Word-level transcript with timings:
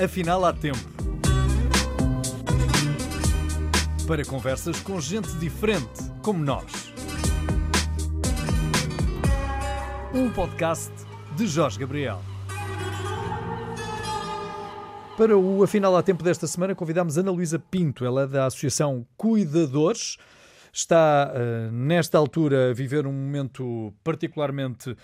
Afinal, 0.00 0.44
há 0.44 0.52
tempo. 0.52 0.78
Para 4.06 4.24
conversas 4.24 4.80
com 4.80 5.00
gente 5.00 5.28
diferente, 5.38 6.04
como 6.22 6.38
nós. 6.38 6.92
Um 10.14 10.30
podcast 10.30 10.92
de 11.36 11.48
Jorge 11.48 11.80
Gabriel. 11.80 12.20
Para 15.16 15.36
o 15.36 15.64
Afinal 15.64 15.96
há 15.96 16.02
Tempo 16.02 16.22
desta 16.22 16.46
semana, 16.46 16.76
convidamos 16.76 17.18
Ana 17.18 17.32
Luísa 17.32 17.58
Pinto. 17.58 18.04
Ela 18.04 18.22
é 18.22 18.26
da 18.28 18.46
Associação 18.46 19.04
Cuidadores. 19.16 20.16
Está, 20.78 21.32
uh, 21.34 21.72
nesta 21.72 22.16
altura, 22.18 22.70
a 22.70 22.72
viver 22.72 23.04
um 23.04 23.12
momento 23.12 23.92
particularmente 24.04 24.90
uh, 24.90 24.96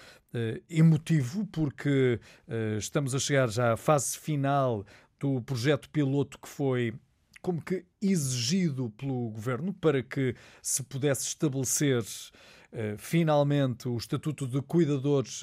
emotivo, 0.71 1.45
porque 1.47 2.21
uh, 2.47 2.79
estamos 2.79 3.13
a 3.13 3.19
chegar 3.19 3.49
já 3.51 3.73
à 3.73 3.77
fase 3.77 4.17
final 4.17 4.87
do 5.19 5.43
projeto 5.43 5.91
piloto 5.91 6.39
que 6.39 6.47
foi 6.49 6.95
como 7.43 7.61
que 7.61 7.85
exigido 8.01 8.89
pelo 8.91 9.31
governo 9.31 9.75
para 9.75 10.01
que 10.01 10.37
se 10.63 10.81
pudesse 10.85 11.27
estabelecer 11.27 12.03
finalmente 12.97 13.89
o 13.89 13.97
estatuto 13.97 14.47
de 14.47 14.63
cuidadores 14.63 15.43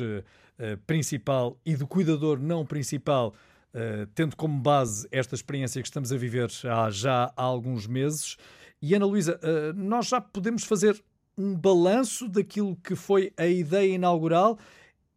principal 0.88 1.58
e 1.66 1.75
de 1.75 1.86
cuidador 1.86 2.39
não 2.39 2.66
principal 2.66 3.34
uh, 3.73 4.05
tendo 4.13 4.36
como 4.36 4.59
base 4.59 5.08
esta 5.11 5.36
experiência 5.36 5.81
que 5.81 5.88
estamos 5.88 6.11
a 6.11 6.17
viver 6.17 6.50
há 6.66 6.89
já 6.89 7.31
há 7.36 7.44
alguns 7.44 7.88
meses. 7.88 8.38
E 8.81 8.95
Ana 8.95 9.05
Luísa, 9.05 9.40
uh, 9.44 9.73
nós 9.73 10.08
já 10.08 10.20
podemos 10.20 10.63
fazer 10.63 11.02
um 11.38 11.55
balanço 11.55 12.27
daquilo 12.27 12.76
que 12.76 12.95
foi 12.95 13.31
a 13.38 13.45
ideia 13.45 13.94
inaugural. 13.94 14.58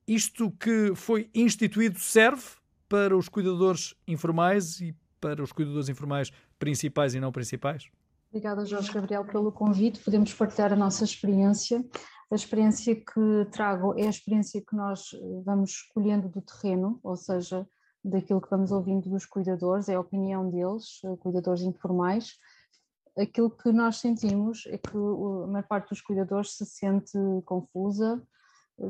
Isto 0.06 0.50
que 0.50 0.94
foi 0.94 1.30
instituído 1.34 1.98
serve 1.98 2.44
para 2.88 3.16
os 3.16 3.28
cuidadores 3.28 3.94
informais 4.06 4.80
e 4.80 4.94
para 5.20 5.42
os 5.42 5.50
cuidadores 5.50 5.88
informais 5.88 6.30
principais 6.58 7.14
e 7.14 7.20
não 7.20 7.32
principais? 7.32 7.88
Obrigada, 8.28 8.66
Jorge 8.66 8.92
Gabriel, 8.92 9.24
pelo 9.24 9.50
convite. 9.50 10.00
Podemos 10.00 10.34
partilhar 10.34 10.72
a 10.72 10.76
nossa 10.76 11.04
experiência. 11.04 11.82
A 12.30 12.34
experiência 12.34 12.94
que 12.94 13.46
trago 13.50 13.94
é 13.98 14.06
a 14.06 14.10
experiência 14.10 14.60
que 14.60 14.76
nós 14.76 15.10
vamos 15.44 15.70
escolhendo 15.70 16.28
do 16.28 16.42
terreno, 16.42 16.98
ou 17.02 17.16
seja, 17.16 17.66
daquilo 18.04 18.40
que 18.40 18.50
vamos 18.50 18.70
ouvindo 18.72 19.08
dos 19.08 19.24
cuidadores, 19.24 19.88
é 19.88 19.94
a 19.94 20.00
opinião 20.00 20.50
deles, 20.50 21.00
eh, 21.04 21.16
cuidadores 21.18 21.62
informais. 21.62 22.34
Aquilo 23.16 23.50
que 23.50 23.70
nós 23.72 23.98
sentimos 23.98 24.64
é 24.66 24.76
que 24.76 24.96
a 24.96 25.46
maior 25.46 25.66
parte 25.68 25.90
dos 25.90 26.00
cuidadores 26.00 26.56
se 26.56 26.66
sente 26.66 27.16
confusa, 27.44 28.20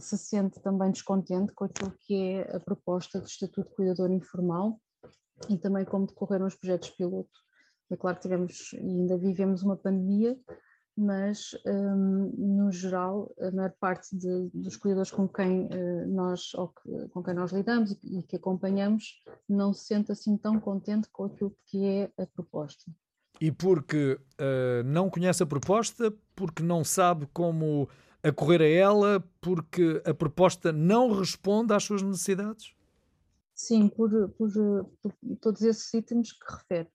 se 0.01 0.17
sente 0.17 0.61
também 0.63 0.91
descontente 0.91 1.53
com 1.53 1.65
aquilo 1.65 1.95
que 2.01 2.15
é 2.15 2.57
a 2.57 2.61
proposta 2.61 3.21
do 3.21 3.27
Estatuto 3.27 3.69
de 3.69 3.77
Cuidador 3.77 4.11
Informal 4.11 4.81
e 5.51 5.59
também 5.59 5.85
como 5.85 6.07
decorreram 6.07 6.47
os 6.47 6.55
projetos 6.55 6.91
piloto. 6.91 7.31
É 7.91 7.97
claro 7.97 8.17
que 8.17 8.23
tivemos 8.23 8.73
e 8.73 8.79
ainda 8.79 9.19
vivemos 9.19 9.63
uma 9.63 9.77
pandemia, 9.77 10.39
mas 10.97 11.51
um, 11.67 12.33
no 12.37 12.71
geral 12.71 13.31
a 13.41 13.51
maior 13.51 13.75
parte 13.79 14.17
de, 14.17 14.49
dos 14.55 14.77
cuidadores 14.77 15.11
com 15.11 15.29
quem 15.29 15.67
uh, 15.67 16.07
nós 16.09 16.53
que, 16.53 17.09
com 17.09 17.23
quem 17.23 17.35
nós 17.35 17.53
lidamos 17.53 17.91
e, 17.91 18.21
e, 18.21 18.23
que 18.23 18.37
acompanhamos 18.37 19.23
não 19.49 19.73
se 19.73 19.87
sente 19.87 20.13
assim 20.13 20.37
tão 20.37 20.59
contente 20.61 21.09
com 21.11 21.25
aquilo 21.25 21.55
que 21.67 21.85
é 21.85 22.13
a 22.17 22.27
proposta. 22.27 22.91
E 23.45 23.53
porque 23.53 24.19
uh, 24.41 24.83
não 24.87 25.11
conhece 25.11 25.43
a 25.43 25.47
proposta, 25.47 26.11
porque 26.35 26.63
não 26.63 26.83
sabe 26.83 27.29
como 27.31 27.87
acorrer 28.23 28.63
a 28.63 28.67
ela, 28.67 29.25
porque 29.39 30.03
a 30.07 30.15
proposta 30.15 30.73
não 30.73 31.13
responde 31.13 31.75
às 31.75 31.85
suas 31.85 32.01
necessidades? 32.01 32.75
Sim, 33.55 33.91
por, 33.91 34.31
por, 34.31 34.51
por 35.03 35.13
todos 35.43 35.61
esses 35.61 35.93
itens 35.93 36.33
que 36.33 36.55
refere. 36.55 36.89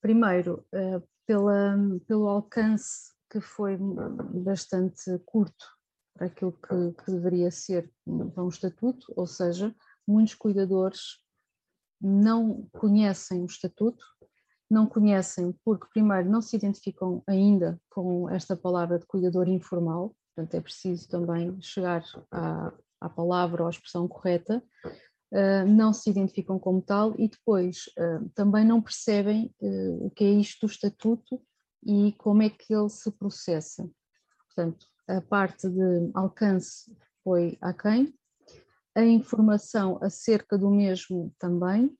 Primeiro, 0.00 0.66
uh, 0.74 1.00
pela, 1.24 1.78
pelo 2.08 2.26
alcance 2.26 3.12
que 3.30 3.40
foi 3.40 3.78
bastante 4.44 5.16
curto 5.24 5.66
para 6.14 6.26
aquilo 6.26 6.50
que, 6.50 7.04
que 7.04 7.12
deveria 7.12 7.52
ser 7.52 7.88
para 8.34 8.42
um 8.42 8.48
estatuto, 8.48 9.06
ou 9.14 9.28
seja, 9.28 9.72
muitos 10.04 10.34
cuidadores 10.34 11.20
não 12.00 12.68
conhecem 12.72 13.40
o 13.42 13.46
estatuto, 13.46 14.04
não 14.70 14.86
conhecem 14.86 15.54
porque, 15.64 15.86
primeiro, 15.92 16.28
não 16.28 16.42
se 16.42 16.56
identificam 16.56 17.22
ainda 17.26 17.80
com 17.90 18.28
esta 18.30 18.56
palavra 18.56 18.98
de 18.98 19.06
cuidador 19.06 19.48
informal, 19.48 20.14
portanto, 20.34 20.54
é 20.54 20.60
preciso 20.60 21.08
também 21.08 21.60
chegar 21.60 22.04
à, 22.30 22.72
à 23.00 23.08
palavra 23.08 23.62
ou 23.62 23.66
à 23.66 23.70
expressão 23.70 24.08
correta, 24.08 24.62
uh, 25.32 25.66
não 25.66 25.92
se 25.92 26.10
identificam 26.10 26.58
como 26.58 26.82
tal 26.82 27.14
e 27.18 27.28
depois 27.28 27.84
uh, 27.98 28.28
também 28.34 28.64
não 28.64 28.82
percebem 28.82 29.54
uh, 29.60 30.06
o 30.06 30.10
que 30.10 30.24
é 30.24 30.30
isto 30.30 30.66
do 30.66 30.70
estatuto 30.70 31.40
e 31.84 32.12
como 32.18 32.42
é 32.42 32.50
que 32.50 32.74
ele 32.74 32.88
se 32.88 33.10
processa. 33.12 33.88
Portanto, 34.46 34.86
a 35.08 35.20
parte 35.20 35.68
de 35.68 36.10
alcance 36.14 36.92
foi 37.22 37.56
a 37.60 37.72
quem, 37.72 38.12
a 38.96 39.04
informação 39.04 39.98
acerca 40.02 40.56
do 40.56 40.70
mesmo 40.70 41.32
também, 41.38 41.96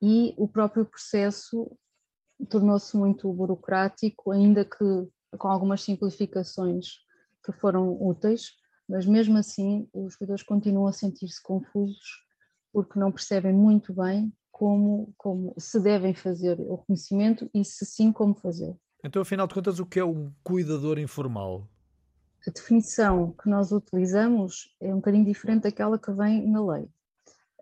e 0.00 0.34
o 0.36 0.46
próprio 0.46 0.84
processo 0.84 1.70
tornou-se 2.48 2.96
muito 2.96 3.32
burocrático, 3.32 4.30
ainda 4.30 4.64
que 4.64 5.08
com 5.38 5.48
algumas 5.48 5.82
simplificações 5.82 7.00
que 7.44 7.52
foram 7.52 7.96
úteis, 8.00 8.52
mas 8.88 9.06
mesmo 9.06 9.36
assim 9.36 9.88
os 9.92 10.16
cuidadores 10.16 10.44
continuam 10.44 10.86
a 10.86 10.92
sentir-se 10.92 11.42
confusos 11.42 12.26
porque 12.72 12.98
não 12.98 13.10
percebem 13.10 13.54
muito 13.54 13.94
bem 13.94 14.32
como, 14.52 15.12
como 15.16 15.54
se 15.58 15.80
devem 15.80 16.14
fazer 16.14 16.60
o 16.60 16.76
reconhecimento 16.76 17.48
e 17.54 17.64
se 17.64 17.86
sim, 17.86 18.12
como 18.12 18.34
fazer. 18.34 18.76
Então, 19.02 19.22
afinal 19.22 19.46
de 19.46 19.54
contas, 19.54 19.78
o 19.78 19.86
que 19.86 19.98
é 19.98 20.04
um 20.04 20.30
cuidador 20.42 20.98
informal? 20.98 21.68
A 22.46 22.50
definição 22.50 23.32
que 23.32 23.48
nós 23.48 23.72
utilizamos 23.72 24.74
é 24.80 24.92
um 24.92 24.96
bocadinho 24.96 25.24
diferente 25.24 25.62
daquela 25.62 25.98
que 25.98 26.12
vem 26.12 26.46
na 26.50 26.64
lei. 26.64 26.88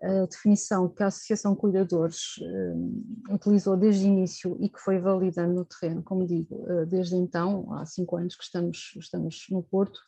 A 0.01 0.25
definição 0.25 0.89
que 0.89 1.01
a 1.03 1.07
Associação 1.07 1.55
Cuidadores 1.55 2.37
uh, 2.37 3.33
utilizou 3.33 3.77
desde 3.77 4.05
o 4.05 4.07
início 4.07 4.57
e 4.59 4.69
que 4.69 4.79
foi 4.79 4.99
validando 4.99 5.53
no 5.53 5.65
terreno, 5.65 6.03
como 6.03 6.27
digo, 6.27 6.55
uh, 6.69 6.85
desde 6.85 7.15
então, 7.15 7.73
há 7.73 7.85
cinco 7.85 8.17
anos 8.17 8.35
que 8.35 8.43
estamos, 8.43 8.93
estamos 8.97 9.45
no 9.49 9.63
Porto, 9.63 9.99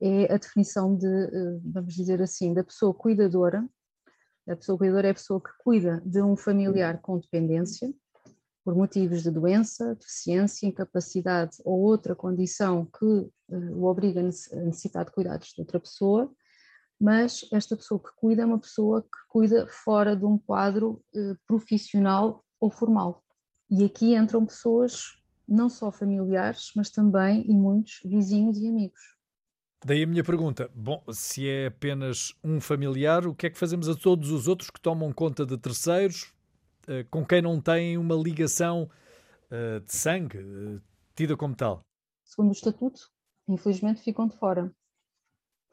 é 0.00 0.32
a 0.32 0.36
definição 0.36 0.94
de, 0.94 1.06
uh, 1.06 1.60
vamos 1.64 1.94
dizer 1.94 2.20
assim, 2.20 2.52
da 2.52 2.62
pessoa 2.62 2.92
cuidadora, 2.92 3.66
a 4.46 4.56
pessoa 4.56 4.76
cuidadora 4.76 5.08
é 5.08 5.10
a 5.12 5.14
pessoa 5.14 5.40
que 5.40 5.50
cuida 5.58 6.02
de 6.04 6.20
um 6.20 6.36
familiar 6.36 7.00
com 7.00 7.18
dependência, 7.18 7.92
por 8.64 8.74
motivos 8.74 9.22
de 9.22 9.30
doença, 9.30 9.94
deficiência, 9.94 10.66
incapacidade 10.66 11.56
ou 11.64 11.80
outra 11.80 12.14
condição 12.14 12.86
que 12.86 13.28
o 13.48 13.84
obriga 13.84 14.20
a 14.20 14.22
necessitar 14.22 15.04
de 15.04 15.10
cuidados 15.10 15.48
de 15.48 15.60
outra 15.60 15.80
pessoa, 15.80 16.32
mas 17.02 17.44
esta 17.50 17.76
pessoa 17.76 18.00
que 18.00 18.10
cuida 18.14 18.42
é 18.42 18.46
uma 18.46 18.60
pessoa 18.60 19.02
que 19.02 19.28
cuida 19.28 19.66
fora 19.66 20.14
de 20.14 20.24
um 20.24 20.38
quadro 20.38 21.02
uh, 21.16 21.36
profissional 21.48 22.44
ou 22.60 22.70
formal. 22.70 23.24
E 23.68 23.84
aqui 23.84 24.14
entram 24.14 24.46
pessoas 24.46 25.18
não 25.48 25.68
só 25.68 25.90
familiares, 25.90 26.70
mas 26.76 26.90
também 26.90 27.44
e 27.50 27.52
muitos 27.52 27.98
vizinhos 28.04 28.56
e 28.58 28.68
amigos. 28.68 29.00
Daí 29.84 30.04
a 30.04 30.06
minha 30.06 30.22
pergunta: 30.22 30.70
bom, 30.72 31.02
se 31.10 31.48
é 31.48 31.66
apenas 31.66 32.36
um 32.44 32.60
familiar, 32.60 33.26
o 33.26 33.34
que 33.34 33.48
é 33.48 33.50
que 33.50 33.58
fazemos 33.58 33.88
a 33.88 33.96
todos 33.96 34.30
os 34.30 34.46
outros 34.46 34.70
que 34.70 34.80
tomam 34.80 35.12
conta 35.12 35.44
de 35.44 35.58
terceiros 35.58 36.32
uh, 36.86 37.04
com 37.10 37.26
quem 37.26 37.42
não 37.42 37.60
têm 37.60 37.98
uma 37.98 38.14
ligação 38.14 38.88
uh, 39.50 39.80
de 39.80 39.92
sangue, 39.92 40.38
uh, 40.38 40.80
tida 41.16 41.36
como 41.36 41.56
tal? 41.56 41.80
Segundo 42.24 42.50
o 42.50 42.52
Estatuto, 42.52 43.10
infelizmente 43.48 44.02
ficam 44.02 44.28
de 44.28 44.38
fora. 44.38 44.72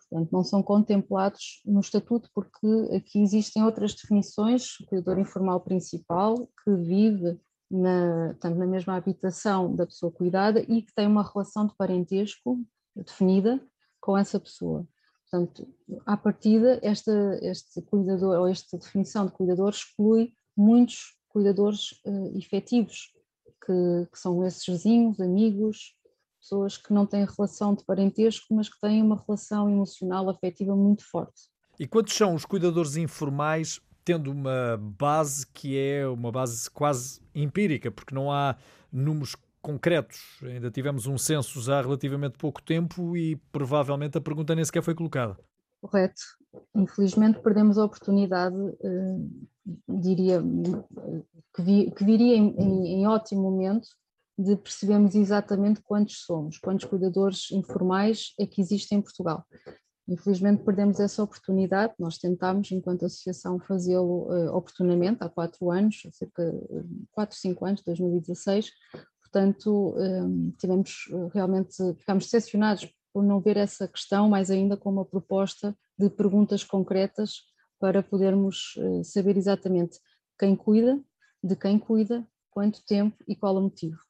Portanto, 0.10 0.32
não 0.32 0.44
são 0.44 0.64
contemplados 0.64 1.62
no 1.66 1.80
Estatuto 1.80 2.30
porque 2.34 2.68
aqui 2.96 3.22
existem 3.22 3.64
outras 3.64 3.94
definições, 3.94 4.80
o 4.80 4.88
cuidador 4.88 5.20
informal 5.20 5.62
principal, 5.62 6.36
que 6.64 6.74
vive 6.76 7.40
na, 7.70 8.34
tanto 8.40 8.58
na 8.58 8.66
mesma 8.66 8.96
habitação 8.96 9.76
da 9.76 9.86
pessoa 9.86 10.12
cuidada 10.12 10.62
e 10.62 10.82
que 10.82 10.94
tem 10.96 11.06
uma 11.06 11.24
relação 11.24 11.68
de 11.68 11.76
parentesco 11.76 12.60
definida 12.96 13.62
com 14.02 14.18
essa 14.18 14.40
pessoa. 14.40 14.88
Portanto, 15.30 15.68
à 16.08 16.18
partida, 16.18 16.80
esta, 16.82 17.38
este 17.44 17.82
cuidador, 17.84 18.40
ou 18.40 18.48
esta 18.48 18.78
definição 18.78 19.28
de 19.28 19.32
cuidador 19.32 19.70
exclui 19.70 20.34
muitos 20.58 21.16
cuidadores 21.30 21.92
uh, 22.06 22.36
efetivos, 22.36 23.14
que, 23.64 24.08
que, 24.12 24.18
são 24.18 24.44
esses 24.44 24.66
vizinhos, 24.66 25.20
amigos, 25.20 25.96
pessoas 26.40 26.78
que 26.78 26.94
não 26.94 27.06
têm 27.06 27.26
relação 27.26 27.76
de 27.76 27.84
parentesco, 27.84 28.54
mas 28.54 28.70
que 28.70 28.80
têm 28.80 29.02
uma 29.02 29.22
relação 29.26 29.70
emocional, 29.70 30.30
afetiva 30.30 30.76
muito 30.76 31.04
forte. 31.10 31.50
E 31.80 31.88
quantos 31.88 32.14
são 32.14 32.36
os 32.36 32.46
cuidadores 32.46 32.96
informais, 32.96 33.80
tendo 34.04 34.32
uma 34.32 34.78
base 34.78 35.46
que 35.48 35.78
é 35.78 36.08
uma 36.08 36.32
base 36.32 36.70
quase 36.72 37.22
empírica, 37.34 37.92
porque 37.92 38.16
não 38.16 38.32
há 38.32 38.56
números 38.92 39.36
concretos. 39.62 40.40
Ainda 40.42 40.72
tivemos 40.72 41.06
um 41.06 41.18
censo 41.18 41.72
há 41.72 41.82
relativamente 41.82 42.38
pouco 42.38 42.62
tempo 42.62 43.16
e 43.16 43.36
provavelmente 43.52 44.18
a 44.18 44.22
pergunta 44.22 44.56
nem 44.56 44.66
sequer 44.66 44.82
foi 44.82 44.96
colocada. 44.96 45.38
Correto. 45.82 46.22
Infelizmente 46.76 47.40
perdemos 47.40 47.78
a 47.78 47.86
oportunidade 47.86 48.56
uh, 48.56 49.30
diria, 49.88 50.42
que, 51.56 51.62
vi, 51.62 51.92
que 51.92 52.04
viria 52.04 52.36
em, 52.36 52.56
em, 52.58 52.88
em, 52.96 53.08
ótimo 53.08 53.44
momento 53.44 53.88
de 54.40 54.56
percebermos 54.56 55.16
exatamente 55.16 55.82
quantos 55.82 56.22
somos, 56.22 56.58
quantos 56.58 56.86
cuidadores 56.86 57.52
informais 57.52 58.34
é 58.40 58.48
que 58.48 58.62
existem 58.62 59.00
em 59.00 59.02
Portugal. 59.02 59.46
Infelizmente 60.08 60.64
perdemos 60.64 60.98
essa 61.02 61.22
oportunidade, 61.22 61.94
nós 62.00 62.18
tentámos, 62.18 62.72
enquanto 62.72 63.06
associação, 63.06 63.60
fazê-lo 63.60 64.32
uh, 64.32 64.56
oportunamente, 64.56 65.22
há 65.22 65.30
quatro 65.30 65.70
anos, 65.70 66.02
cerca 66.14 66.52
de 66.52 67.06
quatro, 67.12 67.38
cinco 67.38 67.66
anos, 67.66 67.84
2016, 67.84 68.72
portanto 69.22 69.94
um, 69.98 70.52
tivemos 70.58 71.10
realmente, 71.34 71.76
ficámos 71.98 72.24
decepcionados 72.24 72.90
por 73.14 73.24
não 73.24 73.42
ver 73.42 73.58
essa 73.58 73.90
questão, 73.90 74.30
mais 74.30 74.50
ainda 74.50 74.78
com 74.78 74.90
uma 74.90 75.06
proposta 75.06 75.78
de 75.98 76.10
perguntas 76.10 76.64
concretas 76.64 77.42
para 77.78 78.02
podermos 78.02 78.74
uh, 78.78 79.04
saber 79.04 79.36
exatamente 79.36 80.00
quem 80.40 80.56
cuida, 80.56 80.98
de 81.44 81.58
quem 81.58 81.78
cuida, 81.78 82.26
quanto 82.50 82.84
tempo 82.86 83.18
e 83.28 83.36
qual 83.36 83.58
o 83.58 83.62
motivo. 83.62 84.09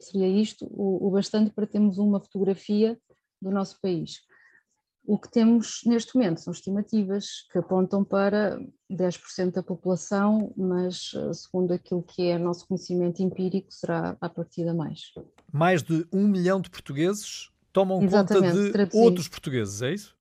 Seria 0.00 0.28
isto 0.28 0.66
o, 0.70 1.08
o 1.08 1.10
bastante 1.10 1.50
para 1.50 1.66
termos 1.66 1.98
uma 1.98 2.20
fotografia 2.20 2.98
do 3.40 3.50
nosso 3.50 3.80
país. 3.80 4.20
O 5.04 5.18
que 5.18 5.30
temos 5.30 5.80
neste 5.84 6.14
momento 6.14 6.40
são 6.40 6.52
estimativas 6.52 7.44
que 7.50 7.58
apontam 7.58 8.04
para 8.04 8.60
10% 8.90 9.50
da 9.52 9.62
população, 9.62 10.54
mas 10.56 11.10
eh, 11.14 11.32
segundo 11.32 11.72
aquilo 11.72 12.04
que 12.04 12.28
é 12.28 12.38
nosso 12.38 12.68
conhecimento 12.68 13.20
empírico, 13.20 13.72
será 13.72 14.16
a 14.20 14.28
partida 14.28 14.72
mais. 14.72 15.00
Mais 15.52 15.82
de 15.82 16.06
um 16.12 16.28
milhão 16.28 16.60
de 16.60 16.70
portugueses 16.70 17.50
tomam 17.72 18.00
Exatamente, 18.00 18.52
conta 18.52 18.62
de 18.64 18.72
traduzido. 18.72 19.04
outros 19.04 19.26
portugueses, 19.26 19.82
é 19.82 19.92
isso? 19.92 20.16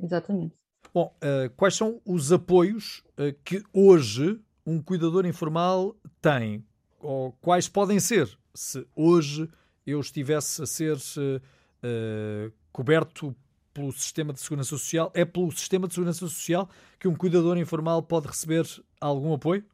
Exatamente. 0.00 0.54
Bom, 0.94 1.12
uh, 1.16 1.50
quais 1.56 1.74
são 1.74 2.00
os 2.04 2.30
apoios 2.30 3.02
uh, 3.18 3.36
que 3.44 3.64
hoje 3.72 4.40
um 4.64 4.80
cuidador 4.80 5.26
informal 5.26 5.96
tem? 6.20 6.64
Ou 7.06 7.30
quais 7.40 7.68
podem 7.68 8.00
ser, 8.00 8.28
se 8.52 8.84
hoje 8.96 9.48
eu 9.86 10.00
estivesse 10.00 10.60
a 10.60 10.66
ser 10.66 10.96
uh, 10.96 12.52
coberto 12.72 13.32
pelo 13.72 13.92
sistema 13.92 14.32
de 14.32 14.40
segurança 14.40 14.70
social? 14.70 15.12
É 15.14 15.24
pelo 15.24 15.52
sistema 15.52 15.86
de 15.86 15.94
segurança 15.94 16.18
social 16.18 16.68
que 16.98 17.06
um 17.06 17.14
cuidador 17.14 17.56
informal 17.58 18.02
pode 18.02 18.26
receber 18.26 18.66
algum 19.00 19.32
apoio? 19.32 19.64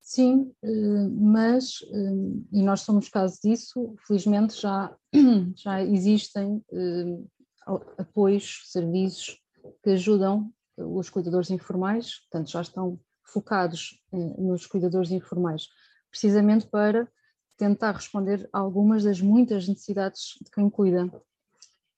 Sim, 0.00 0.52
eh, 0.62 1.08
mas, 1.10 1.80
e 2.52 2.62
nós 2.62 2.82
somos 2.82 3.08
caso 3.08 3.40
disso, 3.42 3.96
felizmente 4.06 4.60
já, 4.60 4.94
já 5.56 5.82
existem 5.82 6.62
apoios, 7.98 8.60
serviços 8.66 9.40
que 9.82 9.90
ajudam 9.90 10.52
os 10.76 11.08
cuidadores 11.08 11.50
informais, 11.50 12.20
portanto 12.20 12.50
já 12.50 12.60
estão 12.60 13.00
focados 13.24 13.98
nos 14.12 14.66
cuidadores 14.66 15.10
informais, 15.10 15.68
precisamente 16.14 16.68
para 16.68 17.08
tentar 17.56 17.90
responder 17.90 18.48
a 18.52 18.60
algumas 18.60 19.02
das 19.02 19.20
muitas 19.20 19.66
necessidades 19.66 20.38
de 20.40 20.48
quem 20.48 20.70
cuida. 20.70 21.10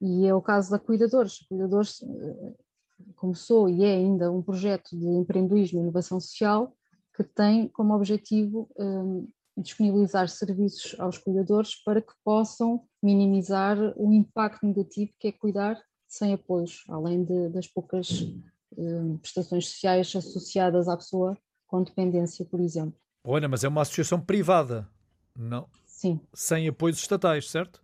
E 0.00 0.26
é 0.26 0.34
o 0.34 0.40
caso 0.40 0.70
da 0.70 0.78
Cuidadores. 0.78 1.46
Cuidadores 1.46 2.02
eh, 2.02 2.54
começou 3.14 3.68
e 3.68 3.84
é 3.84 3.94
ainda 3.94 4.32
um 4.32 4.40
projeto 4.40 4.98
de 4.98 5.06
empreendedorismo 5.06 5.78
e 5.78 5.82
inovação 5.82 6.18
social 6.18 6.74
que 7.14 7.22
tem 7.22 7.68
como 7.68 7.94
objetivo 7.94 8.70
um, 8.78 9.28
disponibilizar 9.56 10.28
serviços 10.28 10.98
aos 10.98 11.16
cuidadores 11.16 11.74
para 11.82 12.00
que 12.02 12.12
possam 12.22 12.84
minimizar 13.02 13.78
o 13.96 14.12
impacto 14.12 14.66
negativo 14.66 15.12
que 15.18 15.28
é 15.28 15.32
cuidar 15.32 15.82
sem 16.06 16.34
apoios, 16.34 16.84
além 16.88 17.24
de, 17.24 17.48
das 17.50 17.66
poucas 17.66 18.22
um, 18.76 19.16
prestações 19.16 19.68
sociais 19.68 20.14
associadas 20.14 20.88
à 20.88 20.96
pessoa 20.96 21.36
com 21.66 21.82
dependência, 21.82 22.44
por 22.44 22.60
exemplo. 22.60 22.98
Olha, 23.28 23.49
mas 23.49 23.64
é 23.64 23.69
uma 23.69 23.82
associação 23.82 24.20
privada, 24.20 24.88
não? 25.34 25.69
Sim. 25.84 26.20
Sem 26.32 26.69
apoios 26.69 26.96
estatais, 26.96 27.50
certo? 27.50 27.82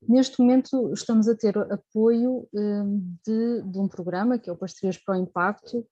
Neste 0.00 0.40
momento 0.40 0.90
estamos 0.94 1.28
a 1.28 1.36
ter 1.36 1.58
apoio 1.70 2.48
hum, 2.54 3.16
de, 3.26 3.62
de, 3.62 3.78
um 3.78 3.86
programa 3.86 4.38
que 4.38 4.48
é 4.48 4.52
o 4.52 4.56
Pastorias 4.56 4.96
para 4.96 5.18
o 5.18 5.20
Impacto, 5.20 5.86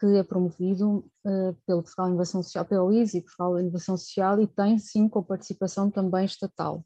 que 0.00 0.06
é 0.16 0.22
promovido 0.22 1.04
uh, 1.26 1.54
pelo 1.66 1.82
Portugal 1.82 2.08
Inovação 2.08 2.42
Social, 2.42 2.64
pela 2.64 2.94
ISI, 2.94 3.20
Portugal 3.20 3.60
Inovação 3.60 3.98
Social, 3.98 4.40
e 4.40 4.46
tem 4.46 4.78
sim 4.78 5.06
com 5.06 5.22
participação 5.22 5.90
também 5.90 6.24
estatal. 6.24 6.82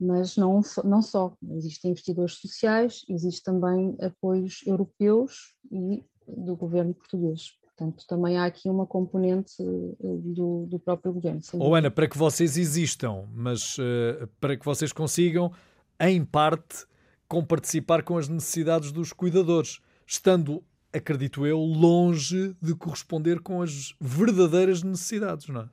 Mas 0.00 0.36
não, 0.36 0.60
não 0.82 1.02
só, 1.02 1.36
existem 1.52 1.92
investidores 1.92 2.34
sociais, 2.34 3.04
existe 3.08 3.44
também 3.44 3.96
apoios 4.02 4.60
europeus 4.66 5.54
e 5.70 6.04
do 6.26 6.56
governo 6.56 6.94
português. 6.94 7.59
Portanto, 7.80 8.04
também 8.06 8.36
há 8.36 8.44
aqui 8.44 8.68
uma 8.68 8.86
componente 8.86 9.54
uh, 9.58 9.96
do, 10.22 10.66
do, 10.66 10.78
próprio 10.78 11.14
governo. 11.14 11.40
Ou 11.54 11.70
oh, 11.70 11.74
Ana, 11.74 11.90
para 11.90 12.06
que 12.06 12.18
vocês 12.18 12.58
existam, 12.58 13.24
mas 13.32 13.78
uh, 13.78 14.28
para 14.38 14.54
que 14.54 14.64
vocês 14.66 14.92
consigam 14.92 15.50
em 15.98 16.22
parte, 16.22 16.84
com 17.26 17.42
participar 17.42 18.02
com 18.02 18.18
as 18.18 18.28
necessidades 18.28 18.92
dos 18.92 19.14
cuidadores, 19.14 19.80
estando, 20.06 20.62
acredito 20.92 21.46
eu, 21.46 21.58
longe 21.58 22.54
de 22.60 22.74
corresponder 22.74 23.40
com 23.40 23.62
as 23.62 23.94
verdadeiras 23.98 24.82
necessidades, 24.82 25.48
não 25.48 25.62
é? 25.62 25.68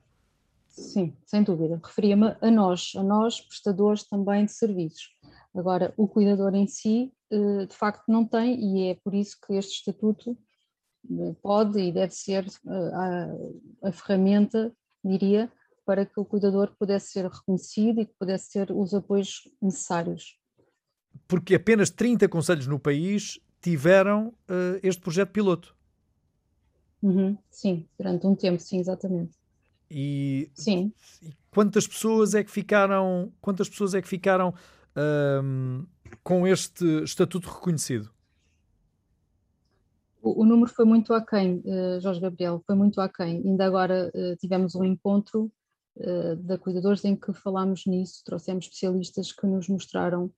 Sim, 0.66 1.14
sem 1.26 1.42
dúvida. 1.42 1.78
Referia-me 1.84 2.34
a 2.40 2.50
nós, 2.50 2.92
a 2.96 3.02
nós, 3.02 3.38
prestadores 3.38 4.04
também 4.04 4.46
de 4.46 4.52
serviços. 4.52 5.10
Agora, 5.54 5.92
o 5.96 6.08
cuidador 6.08 6.54
em 6.54 6.66
si, 6.66 7.12
eh, 7.30 7.66
de 7.66 7.74
facto, 7.74 8.04
não 8.08 8.24
tem, 8.24 8.58
e 8.60 8.88
é 8.90 8.94
por 8.94 9.12
isso 9.12 9.36
que 9.44 9.54
este 9.54 9.78
estatuto 9.78 10.30
eh, 10.30 10.36
pode 11.42 11.78
e 11.78 11.92
deve 11.92 12.14
ser 12.14 12.44
eh, 12.44 12.90
a, 13.82 13.88
a 13.88 13.92
ferramenta, 13.92 14.72
diria, 15.04 15.50
para 15.84 16.04
que 16.04 16.20
o 16.20 16.24
cuidador 16.24 16.74
pudesse 16.78 17.12
ser 17.12 17.26
reconhecido 17.26 18.00
e 18.00 18.06
que 18.06 18.12
pudesse 18.18 18.52
ter 18.52 18.70
os 18.70 18.92
apoios 18.92 19.48
necessários. 19.60 20.38
Porque 21.26 21.54
apenas 21.54 21.90
30 21.90 22.28
conselhos 22.28 22.66
no 22.66 22.78
país 22.78 23.40
tiveram 23.60 24.28
uh, 24.28 24.78
este 24.82 25.00
projeto 25.00 25.30
piloto. 25.30 25.74
Uhum, 27.02 27.38
sim, 27.50 27.88
durante 27.98 28.26
um 28.26 28.34
tempo, 28.34 28.60
sim, 28.60 28.78
exatamente. 28.78 29.32
E, 29.90 30.50
sim. 30.54 30.92
E 31.22 31.32
quantas 31.50 31.86
pessoas 31.86 32.34
é 32.34 32.44
que 32.44 32.50
ficaram, 32.50 33.32
quantas 33.40 33.68
pessoas 33.68 33.94
é 33.94 34.02
que 34.02 34.08
ficaram 34.08 34.52
um, 35.42 35.86
com 36.22 36.46
este 36.46 36.84
estatuto 37.02 37.48
reconhecido? 37.48 38.10
O, 40.28 40.42
o 40.42 40.44
número 40.44 40.70
foi 40.70 40.84
muito 40.84 41.14
aquém, 41.14 41.62
uh, 41.64 42.00
Jorge 42.00 42.20
Gabriel, 42.20 42.62
foi 42.66 42.74
muito 42.74 43.00
aquém. 43.00 43.42
Ainda 43.44 43.64
agora 43.64 44.10
uh, 44.14 44.36
tivemos 44.36 44.74
um 44.74 44.84
encontro 44.84 45.50
eh, 46.00 46.36
da 46.36 46.56
Cuidadores, 46.56 47.04
em 47.04 47.16
que 47.16 47.32
falámos 47.32 47.84
nisso, 47.84 48.22
trouxemos 48.24 48.66
especialistas 48.66 49.32
que 49.32 49.46
nos 49.46 49.68
mostraram, 49.68 50.30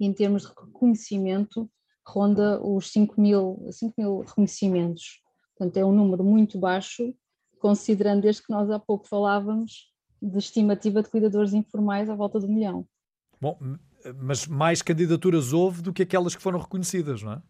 em 0.00 0.12
termos 0.12 0.42
de 0.42 0.48
reconhecimento, 0.48 1.70
ronda 2.04 2.60
os 2.60 2.90
5 2.90 3.20
mil, 3.20 3.68
5 3.70 3.94
mil 3.96 4.20
reconhecimentos. 4.20 5.22
Portanto, 5.56 5.76
é 5.76 5.84
um 5.84 5.92
número 5.92 6.24
muito 6.24 6.58
baixo, 6.58 7.14
considerando 7.60 8.22
desde 8.22 8.42
que 8.42 8.50
nós 8.50 8.68
há 8.68 8.80
pouco 8.80 9.06
falávamos 9.06 9.92
de 10.20 10.38
estimativa 10.38 11.02
de 11.02 11.08
cuidadores 11.08 11.52
informais 11.52 12.10
à 12.10 12.14
volta 12.14 12.40
do 12.40 12.48
milhão. 12.48 12.86
Bom, 13.40 13.58
mas 14.16 14.46
mais 14.46 14.82
candidaturas 14.82 15.52
houve 15.52 15.82
do 15.82 15.92
que 15.92 16.02
aquelas 16.02 16.34
que 16.34 16.42
foram 16.42 16.58
reconhecidas, 16.58 17.22
não 17.22 17.34
é? 17.34 17.42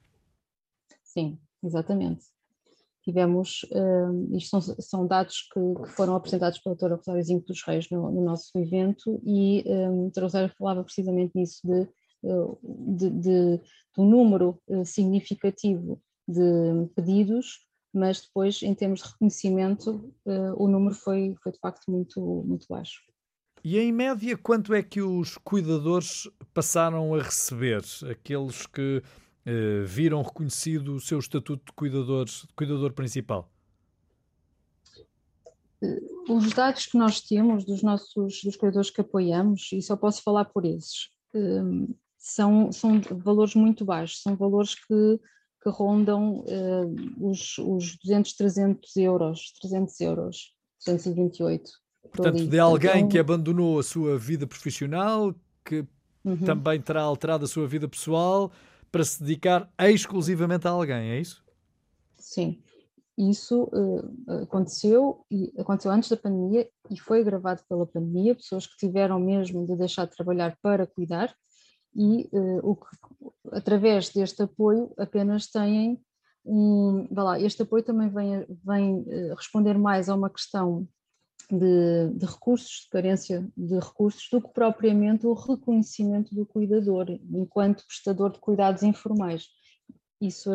Sim, 1.02 1.38
exatamente. 1.66 2.24
Tivemos, 3.02 3.62
uh, 3.70 4.36
isto 4.36 4.60
são, 4.60 4.60
são 4.80 5.06
dados 5.06 5.48
que, 5.52 5.60
que, 5.84 5.90
foram 5.92 6.16
apresentados 6.16 6.58
pela 6.58 6.74
doutora 6.74 6.96
Rosário 6.96 7.22
Zinco 7.22 7.46
dos 7.46 7.62
Reis 7.64 7.88
no, 7.90 8.10
no 8.10 8.24
nosso 8.24 8.50
evento 8.56 9.20
e 9.24 9.62
um, 9.66 10.00
a 10.00 10.02
doutora 10.02 10.26
Rosário 10.26 10.54
falava 10.58 10.82
precisamente 10.82 11.32
nisso, 11.36 11.60
de, 11.64 11.88
de, 12.96 13.10
de, 13.10 13.60
do 13.96 14.04
número 14.04 14.60
uh, 14.68 14.84
significativo 14.84 16.02
de 16.26 16.88
pedidos, 16.96 17.64
mas 17.94 18.20
depois, 18.20 18.62
em 18.62 18.74
termos 18.74 19.00
de 19.00 19.08
reconhecimento, 19.08 20.12
uh, 20.26 20.62
o 20.62 20.68
número 20.68 20.94
foi, 20.94 21.34
foi 21.42 21.52
de 21.52 21.58
facto 21.58 21.90
muito, 21.90 22.20
muito 22.44 22.66
baixo. 22.68 23.00
E 23.64 23.78
em 23.78 23.90
média, 23.90 24.36
quanto 24.36 24.74
é 24.74 24.82
que 24.82 25.00
os 25.00 25.36
cuidadores 25.38 26.28
passaram 26.54 27.14
a 27.14 27.22
receber? 27.22 27.82
Aqueles 28.08 28.66
que 28.66 29.02
eh, 29.46 29.84
viram 29.84 30.22
reconhecido 30.22 30.96
o 30.96 31.00
seu 31.00 31.20
estatuto 31.20 31.66
de 31.66 31.72
cuidador, 31.72 32.24
de 32.24 32.52
cuidador 32.56 32.92
principal? 32.92 33.48
Eh, 35.80 36.00
os 36.28 36.50
dados 36.52 36.86
que 36.86 36.98
nós 36.98 37.20
temos 37.20 37.64
dos 37.64 37.80
nossos 37.80 38.42
dos 38.42 38.56
cuidadores 38.56 38.90
que 38.90 39.00
apoiamos, 39.00 39.70
e 39.72 39.80
só 39.80 39.94
posso 39.94 40.20
falar 40.24 40.46
por 40.46 40.64
esses, 40.64 41.10
ehm, 41.32 41.86
são, 42.18 42.72
são 42.72 43.00
valores 43.22 43.54
muito 43.54 43.84
baixos, 43.84 44.20
são 44.20 44.34
valores 44.34 44.74
que, 44.74 45.20
que 45.62 45.70
rondam 45.70 46.44
os, 47.20 47.56
os 47.58 47.96
200, 47.98 48.32
300 48.32 48.96
euros, 48.96 49.52
300 49.60 50.00
euros, 50.00 50.56
228. 50.84 51.70
Portanto, 52.12 52.46
de 52.48 52.58
alguém 52.58 52.96
então, 52.96 53.08
que 53.08 53.18
abandonou 53.18 53.78
a 53.78 53.82
sua 53.84 54.18
vida 54.18 54.44
profissional, 54.44 55.32
que 55.64 55.86
uhum. 56.24 56.36
também 56.38 56.80
terá 56.80 57.02
alterado 57.02 57.44
a 57.44 57.48
sua 57.48 57.68
vida 57.68 57.86
pessoal, 57.86 58.50
para 58.90 59.04
se 59.04 59.22
dedicar 59.22 59.70
exclusivamente 59.78 60.66
a 60.66 60.70
alguém, 60.70 61.10
é 61.10 61.20
isso? 61.20 61.44
Sim. 62.18 62.62
Isso 63.16 63.64
uh, 63.72 64.42
aconteceu 64.42 65.24
e 65.30 65.52
aconteceu 65.58 65.90
antes 65.90 66.10
da 66.10 66.18
pandemia 66.18 66.68
e 66.90 67.00
foi 67.00 67.20
agravado 67.20 67.62
pela 67.66 67.86
pandemia, 67.86 68.34
pessoas 68.34 68.66
que 68.66 68.76
tiveram 68.76 69.18
mesmo 69.18 69.66
de 69.66 69.74
deixar 69.74 70.04
de 70.04 70.14
trabalhar 70.14 70.56
para 70.60 70.86
cuidar 70.86 71.34
e 71.94 72.28
uh, 72.32 72.60
o 72.62 72.76
que, 72.76 72.86
através 73.52 74.10
deste 74.10 74.42
apoio 74.42 74.92
apenas 74.98 75.46
têm 75.46 75.98
um, 76.44 77.08
lá, 77.10 77.40
este 77.40 77.62
apoio 77.62 77.82
também 77.82 78.10
vem, 78.10 78.46
vem 78.64 79.00
uh, 79.00 79.34
responder 79.34 79.78
mais 79.78 80.10
a 80.10 80.14
uma 80.14 80.28
questão 80.28 80.86
de, 81.50 82.10
de, 82.14 82.26
recursos, 82.26 82.82
de 82.82 82.88
carência 82.90 83.48
de 83.56 83.78
recursos, 83.78 84.28
do 84.30 84.40
que 84.40 84.52
propriamente 84.52 85.26
o 85.26 85.34
reconhecimento 85.34 86.34
do 86.34 86.46
cuidador 86.46 87.06
enquanto 87.32 87.86
prestador 87.86 88.32
de 88.32 88.40
cuidados 88.40 88.82
informais. 88.82 89.46
Isso 90.20 90.50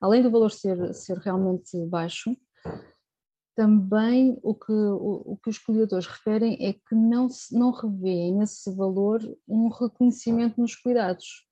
além 0.00 0.22
do 0.22 0.30
valor 0.30 0.50
ser, 0.50 0.94
ser 0.94 1.18
realmente 1.18 1.76
baixo, 1.86 2.34
também 3.54 4.38
o 4.42 4.54
que, 4.54 4.72
o, 4.72 5.32
o 5.32 5.36
que 5.36 5.50
os 5.50 5.58
cuidadores 5.58 6.06
referem 6.06 6.56
é 6.64 6.72
que 6.72 6.94
não, 6.94 7.28
não 7.52 7.70
revêem 7.70 8.34
nesse 8.34 8.74
valor 8.74 9.20
um 9.46 9.68
reconhecimento 9.68 10.58
nos 10.60 10.74
cuidados. 10.74 11.46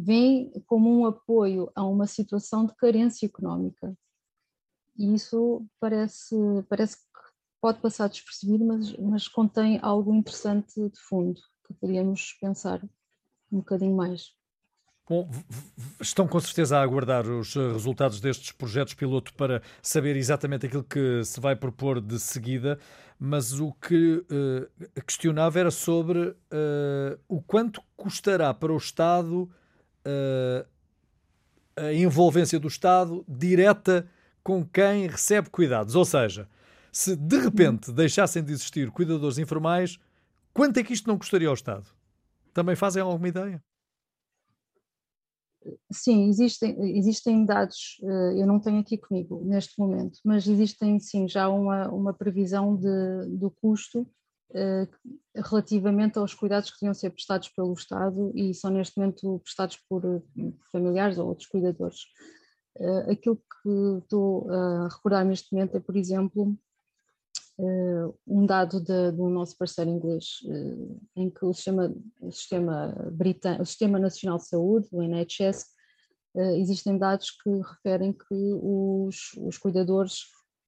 Vem 0.00 0.50
como 0.66 0.90
um 0.90 1.06
apoio 1.06 1.70
a 1.74 1.84
uma 1.84 2.06
situação 2.06 2.66
de 2.66 2.74
carência 2.76 3.26
económica. 3.26 3.94
E 4.96 5.14
isso 5.14 5.66
parece, 5.80 6.36
parece 6.68 6.98
pode 7.62 7.78
passar 7.78 8.08
despercebido, 8.08 8.64
mas, 8.64 8.92
mas 8.96 9.28
contém 9.28 9.78
algo 9.80 10.12
interessante 10.12 10.74
de 10.74 10.98
fundo 10.98 11.40
que 11.64 11.72
poderíamos 11.74 12.36
pensar 12.40 12.82
um 13.52 13.58
bocadinho 13.58 13.94
mais. 13.94 14.32
Bom, 15.08 15.30
estão 16.00 16.26
com 16.26 16.40
certeza 16.40 16.78
a 16.78 16.82
aguardar 16.82 17.28
os 17.28 17.54
eh, 17.54 17.72
resultados 17.72 18.20
destes 18.20 18.50
projetos 18.50 18.94
piloto 18.94 19.32
para 19.34 19.62
saber 19.80 20.16
exatamente 20.16 20.66
aquilo 20.66 20.82
que 20.82 21.24
se 21.24 21.38
vai 21.40 21.54
propor 21.54 22.00
de 22.00 22.18
seguida, 22.18 22.78
mas 23.18 23.60
o 23.60 23.72
que 23.72 24.16
uh, 24.16 25.02
questionava 25.02 25.60
era 25.60 25.70
sobre 25.70 26.18
uh, 26.18 26.36
o 27.28 27.40
quanto 27.40 27.80
custará 27.96 28.52
para 28.52 28.72
o 28.72 28.76
Estado 28.76 29.48
uh, 30.04 30.66
a 31.76 31.92
envolvência 31.92 32.58
do 32.58 32.66
Estado 32.66 33.24
direta 33.28 34.08
com 34.42 34.64
quem 34.64 35.06
recebe 35.06 35.50
cuidados. 35.50 35.94
Ou 35.94 36.04
seja, 36.04 36.48
se 36.92 37.16
de 37.16 37.38
repente 37.38 37.90
deixassem 37.90 38.44
de 38.44 38.52
existir 38.52 38.90
cuidadores 38.90 39.38
informais, 39.38 39.98
quanto 40.52 40.76
é 40.76 40.84
que 40.84 40.92
isto 40.92 41.08
não 41.08 41.18
custaria 41.18 41.48
ao 41.48 41.54
Estado? 41.54 41.86
Também 42.52 42.76
fazem 42.76 43.02
alguma 43.02 43.28
ideia? 43.28 43.62
sim, 45.90 46.28
existem, 46.28 46.98
existem 46.98 47.44
dados, 47.44 48.00
eh, 48.02 48.40
eu 48.40 48.46
não 48.46 48.60
tenho 48.60 48.80
aqui 48.80 48.98
comigo 48.98 49.42
neste 49.44 49.78
momento, 49.78 50.18
mas 50.24 50.46
existem 50.46 50.98
sim 50.98 51.28
já 51.28 51.48
uma, 51.48 51.88
uma 51.88 52.12
previsão 52.12 52.76
de, 52.76 53.26
do 53.28 53.50
custo 53.50 54.06
eh, 54.54 54.88
relativamente 55.34 56.18
aos 56.18 56.34
cuidados 56.34 56.70
que 56.70 56.76
deviam 56.80 56.94
ser 56.94 57.10
prestados 57.10 57.48
pelo 57.50 57.72
Estado 57.72 58.32
e 58.34 58.52
são 58.54 58.70
neste 58.70 58.98
momento 58.98 59.40
prestados 59.44 59.78
por 59.88 60.02
familiares 60.70 61.18
ou 61.18 61.28
outros 61.28 61.48
cuidadores. 61.48 62.00
Eh, 62.78 63.12
aquilo 63.12 63.36
que 63.36 63.98
estou 64.02 64.50
a 64.50 64.88
recordar 64.88 65.24
neste 65.24 65.52
momento 65.52 65.76
é, 65.76 65.80
por 65.80 65.96
exemplo, 65.96 66.56
uh, 67.58 68.14
um 68.26 68.46
dado 68.46 68.80
de, 68.80 69.12
do 69.12 69.28
nosso 69.28 69.56
parceiro 69.56 69.90
inglês, 69.90 70.40
uh, 70.44 71.00
em 71.16 71.30
que 71.30 71.44
o 71.44 71.52
sistema, 71.52 71.94
o, 72.20 72.30
sistema 72.30 72.94
britânico, 73.12 73.62
o 73.62 73.66
sistema 73.66 73.98
Nacional 73.98 74.38
de 74.38 74.46
Saúde, 74.46 74.88
o 74.92 75.02
NHS, 75.02 75.64
uh, 76.34 76.40
eh, 76.40 76.58
existem 76.58 76.96
dados 76.96 77.30
que 77.30 77.50
referem 77.50 78.12
que 78.12 78.34
os, 78.62 79.32
os 79.38 79.58
cuidadores 79.58 80.22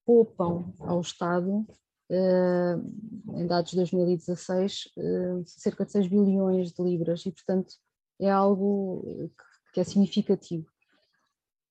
poupam 0.05 0.73
ao 0.81 1.01
Estado, 1.01 1.67
em 2.11 3.47
dados 3.47 3.71
de 3.71 3.79
2016, 3.79 4.91
cerca 5.47 5.87
de 5.87 5.93
6 5.93 6.07
bilhões 6.07 6.71
de 6.71 6.83
libras, 6.83 7.25
e 7.25 7.33
portanto 7.33 7.73
é 8.21 8.31
algo 8.31 9.03
que, 9.07 9.73
que 9.73 9.81
é 9.81 9.85
significativo. 9.85 10.67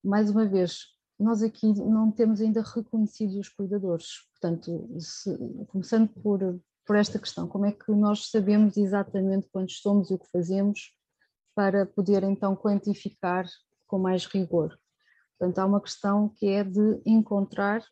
Mais 0.04 0.32
uma 0.32 0.48
vez, 0.48 0.93
nós 1.24 1.42
aqui 1.42 1.68
não 1.74 2.12
temos 2.12 2.42
ainda 2.42 2.62
reconhecido 2.62 3.40
os 3.40 3.50
cuidadores. 3.50 4.08
Portanto, 4.32 4.90
se, 5.00 5.36
começando 5.68 6.10
por, 6.10 6.40
por 6.86 6.96
esta 6.96 7.18
questão, 7.18 7.48
como 7.48 7.66
é 7.66 7.72
que 7.72 7.92
nós 7.92 8.30
sabemos 8.30 8.78
exatamente 8.78 9.48
quantos 9.52 9.80
somos 9.80 10.12
e 10.12 10.14
o 10.14 10.20
que 10.20 10.30
fazemos 10.30 10.96
para 11.56 11.86
poder 11.86 12.24
então 12.24 12.56
quantificar 12.56 13.46
com 13.88 14.00
mais 14.00 14.26
rigor? 14.26 14.78
Portanto, 15.38 15.60
há 15.60 15.66
uma 15.66 15.82
questão 15.82 16.30
que 16.30 16.48
é 16.48 16.64
de 16.64 17.02
encontrar, 17.06 17.84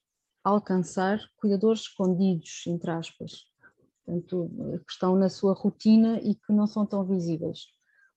alcançar 0.44 1.20
cuidadores 1.38 1.82
escondidos, 1.82 2.64
entre 2.68 2.92
aspas. 2.92 3.46
Portanto, 4.06 4.50
que 4.86 4.92
estão 4.92 5.16
na 5.16 5.30
sua 5.30 5.54
rotina 5.54 6.20
e 6.22 6.36
que 6.36 6.52
não 6.52 6.68
são 6.68 6.86
tão 6.86 7.06
visíveis. 7.06 7.68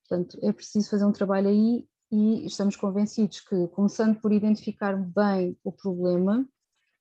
Portanto, 0.08 0.38
é 0.42 0.52
preciso 0.52 0.90
fazer 0.90 1.04
um 1.04 1.12
trabalho 1.12 1.48
aí 1.48 1.86
e 2.10 2.46
estamos 2.46 2.76
convencidos 2.76 3.40
que, 3.40 3.68
começando 3.68 4.20
por 4.20 4.32
identificar 4.32 4.96
bem 4.96 5.56
o 5.64 5.72
problema, 5.72 6.46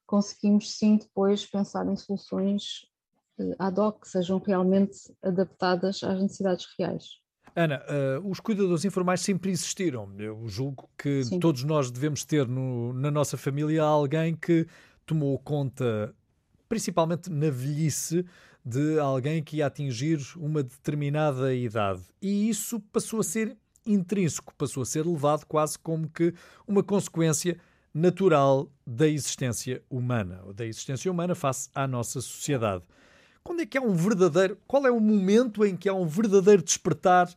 conseguimos 0.06 0.78
sim 0.78 0.98
depois 0.98 1.46
pensar 1.46 1.88
em 1.88 1.96
soluções 1.96 2.86
eh, 3.40 3.56
ad 3.60 3.80
hoc 3.80 4.02
que 4.02 4.10
sejam 4.10 4.40
realmente 4.40 5.14
adaptadas 5.22 6.04
às 6.04 6.22
necessidades 6.22 6.68
reais. 6.78 7.24
Ana, 7.56 7.84
uh, 7.84 8.28
os 8.28 8.40
cuidadores 8.40 8.84
informais 8.84 9.22
sempre 9.22 9.52
existiram. 9.52 10.12
Eu 10.18 10.48
julgo 10.48 10.90
que 10.98 11.24
sim. 11.24 11.40
todos 11.40 11.64
nós 11.64 11.92
devemos 11.92 12.26
ter 12.26 12.48
no, 12.48 12.94
na 12.94 13.12
nossa 13.12 13.38
família 13.38 13.84
alguém 13.84 14.36
que 14.36 14.68
tomou 15.06 15.38
conta, 15.38 16.16
principalmente 16.68 17.30
na 17.30 17.52
velhice, 17.52 18.26
de 18.66 18.98
alguém 18.98 19.44
que 19.44 19.58
ia 19.58 19.68
atingir 19.68 20.20
uma 20.38 20.64
determinada 20.64 21.54
idade. 21.54 22.02
E 22.22 22.50
isso 22.50 22.80
passou 22.80 23.20
a 23.20 23.24
ser 23.24 23.56
intrínseco, 23.86 24.54
passou 24.56 24.84
a 24.84 24.86
ser 24.86 25.06
levado 25.06 25.46
quase 25.46 25.78
como 25.78 26.10
que 26.10 26.34
uma 26.68 26.84
consequência 26.84 27.58
natural 27.94 28.70
da 28.86 29.08
existência 29.08 29.82
humana, 29.90 30.42
ou 30.46 30.54
da 30.54 30.66
existência 30.66 31.12
humana 31.12 31.36
face 31.36 31.70
à 31.76 31.88
nossa 31.88 32.20
sociedade. 32.22 32.84
Quando 33.44 33.62
é 33.62 33.66
que 33.66 33.78
há 33.78 33.82
um 33.82 33.94
verdadeiro, 33.94 34.58
qual 34.66 34.88
é 34.88 34.92
o 34.92 35.00
momento 35.00 35.66
em 35.66 35.76
que 35.76 35.88
há 35.88 35.94
um 35.94 36.08
verdadeiro 36.08 36.64
despertar 36.64 37.30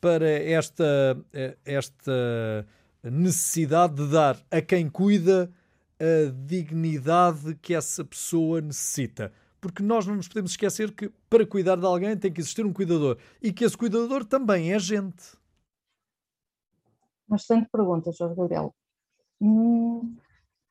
para 0.00 0.28
esta, 0.28 1.18
eh, 1.32 1.56
esta 1.64 2.66
necessidade 3.02 3.94
de 3.94 4.06
dar 4.08 4.38
a 4.50 4.60
quem 4.60 4.88
cuida 4.88 5.50
a 5.98 6.30
dignidade 6.46 7.56
que 7.62 7.74
essa 7.74 8.04
pessoa 8.04 8.60
necessita? 8.60 9.32
Porque 9.58 9.82
nós 9.82 10.06
não 10.06 10.14
nos 10.14 10.28
podemos 10.28 10.50
esquecer 10.50 10.92
que 10.92 11.10
para 11.30 11.46
cuidar 11.46 11.76
de 11.76 11.86
alguém 11.86 12.14
tem 12.14 12.30
que 12.30 12.42
existir 12.42 12.66
um 12.66 12.72
cuidador 12.72 13.16
e 13.42 13.50
que 13.50 13.64
esse 13.64 13.76
cuidador 13.76 14.22
também 14.22 14.74
é 14.74 14.78
gente. 14.78 15.24
Uma 17.28 17.36
excelente 17.36 17.68
pergunta, 17.70 18.12
Jorge 18.12 18.36
Gabriel. 18.36 18.74
Hum, 19.40 20.16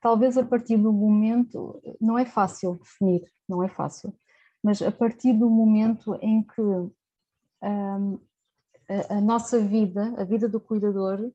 talvez 0.01 0.37
a 0.37 0.45
partir 0.45 0.77
do 0.77 0.91
momento, 0.91 1.81
não 1.99 2.17
é 2.17 2.25
fácil 2.25 2.75
definir, 2.75 3.31
não 3.47 3.63
é 3.63 3.67
fácil, 3.67 4.13
mas 4.61 4.81
a 4.81 4.91
partir 4.91 5.33
do 5.33 5.49
momento 5.49 6.15
em 6.21 6.43
que 6.43 6.61
hum, 6.61 8.19
a, 8.89 9.15
a 9.15 9.21
nossa 9.21 9.59
vida, 9.59 10.13
a 10.17 10.23
vida 10.23 10.47
do 10.47 10.59
cuidador, 10.59 11.31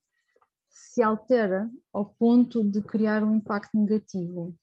se 0.68 1.02
altera 1.02 1.70
ao 1.92 2.04
ponto 2.04 2.62
de 2.62 2.82
criar 2.82 3.24
um 3.24 3.36
impacto 3.36 3.76
negativo. 3.76 4.54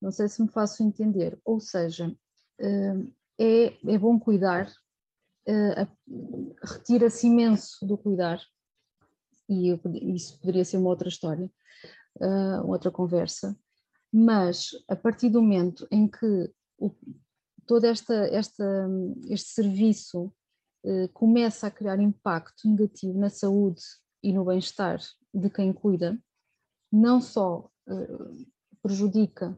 Não 0.00 0.10
sei 0.10 0.28
se 0.28 0.42
me 0.42 0.48
faço 0.48 0.82
entender. 0.82 1.38
Ou 1.44 1.60
seja, 1.60 2.14
hum, 2.60 3.12
é, 3.38 3.94
é 3.94 3.98
bom 3.98 4.18
cuidar, 4.18 4.72
eh, 5.46 5.86
retira-se 6.62 7.26
imenso 7.26 7.84
do 7.86 7.98
cuidar, 7.98 8.40
e 9.52 10.14
isso 10.14 10.38
poderia 10.38 10.64
ser 10.64 10.78
uma 10.78 10.90
outra 10.90 11.08
história, 11.08 11.50
uh, 12.16 12.66
outra 12.66 12.90
conversa, 12.90 13.56
mas 14.12 14.70
a 14.88 14.96
partir 14.96 15.30
do 15.30 15.42
momento 15.42 15.86
em 15.90 16.08
que 16.08 16.52
o, 16.78 16.94
todo 17.66 17.84
esta, 17.84 18.14
esta, 18.28 18.88
este 19.28 19.50
serviço 19.50 20.32
uh, 20.84 21.08
começa 21.12 21.66
a 21.66 21.70
criar 21.70 22.00
impacto 22.00 22.68
negativo 22.68 23.18
na 23.18 23.30
saúde 23.30 23.82
e 24.22 24.32
no 24.32 24.44
bem-estar 24.44 24.98
de 25.32 25.50
quem 25.50 25.72
cuida, 25.72 26.18
não 26.90 27.20
só 27.20 27.70
uh, 27.88 28.46
prejudica 28.82 29.56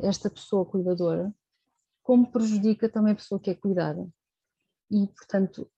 esta 0.00 0.30
pessoa 0.30 0.64
cuidadora, 0.64 1.34
como 2.04 2.30
prejudica 2.30 2.88
também 2.88 3.14
a 3.14 3.16
pessoa 3.16 3.40
que 3.40 3.50
é 3.50 3.54
cuidada. 3.54 4.06
E, 4.88 5.08
portanto, 5.08 5.68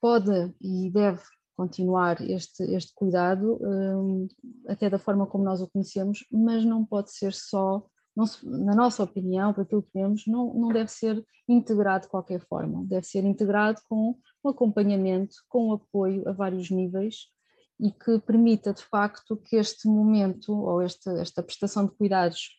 pode 0.00 0.54
e 0.60 0.90
deve 0.90 1.22
continuar 1.56 2.20
este, 2.20 2.62
este 2.74 2.92
cuidado, 2.94 3.58
um, 3.62 4.28
até 4.68 4.90
da 4.90 4.98
forma 4.98 5.26
como 5.26 5.44
nós 5.44 5.60
o 5.60 5.68
conhecemos, 5.68 6.24
mas 6.30 6.64
não 6.64 6.84
pode 6.84 7.10
ser 7.12 7.32
só, 7.32 7.84
não 8.14 8.26
se, 8.26 8.46
na 8.46 8.74
nossa 8.74 9.02
opinião, 9.02 9.52
para 9.52 9.62
aquilo 9.62 9.82
que 9.82 9.90
vemos, 9.94 10.26
não, 10.26 10.52
não 10.52 10.68
deve 10.68 10.90
ser 10.90 11.24
integrado 11.48 12.04
de 12.04 12.10
qualquer 12.10 12.40
forma, 12.40 12.84
deve 12.84 13.06
ser 13.06 13.24
integrado 13.24 13.80
com 13.88 14.18
um 14.44 14.48
acompanhamento, 14.48 15.36
com 15.48 15.68
um 15.68 15.72
apoio 15.72 16.28
a 16.28 16.32
vários 16.32 16.70
níveis 16.70 17.28
e 17.80 17.90
que 17.90 18.18
permita 18.20 18.72
de 18.72 18.82
facto 18.84 19.36
que 19.36 19.56
este 19.56 19.88
momento 19.88 20.52
ou 20.52 20.82
esta, 20.82 21.12
esta 21.20 21.42
prestação 21.42 21.86
de 21.86 21.92
cuidados 21.92 22.50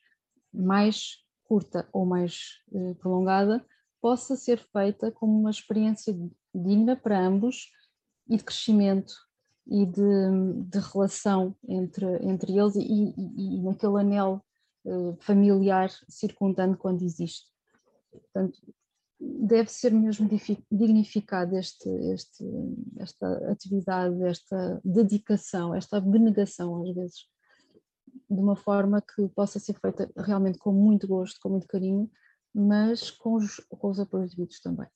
mais 0.53 1.17
curta 1.43 1.87
ou 1.91 2.05
mais 2.05 2.39
eh, 2.73 2.93
prolongada 2.95 3.65
possa 4.01 4.35
ser 4.35 4.59
feita 4.71 5.11
como 5.11 5.39
uma 5.39 5.49
experiência 5.49 6.15
digna 6.53 6.95
para 6.95 7.19
ambos 7.19 7.69
e 8.29 8.37
de 8.37 8.43
crescimento 8.43 9.13
e 9.65 9.85
de, 9.85 10.69
de 10.69 10.79
relação 10.79 11.55
entre, 11.67 12.05
entre 12.25 12.57
eles 12.57 12.75
e, 12.75 12.81
e, 12.81 13.57
e 13.57 13.61
naquele 13.63 13.99
anel 13.99 14.41
eh, 14.85 15.15
familiar 15.19 15.89
circundante 16.07 16.77
quando 16.77 17.03
existe. 17.03 17.45
Portanto, 18.09 18.57
deve 19.19 19.69
ser 19.69 19.91
mesmo 19.91 20.29
dignificada 20.71 21.59
este, 21.59 21.89
este, 22.13 22.45
esta 22.97 23.51
atividade, 23.51 24.23
esta 24.23 24.79
dedicação, 24.85 25.75
esta 25.75 25.97
abnegação 25.97 26.81
às 26.83 26.95
vezes, 26.95 27.25
de 28.29 28.39
uma 28.39 28.55
forma 28.55 29.01
que 29.01 29.27
possa 29.29 29.59
ser 29.59 29.73
feita 29.79 30.09
realmente 30.15 30.57
com 30.57 30.71
muito 30.71 31.07
gosto, 31.07 31.39
com 31.41 31.49
muito 31.49 31.67
carinho, 31.67 32.09
mas 32.53 33.11
com 33.11 33.35
os, 33.35 33.57
com 33.69 33.89
os 33.89 33.99
apoios 33.99 34.31
devidos 34.31 34.59
também. 34.61 34.87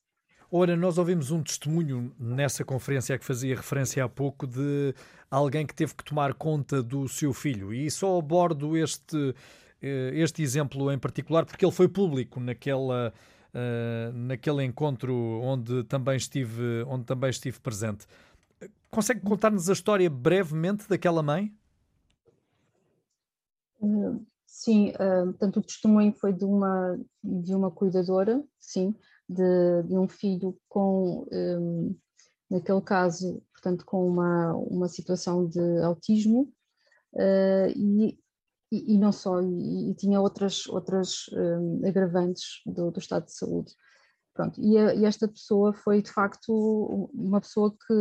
Ora, 0.54 0.76
nós 0.76 0.98
ouvimos 0.98 1.32
um 1.32 1.42
testemunho 1.42 2.14
nessa 2.20 2.66
conferência 2.66 3.18
que 3.18 3.24
fazia 3.24 3.56
referência 3.56 4.04
há 4.04 4.10
pouco 4.10 4.46
de 4.46 4.94
alguém 5.30 5.66
que 5.66 5.74
teve 5.74 5.96
que 5.96 6.04
tomar 6.04 6.34
conta 6.34 6.84
do 6.84 7.08
seu 7.08 7.34
filho 7.34 7.74
e 7.74 7.90
só 7.90 8.20
abordo 8.20 8.76
este, 8.76 9.34
eh, 9.82 10.12
este 10.14 10.44
exemplo 10.44 10.92
em 10.92 11.00
particular 11.00 11.46
porque 11.46 11.64
ele 11.64 11.72
foi 11.72 11.88
público 11.88 12.42
naquela, 12.42 13.14
uh, 13.56 14.12
naquele 14.12 14.66
encontro 14.66 15.16
onde 15.42 15.86
também 15.86 16.18
estive, 16.18 16.84
onde 16.86 17.06
também 17.06 17.30
estive 17.30 17.58
presente. 17.62 18.06
Consegue 18.90 19.22
contar-nos 19.22 19.70
a 19.70 19.74
história 19.74 20.10
brevemente 20.10 20.86
daquela 20.90 21.24
mãe? 21.24 21.56
Uh, 23.80 24.22
sim, 24.46 24.92
portanto, 24.98 25.62
o 25.62 25.64
testemunho 25.64 26.12
foi 26.12 26.34
de 26.34 26.44
uma, 26.44 27.00
de 27.24 27.56
uma 27.56 27.72
cuidadora, 27.72 28.44
sim, 28.60 28.94
de, 29.32 29.84
de 29.88 29.98
um 29.98 30.08
filho 30.08 30.58
com, 30.68 31.28
um, 31.32 31.96
naquele 32.50 32.82
caso, 32.82 33.42
portanto, 33.54 33.86
com 33.86 34.08
uma, 34.08 34.54
uma 34.56 34.88
situação 34.88 35.48
de 35.48 35.82
autismo, 35.82 36.52
uh, 37.14 37.70
e 37.76 38.20
e, 38.72 38.94
e 38.94 38.98
não 38.98 39.12
só, 39.12 39.42
e, 39.42 39.92
e, 39.92 39.96
tinha 39.96 40.22
outras, 40.22 40.66
outras 40.68 41.26
um, 41.34 41.86
agravantes 41.86 42.62
do, 42.66 42.90
do, 42.90 43.00
estado 43.00 43.26
de 43.26 43.34
saúde. 43.34 43.76
Pronto, 44.34 44.60
e, 44.62 44.78
a, 44.78 44.96
e, 44.96 45.06
esta 45.06 45.28
pessoa 45.28 45.74
foi 45.74 46.02
de 46.02 46.10
facto 46.10 47.10
uma 47.14 47.42
pessoa 47.42 47.72
que, 47.72 47.94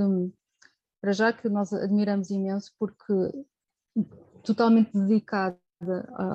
para 1.00 1.12
já, 1.12 1.32
que 1.32 1.48
nós 1.48 1.72
admiramos 1.72 2.30
imenso, 2.30 2.72
porque 2.78 3.12
totalmente 4.44 4.92
dedicada 4.92 5.58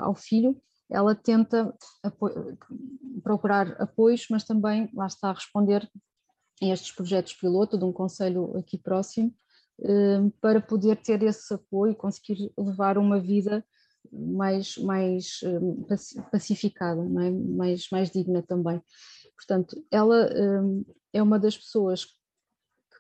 ao 0.02 0.14
filho, 0.14 0.62
ela 0.90 1.16
tenta 1.16 1.74
apo 2.04 2.30
procurar 3.24 3.82
apoios, 3.82 4.28
mas 4.30 4.44
também 4.44 4.90
lá 4.94 5.08
está 5.08 5.30
a 5.30 5.34
responder 5.34 5.90
a 6.62 6.66
estes 6.66 6.92
projetos 6.92 7.34
piloto 7.34 7.78
de 7.78 7.84
um 7.84 7.92
conselho 7.92 8.56
aqui 8.58 8.78
próximo, 8.78 9.34
hum, 9.80 10.30
para 10.42 10.62
poder 10.62 10.98
ter 10.98 11.24
esse 11.24 11.54
apoio 11.54 11.94
e 11.94 11.96
conseguir 11.96 12.52
levar 12.58 12.98
uma 12.98 13.20
vida 13.20 13.66
mais, 14.12 14.78
mais 14.78 15.40
hum, 15.44 15.86
pacificada, 16.32 17.02
é? 17.02 17.32
mais, 17.32 17.90
mais 17.90 18.12
digna 18.12 18.44
também. 18.44 18.82
Portanto, 19.36 19.84
ela 19.92 20.30
um, 20.34 20.86
é 21.12 21.22
uma 21.22 21.40
das 21.40 21.58
pessoas 21.58 22.06
que 22.06 22.14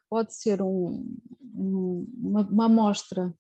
pode 0.09 0.33
ser 0.33 0.61
um, 0.61 1.07
um, 1.53 2.07
uma, 2.17 2.41
uma 2.41 2.65
amostra 2.65 3.33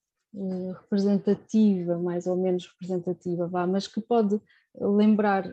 representativa, 0.81 1.97
mais 1.97 2.27
ou 2.27 2.35
menos 2.35 2.67
representativa, 2.67 3.47
vá, 3.47 3.65
mas 3.65 3.87
que 3.87 4.01
pode 4.01 4.39
lembrar 4.75 5.45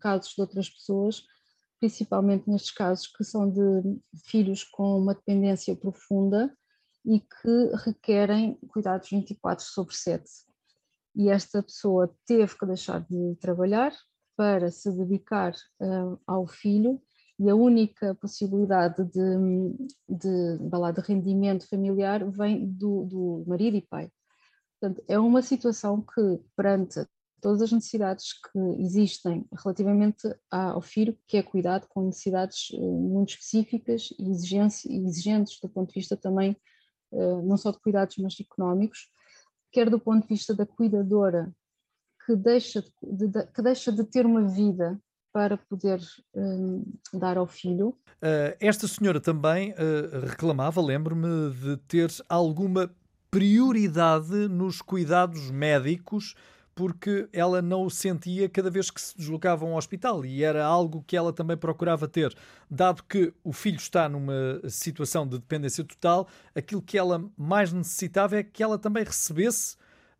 casos 0.00 0.34
de 0.34 0.40
outras 0.40 0.68
pessoas, 0.68 1.24
principalmente 1.78 2.48
nestes 2.50 2.70
casos 2.70 3.06
que 3.06 3.24
são 3.24 3.50
de 3.50 3.98
filhos 4.26 4.64
com 4.64 4.98
uma 4.98 5.14
dependência 5.14 5.76
profunda 5.76 6.52
e 7.04 7.20
que 7.20 7.76
requerem 7.84 8.58
cuidados 8.68 9.08
24 9.10 9.64
sobre 9.64 9.94
7 9.94 10.24
e 11.14 11.28
esta 11.28 11.62
pessoa 11.62 12.12
teve 12.26 12.58
que 12.58 12.66
deixar 12.66 13.00
de 13.00 13.36
trabalhar 13.36 13.92
para 14.36 14.70
se 14.70 14.90
dedicar 14.90 15.52
uh, 15.80 16.18
ao 16.26 16.46
filho 16.46 17.00
e 17.38 17.48
a 17.48 17.54
única 17.54 18.14
possibilidade 18.16 19.04
de, 19.04 19.38
de, 20.08 20.58
de, 20.58 20.92
de 20.92 21.00
rendimento 21.06 21.68
familiar 21.68 22.28
vem 22.30 22.66
do, 22.66 23.04
do 23.04 23.44
marido 23.46 23.76
e 23.76 23.82
pai. 23.82 24.10
Portanto, 24.80 25.04
é 25.08 25.18
uma 25.18 25.42
situação 25.42 26.00
que, 26.00 26.40
perante 26.56 27.06
todas 27.40 27.60
as 27.60 27.72
necessidades 27.72 28.32
que 28.32 28.58
existem 28.82 29.44
relativamente 29.52 30.34
ao 30.50 30.80
filho, 30.80 31.16
que 31.28 31.36
é 31.36 31.42
cuidado 31.42 31.86
com 31.88 32.06
necessidades 32.06 32.70
uh, 32.70 32.80
muito 32.80 33.30
específicas 33.30 34.08
e 34.18 34.30
exigentes 34.30 35.60
do 35.60 35.68
ponto 35.68 35.88
de 35.88 36.00
vista 36.00 36.16
também, 36.16 36.56
uh, 37.12 37.42
não 37.42 37.58
só 37.58 37.70
de 37.70 37.78
cuidados, 37.80 38.16
mas 38.16 38.34
económicos, 38.40 39.10
quer 39.70 39.90
do 39.90 40.00
ponto 40.00 40.22
de 40.22 40.28
vista 40.28 40.54
da 40.54 40.64
cuidadora, 40.64 41.52
que 42.24 42.34
deixa 42.34 42.82
de, 43.02 43.28
de, 43.28 43.46
que 43.48 43.60
deixa 43.60 43.92
de 43.92 44.04
ter 44.04 44.24
uma 44.24 44.48
vida 44.48 44.98
para 45.30 45.58
poder 45.58 46.00
um, 46.34 46.84
dar 47.12 47.36
ao 47.36 47.46
filho. 47.46 47.88
Uh, 48.22 48.56
esta 48.60 48.86
senhora 48.86 49.20
também 49.20 49.72
uh, 49.72 50.26
reclamava, 50.26 50.80
lembro-me, 50.80 51.52
de 51.52 51.76
ter 51.88 52.08
alguma 52.28 52.88
prioridade 53.34 54.46
nos 54.46 54.80
cuidados 54.80 55.50
médicos 55.50 56.36
porque 56.72 57.28
ela 57.32 57.60
não 57.60 57.84
o 57.84 57.90
sentia 57.90 58.48
cada 58.48 58.70
vez 58.70 58.92
que 58.92 59.00
se 59.00 59.16
deslocava 59.16 59.64
a 59.64 59.68
um 59.68 59.74
hospital 59.74 60.24
e 60.24 60.44
era 60.44 60.64
algo 60.64 61.02
que 61.04 61.16
ela 61.16 61.32
também 61.32 61.56
procurava 61.56 62.06
ter. 62.06 62.32
Dado 62.70 63.02
que 63.02 63.34
o 63.42 63.52
filho 63.52 63.76
está 63.76 64.08
numa 64.08 64.60
situação 64.68 65.26
de 65.26 65.36
dependência 65.38 65.82
total, 65.82 66.28
aquilo 66.54 66.80
que 66.80 66.96
ela 66.96 67.28
mais 67.36 67.72
necessitava 67.72 68.36
é 68.36 68.44
que 68.44 68.62
ela 68.62 68.78
também 68.78 69.02
recebesse 69.02 69.74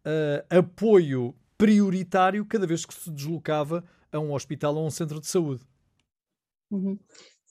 uh, 0.05 0.59
apoio 0.59 1.37
prioritário 1.57 2.44
cada 2.44 2.66
vez 2.66 2.85
que 2.85 2.94
se 2.94 3.12
deslocava 3.12 3.85
a 4.11 4.18
um 4.18 4.33
hospital 4.33 4.74
ou 4.74 4.83
a 4.83 4.87
um 4.87 4.90
centro 4.90 5.20
de 5.20 5.29
saúde. 5.29 5.62
Uhum. 6.68 6.98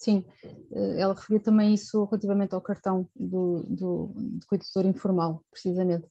Sim, 0.04 0.26
eh, 0.44 1.00
ela 1.00 1.14
referia 1.14 1.40
também 1.40 1.74
isso 1.74 2.04
relativamente 2.04 2.54
ao 2.54 2.60
cartão 2.60 3.08
do, 3.16 3.64
do, 3.64 4.12
do 4.16 4.46
cuidador 4.48 4.86
informal, 4.86 5.42
precisamente. 5.50 6.06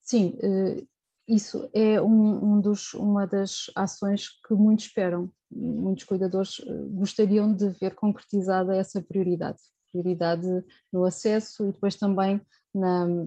Sim, 0.00 0.38
eh, 0.40 0.84
isso 1.26 1.68
é 1.74 2.00
um, 2.00 2.54
um 2.54 2.60
dos, 2.60 2.94
uma 2.94 3.26
das 3.26 3.68
ações 3.74 4.28
que 4.46 4.54
muitos 4.54 4.84
esperam. 4.86 5.28
Muitos 5.50 6.04
cuidadores 6.04 6.60
eh, 6.64 6.72
gostariam 6.90 7.52
de 7.52 7.68
ver 7.70 7.96
concretizada 7.96 8.76
essa 8.76 9.02
prioridade. 9.02 9.58
Prioridade 9.90 10.46
no 10.92 11.04
acesso 11.04 11.66
e 11.66 11.72
depois 11.72 11.96
também 11.96 12.40
na, 12.72 13.26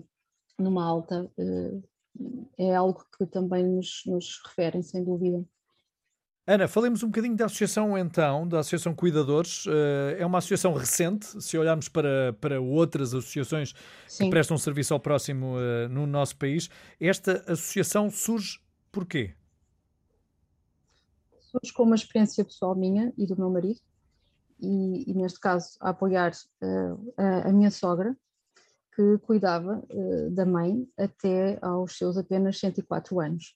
numa 0.58 0.86
alta. 0.86 1.30
É 2.58 2.74
algo 2.74 3.06
que 3.18 3.26
também 3.26 3.66
nos, 3.66 4.04
nos 4.06 4.42
referem, 4.48 4.82
sem 4.82 5.04
dúvida. 5.04 5.46
Ana, 6.48 6.68
falemos 6.68 7.02
um 7.02 7.08
bocadinho 7.08 7.36
da 7.36 7.46
associação 7.46 7.98
então, 7.98 8.48
da 8.48 8.60
Associação 8.60 8.94
Cuidadores. 8.94 9.66
Eh, 9.68 10.18
é 10.20 10.26
uma 10.26 10.38
associação 10.38 10.74
recente, 10.74 11.42
se 11.42 11.58
olharmos 11.58 11.90
para, 11.90 12.34
para 12.40 12.62
outras 12.62 13.16
associações 13.16 13.74
Sim. 14.08 14.26
que 14.26 14.30
prestam 14.30 14.56
serviço 14.56 14.94
ao 14.94 15.00
próximo 15.00 15.56
uh, 15.56 15.90
no 15.90 16.06
nosso 16.06 16.38
país. 16.38 16.70
Esta 17.00 17.44
associação 17.52 18.12
surge 18.12 18.60
porquê? 18.92 19.34
Surge 21.40 21.74
com 21.74 21.82
uma 21.82 21.96
experiência 21.96 22.46
pessoal 22.46 22.76
minha 22.76 23.12
e 23.18 23.26
do 23.26 23.36
meu 23.36 23.50
marido, 23.50 23.80
e, 24.62 25.10
e 25.10 25.16
neste 25.16 25.40
caso 25.40 25.76
a 25.82 25.90
apoiar 25.90 26.32
uh, 26.62 27.14
a, 27.18 27.50
a, 27.50 27.52
minha 27.52 27.72
sogra, 27.72 28.16
que 28.96 29.18
cuidava 29.24 29.84
uh, 29.90 30.30
da 30.30 30.46
mãe 30.46 30.88
até 30.96 31.58
aos 31.60 31.98
seus 31.98 32.18
apenas 32.18 32.60
104 32.60 33.20
anos 33.20 33.56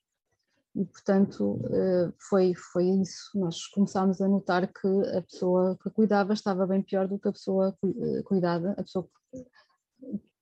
e 0.80 0.86
portanto 0.86 1.60
eh, 1.70 2.14
foi, 2.18 2.54
foi 2.56 2.86
isso. 2.86 3.38
Nós 3.38 3.68
começámos 3.68 4.22
a 4.22 4.28
notar 4.30 4.66
que 4.66 4.88
a 5.18 5.22
pessoa 5.22 5.78
que 5.84 5.90
cuidava 5.90 6.32
estava 6.32 6.66
bem 6.66 6.82
pior 6.82 7.06
do 7.06 7.20
que 7.20 7.28
a 7.28 7.34
pessoa 7.34 7.78
eh, 7.84 8.24
cuidada, 8.24 8.72
a 8.78 8.84
pessoa 8.84 9.10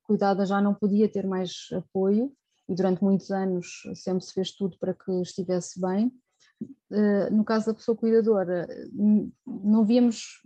cuidada 0.04 0.46
já 0.46 0.62
não 0.62 0.76
podia 0.76 1.10
ter 1.10 1.26
mais 1.26 1.70
apoio 1.74 2.32
e 2.70 2.76
durante 2.76 3.04
muitos 3.04 3.32
anos 3.32 3.82
sempre 3.96 4.24
se 4.24 4.34
fez 4.34 4.52
tudo 4.52 4.78
para 4.78 4.94
que 4.94 5.12
estivesse 5.22 5.82
bem. 5.82 6.14
Eh, 6.92 7.32
no 7.32 7.44
caso 7.44 7.66
da 7.66 7.74
pessoa 7.74 7.98
cuidadora, 7.98 8.68
não 9.44 9.84
víamos 9.84 10.44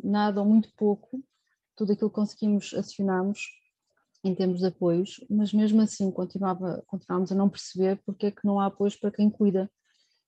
nada 0.00 0.40
ou 0.40 0.46
muito 0.46 0.70
pouco, 0.76 1.20
tudo 1.74 1.92
aquilo 1.92 2.10
que 2.10 2.14
conseguimos 2.14 2.72
acionámos 2.74 3.59
em 4.22 4.34
termos 4.34 4.60
de 4.60 4.66
apoios, 4.66 5.24
mas 5.30 5.52
mesmo 5.52 5.80
assim 5.80 6.10
continuava, 6.10 6.84
a 7.10 7.34
não 7.34 7.48
perceber 7.48 8.00
porque 8.04 8.26
é 8.26 8.30
que 8.30 8.44
não 8.44 8.60
há 8.60 8.66
apoios 8.66 8.96
para 8.96 9.10
quem 9.10 9.30
cuida. 9.30 9.70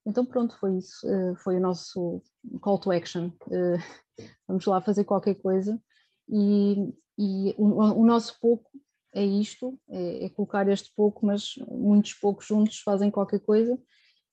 Então 0.05 0.25
pronto, 0.25 0.59
foi 0.59 0.79
isso, 0.79 1.07
eh, 1.07 1.35
foi 1.37 1.57
o 1.57 1.61
nosso 1.61 2.23
call 2.61 2.79
to 2.79 2.91
action, 2.91 3.31
eh, 3.51 3.77
vamos 4.49 4.65
lá 4.67 4.81
fazer 4.81 5.05
qualquer 5.05 5.35
coisa 5.37 5.81
e, 6.29 6.93
e 7.19 7.55
o, 7.57 8.01
o, 8.01 8.05
nosso 8.05 8.39
pouco 8.41 8.69
é 9.15 9.25
isto, 9.25 9.79
é, 9.89 10.25
é, 10.25 10.29
colocar 10.31 10.67
este 10.69 10.93
pouco, 10.97 11.25
mas 11.27 11.55
muitos 11.69 12.15
poucos 12.15 12.47
juntos 12.47 12.81
fazem 12.81 13.11
qualquer 13.11 13.41
coisa 13.41 13.79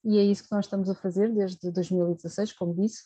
e 0.03 0.17
é 0.17 0.23
isso 0.23 0.43
que 0.43 0.51
nós 0.51 0.65
estamos 0.65 0.89
a 0.89 0.95
fazer 0.95 1.31
desde 1.33 1.71
2016, 1.71 2.53
como 2.53 2.73
disse. 2.73 3.03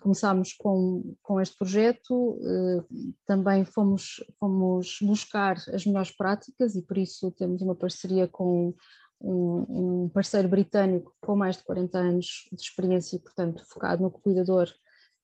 Começámos 0.00 0.52
com, 0.52 1.14
com 1.22 1.40
este 1.40 1.56
projeto, 1.56 2.38
eh, 2.42 2.84
também 3.26 3.64
fomos, 3.64 4.22
fomos 4.38 4.98
buscar 5.00 5.56
as 5.72 5.86
melhores 5.86 6.10
práticas 6.10 6.74
e 6.76 6.82
por 6.82 6.98
isso 6.98 7.30
temos 7.30 7.62
uma 7.62 7.74
parceria 7.74 8.28
com 8.28 8.74
um, 9.20 10.04
um 10.04 10.08
parceiro 10.08 10.48
britânico 10.48 11.14
com 11.20 11.34
mais 11.34 11.56
de 11.56 11.64
40 11.64 11.98
anos 11.98 12.48
de 12.52 12.60
experiência 12.60 13.16
e, 13.16 13.18
portanto, 13.18 13.64
focado 13.66 14.02
no 14.02 14.10
cuidador 14.10 14.68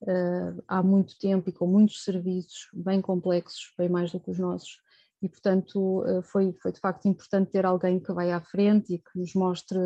uh, 0.02 0.62
há 0.66 0.82
muito 0.82 1.18
tempo 1.18 1.48
e 1.48 1.52
com 1.52 1.66
muitos 1.66 2.02
serviços 2.02 2.68
bem 2.72 3.00
complexos, 3.00 3.72
bem 3.78 3.88
mais 3.88 4.10
do 4.10 4.20
que 4.20 4.30
os 4.30 4.38
nossos. 4.38 4.78
E, 5.22 5.28
portanto, 5.28 6.02
uh, 6.02 6.22
foi, 6.22 6.52
foi 6.60 6.72
de 6.72 6.80
facto 6.80 7.06
importante 7.06 7.52
ter 7.52 7.64
alguém 7.64 8.00
que 8.00 8.12
vai 8.12 8.32
à 8.32 8.40
frente 8.40 8.94
e 8.94 8.98
que 8.98 9.18
nos 9.18 9.34
mostre 9.34 9.78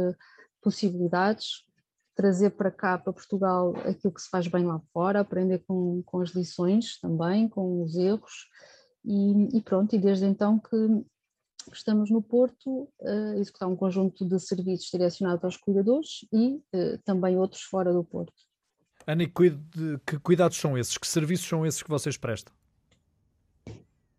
possibilidades, 0.63 1.65
trazer 2.19 2.51
para 2.51 2.73
cá, 2.73 2.99
para 2.99 3.13
Portugal, 3.13 3.77
aquilo 3.87 4.13
que 4.13 4.21
se 4.21 4.29
faz 4.29 4.49
bem 4.49 4.67
lá 4.67 4.81
fora, 4.93 5.21
aprender 5.21 5.61
com, 5.69 6.03
com 6.05 6.21
as 6.21 6.31
lições 6.31 6.99
também, 6.99 7.49
com 7.49 7.81
os 7.85 7.95
erros. 7.95 8.49
E, 9.05 9.57
e 9.57 9.63
pronto, 9.63 9.95
e 9.95 10.01
desde 10.01 10.27
então 10.27 10.59
que 10.59 10.77
estamos 11.73 12.11
no 12.11 12.21
Porto 12.21 12.89
a 13.01 13.37
executar 13.37 13.69
um 13.69 13.77
conjunto 13.77 14.27
de 14.27 14.41
serviços 14.41 14.91
direcionados 14.91 15.45
aos 15.45 15.57
cuidadores 15.57 16.27
e 16.33 16.61
uh, 16.75 16.99
também 17.05 17.39
outros 17.39 17.63
fora 17.63 17.93
do 17.93 18.03
Porto. 18.03 18.35
Ana, 19.07 19.25
que 19.25 20.19
cuidados 20.19 20.57
são 20.57 20.77
esses? 20.77 20.99
Que 20.99 21.07
serviços 21.07 21.47
são 21.47 21.65
esses 21.65 21.85
que 21.85 21.89
vocês 21.89 22.17
prestam? 22.17 22.53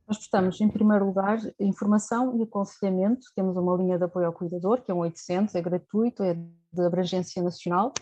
Nós 0.10 0.18
prestamos, 0.18 0.60
em 0.60 0.68
primeiro 0.68 1.06
lugar, 1.06 1.38
informação 1.60 2.36
e 2.36 2.42
aconselhamento. 2.42 3.28
Temos 3.36 3.56
uma 3.56 3.78
linha 3.78 3.96
de 3.96 4.06
apoio 4.06 4.26
ao 4.26 4.34
cuidador, 4.34 4.82
que 4.82 4.90
é 4.90 4.94
um 4.94 5.02
800, 5.02 5.54
é 5.54 5.62
gratuito, 5.62 6.24
é 6.24 6.34
de 6.34 6.82
abrangência 6.82 7.44
nacional, 7.44 7.94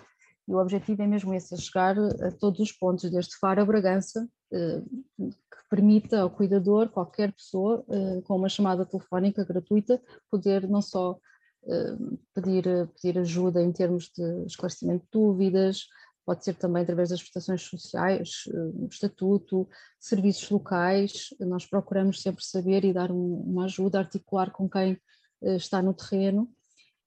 e 0.47 0.53
o 0.53 0.57
objetivo 0.57 1.01
é 1.01 1.05
mesmo 1.07 1.33
esse, 1.33 1.53
é 1.53 1.57
chegar 1.57 1.99
a 1.99 2.31
todos 2.31 2.61
os 2.61 2.71
pontos, 2.71 3.11
desde 3.11 3.35
Faro 3.37 3.61
a 3.61 3.65
Bragança, 3.65 4.25
eh, 4.53 4.81
que 5.19 5.69
permita 5.69 6.21
ao 6.21 6.29
cuidador, 6.29 6.87
qualquer 6.87 7.33
pessoa, 7.33 7.83
eh, 7.89 8.21
com 8.21 8.37
uma 8.37 8.47
chamada 8.47 8.85
telefónica 8.85 9.43
gratuita, 9.43 10.01
poder 10.31 10.65
não 10.65 10.81
só 10.81 11.19
eh, 11.67 11.97
pedir, 12.33 12.63
pedir 12.95 13.19
ajuda 13.19 13.61
em 13.61 13.73
termos 13.73 14.09
de 14.15 14.45
esclarecimento 14.45 15.03
de 15.03 15.11
dúvidas, 15.11 15.87
pode 16.27 16.43
ser 16.43 16.55
também 16.55 16.83
através 16.83 17.07
das 17.07 17.21
prestações 17.21 17.61
sociais, 17.61 18.43
eh, 18.49 18.87
estatuto, 18.91 19.65
serviços 19.97 20.49
locais. 20.49 21.29
Nós 21.39 21.65
procuramos 21.65 22.21
sempre 22.21 22.43
saber 22.43 22.83
e 22.83 22.91
dar 22.91 23.09
uma 23.09 23.63
ajuda, 23.63 23.99
articular 23.99 24.51
com 24.51 24.69
quem 24.69 24.99
eh, 25.41 25.55
está 25.55 25.81
no 25.81 25.93
terreno, 25.93 26.51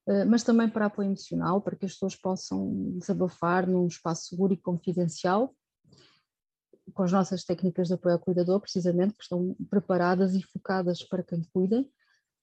eh, 0.09 0.25
mas 0.25 0.43
também 0.43 0.71
para 0.71 0.87
apoio 0.87 1.09
emocional, 1.09 1.61
para 1.61 1.77
que 1.77 1.85
as 1.85 1.93
pessoas 1.93 2.17
possam 2.17 2.95
desabafar 2.99 3.69
num 3.69 3.87
espaço 3.87 4.29
seguro 4.29 4.55
e 4.55 4.57
confidencial, 4.57 5.55
com 6.95 7.03
as 7.03 7.13
nossas 7.13 7.45
técnicas 7.45 7.89
de 7.89 7.95
apoio 7.95 8.15
ao 8.15 8.21
cuidador, 8.21 8.59
precisamente, 8.59 9.13
que 9.13 9.23
estão 9.23 9.55
preparadas 9.69 10.35
e 10.35 10.43
focadas 10.43 11.03
para 11.03 11.23
quem 11.23 11.45
cuida. 11.53 11.85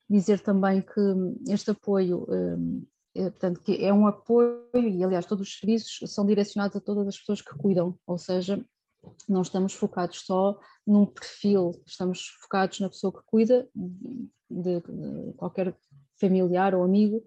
Dizer 0.08 0.42
também 0.42 0.84
que 0.84 1.02
este 1.52 1.72
apoio 1.72 2.28
portanto, 3.24 3.62
que 3.62 3.84
é 3.84 3.94
um 3.94 4.08
apoio, 4.08 4.62
e 4.74 5.04
aliás 5.04 5.26
todos 5.26 5.48
os 5.48 5.60
serviços 5.60 6.12
são 6.12 6.26
direcionados 6.26 6.76
a 6.76 6.82
todas 6.82 7.08
as 7.08 7.18
pessoas 7.18 7.42
que 7.42 7.56
cuidam, 7.58 7.98
ou 8.06 8.18
seja, 8.18 8.64
não 9.28 9.42
estamos 9.42 9.74
focados 9.74 10.22
só 10.26 10.60
num 10.86 11.06
perfil, 11.06 11.82
estamos 11.86 12.28
focados 12.42 12.80
na 12.80 12.90
pessoa 12.90 13.14
que 13.14 13.26
cuida 13.26 13.68
de, 14.50 14.82
de 14.82 15.34
qualquer 15.36 15.76
familiar 16.20 16.74
ou 16.76 16.84
amigo 16.84 17.24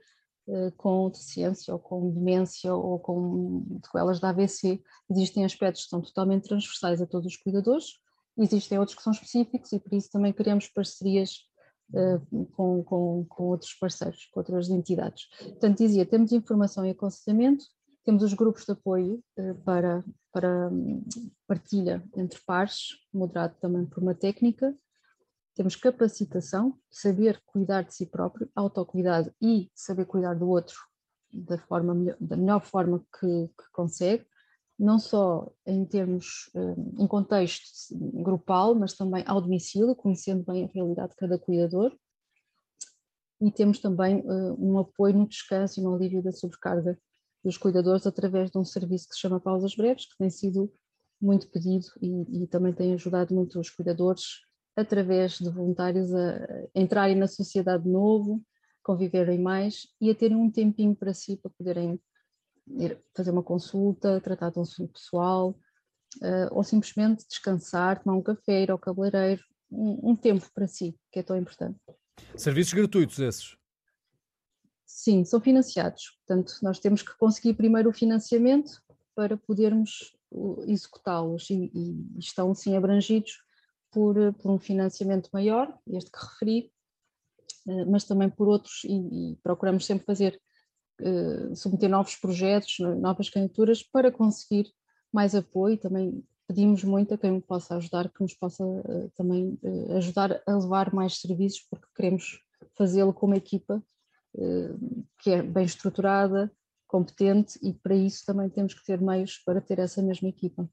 eh, 0.48 0.72
com 0.76 1.10
deficiência 1.10 1.72
ou 1.72 1.78
com 1.78 2.10
demência 2.10 2.74
ou 2.74 2.98
com 2.98 3.80
sequelas 3.84 4.18
da 4.18 4.30
AVC. 4.30 4.82
Existem 5.10 5.44
aspectos 5.44 5.84
que 5.84 5.90
são 5.90 6.00
totalmente 6.00 6.48
transversais 6.48 7.00
a 7.00 7.06
todos 7.06 7.26
os 7.26 7.36
cuidadores, 7.36 7.98
existem 8.38 8.78
outros 8.78 8.96
que 8.96 9.02
são 9.02 9.12
específicos 9.12 9.72
e 9.72 9.78
por 9.78 9.92
isso 9.94 10.10
também 10.10 10.32
queremos 10.32 10.68
parcerias 10.68 11.46
com, 12.52 12.82
com, 12.84 13.24
com, 13.28 13.44
outros 13.44 13.74
parceiros, 13.74 14.26
com 14.26 14.40
outras 14.40 14.68
entidades. 14.68 15.28
Portanto, 15.38 15.78
dizia, 15.78 16.06
temos 16.06 16.32
informação 16.32 16.86
e 16.86 16.90
aconselhamento, 16.90 17.64
temos 18.04 18.22
os 18.22 18.34
grupos 18.34 18.64
de 18.64 18.72
apoio 18.72 19.22
uh, 19.38 19.54
para, 19.64 20.04
para 20.32 20.68
um, 20.68 21.04
partilha 21.46 22.02
entre 22.16 22.40
pares, 22.46 22.90
moderado 23.12 23.56
também 23.60 23.84
por 23.86 24.02
uma 24.02 24.14
técnica, 24.14 24.74
temos 25.54 25.76
capacitação, 25.76 26.78
saber 26.90 27.40
cuidar 27.44 27.82
de 27.82 27.94
si 27.94 28.06
próprio, 28.06 28.48
autocuidado 28.54 29.32
e 29.42 29.70
saber 29.74 30.06
cuidar 30.06 30.34
do 30.34 30.48
outro 30.48 30.76
da, 31.32 31.58
forma, 31.58 32.16
da 32.20 32.36
melhor 32.36 32.64
forma 32.64 33.04
que, 33.18 33.48
que 33.48 33.70
consegue, 33.72 34.26
não 34.80 34.98
só 34.98 35.52
em 35.66 35.84
termos, 35.84 36.50
eh, 36.54 36.74
em 36.98 37.06
contexto 37.06 37.94
grupal, 38.22 38.74
mas 38.74 38.94
também 38.94 39.22
ao 39.26 39.40
domicílio, 39.40 39.94
conhecendo 39.94 40.42
bem 40.42 40.64
a 40.64 40.72
realidade 40.72 41.10
de 41.10 41.16
cada 41.16 41.38
cuidador. 41.38 41.94
E 43.42 43.52
temos 43.52 43.78
também 43.78 44.20
eh, 44.20 44.52
um 44.58 44.78
apoio 44.78 45.14
no 45.14 45.28
descanso 45.28 45.78
e 45.78 45.82
no 45.82 45.94
alívio 45.94 46.22
da 46.22 46.32
sobrecarga 46.32 46.98
dos 47.44 47.58
cuidadores 47.58 48.06
através 48.06 48.50
de 48.50 48.58
um 48.58 48.64
serviço 48.64 49.08
que 49.08 49.14
se 49.14 49.20
chama 49.20 49.38
Pausas 49.38 49.74
Breves, 49.76 50.06
que 50.06 50.16
tem 50.16 50.30
sido 50.30 50.72
muito 51.20 51.50
pedido 51.50 51.86
e, 52.00 52.44
e 52.44 52.46
também 52.46 52.72
tem 52.72 52.94
ajudado 52.94 53.34
muito 53.34 53.60
os 53.60 53.68
cuidadores 53.68 54.40
através 54.74 55.32
de 55.32 55.50
voluntários 55.50 56.14
a 56.14 56.66
entrarem 56.74 57.16
na 57.16 57.26
sociedade 57.26 57.84
de 57.84 57.90
novo, 57.90 58.42
conviverem 58.82 59.38
mais 59.38 59.86
e 60.00 60.10
a 60.10 60.14
terem 60.14 60.38
um 60.38 60.50
tempinho 60.50 60.96
para 60.96 61.12
si 61.12 61.36
para 61.36 61.50
poderem 61.50 62.00
ir 62.78 63.00
fazer 63.16 63.30
uma 63.30 63.42
consulta, 63.42 64.20
tratar 64.20 64.50
de 64.50 64.58
um 64.58 64.62
assunto 64.62 64.92
pessoal, 64.92 65.50
uh, 66.18 66.48
ou 66.52 66.62
simplesmente 66.62 67.26
descansar, 67.26 68.02
tomar 68.02 68.16
um 68.16 68.22
café, 68.22 68.62
ir 68.62 68.70
ao 68.70 68.78
cabeleireiro, 68.78 69.42
um, 69.70 70.10
um, 70.10 70.16
tempo 70.16 70.48
para 70.54 70.66
si, 70.66 70.98
que 71.12 71.20
é 71.20 71.22
tão 71.22 71.36
importante. 71.36 71.78
Serviços 72.36 72.74
gratuitos 72.74 73.18
esses? 73.18 73.56
Sim, 74.86 75.24
são 75.24 75.40
financiados. 75.40 76.18
Portanto, 76.18 76.52
nós 76.62 76.78
temos 76.78 77.02
que 77.02 77.16
conseguir 77.16 77.54
primeiro 77.54 77.88
o 77.88 77.92
financiamento 77.92 78.82
para 79.14 79.36
podermos 79.36 80.16
executá-los 80.66 81.50
e, 81.50 81.70
e, 81.74 82.18
estão 82.18 82.54
sim 82.54 82.76
abrangidos 82.76 83.42
por, 83.90 84.14
por 84.34 84.50
um 84.50 84.58
financiamento 84.58 85.28
maior, 85.32 85.76
este 85.88 86.10
que 86.10 86.18
referi, 86.18 86.72
eh, 87.68 87.84
mas 87.86 88.04
também 88.04 88.30
por 88.30 88.48
outros 88.48 88.84
e, 88.84 89.32
e 89.32 89.36
procuramos 89.42 89.84
sempre 89.84 90.04
fazer 90.04 90.40
submeter 91.54 91.88
novos 91.88 92.16
projetos, 92.16 92.78
novas 92.98 93.28
candidaturas 93.28 93.82
para 93.82 94.10
conseguir 94.10 94.66
mais 95.12 95.34
apoio. 95.34 95.76
Também 95.78 96.22
pedimos 96.46 96.82
muito 96.82 97.14
a 97.14 97.18
quem 97.18 97.40
possa 97.40 97.76
ajudar, 97.76 98.08
que 98.08 98.20
nos 98.20 98.34
possa 98.34 98.64
uh, 98.64 99.10
também 99.16 99.58
uh, 99.62 99.96
ajudar 99.96 100.42
a 100.46 100.56
levar 100.56 100.92
mais 100.92 101.20
serviços, 101.20 101.64
porque 101.70 101.86
queremos 101.94 102.40
fazê-lo 102.76 103.12
com 103.12 103.26
uma 103.26 103.36
equipa 103.36 103.82
que 105.18 105.30
é 105.30 105.42
bem 105.42 105.64
estruturada, 105.64 106.52
competente 106.86 107.58
e 107.62 107.72
para 107.72 107.96
isso 107.96 108.24
também 108.24 108.48
temos 108.48 108.74
que 108.74 108.84
ter 108.84 109.00
meios 109.00 109.38
para 109.38 109.60
ter 109.60 109.80
essa 109.80 110.00
mesma 110.00 110.28
equipa. 110.28 110.68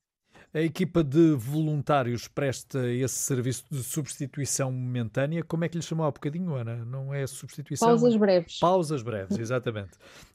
A 0.53 0.61
equipa 0.61 1.03
de 1.03 1.33
voluntários 1.33 2.27
presta 2.27 2.87
esse 2.87 3.15
serviço 3.15 3.65
de 3.69 3.83
substituição 3.83 4.71
momentânea. 4.71 5.43
Como 5.43 5.65
é 5.65 5.69
que 5.69 5.77
lhe 5.77 5.83
chamou 5.83 6.05
há 6.05 6.11
bocadinho, 6.11 6.55
Ana? 6.55 6.85
Não 6.85 7.13
é 7.13 7.27
substituição? 7.27 7.87
Pausas 7.89 8.15
breves. 8.15 8.59
Pausas 8.59 9.03
breves, 9.03 9.37
exatamente. 9.39 9.91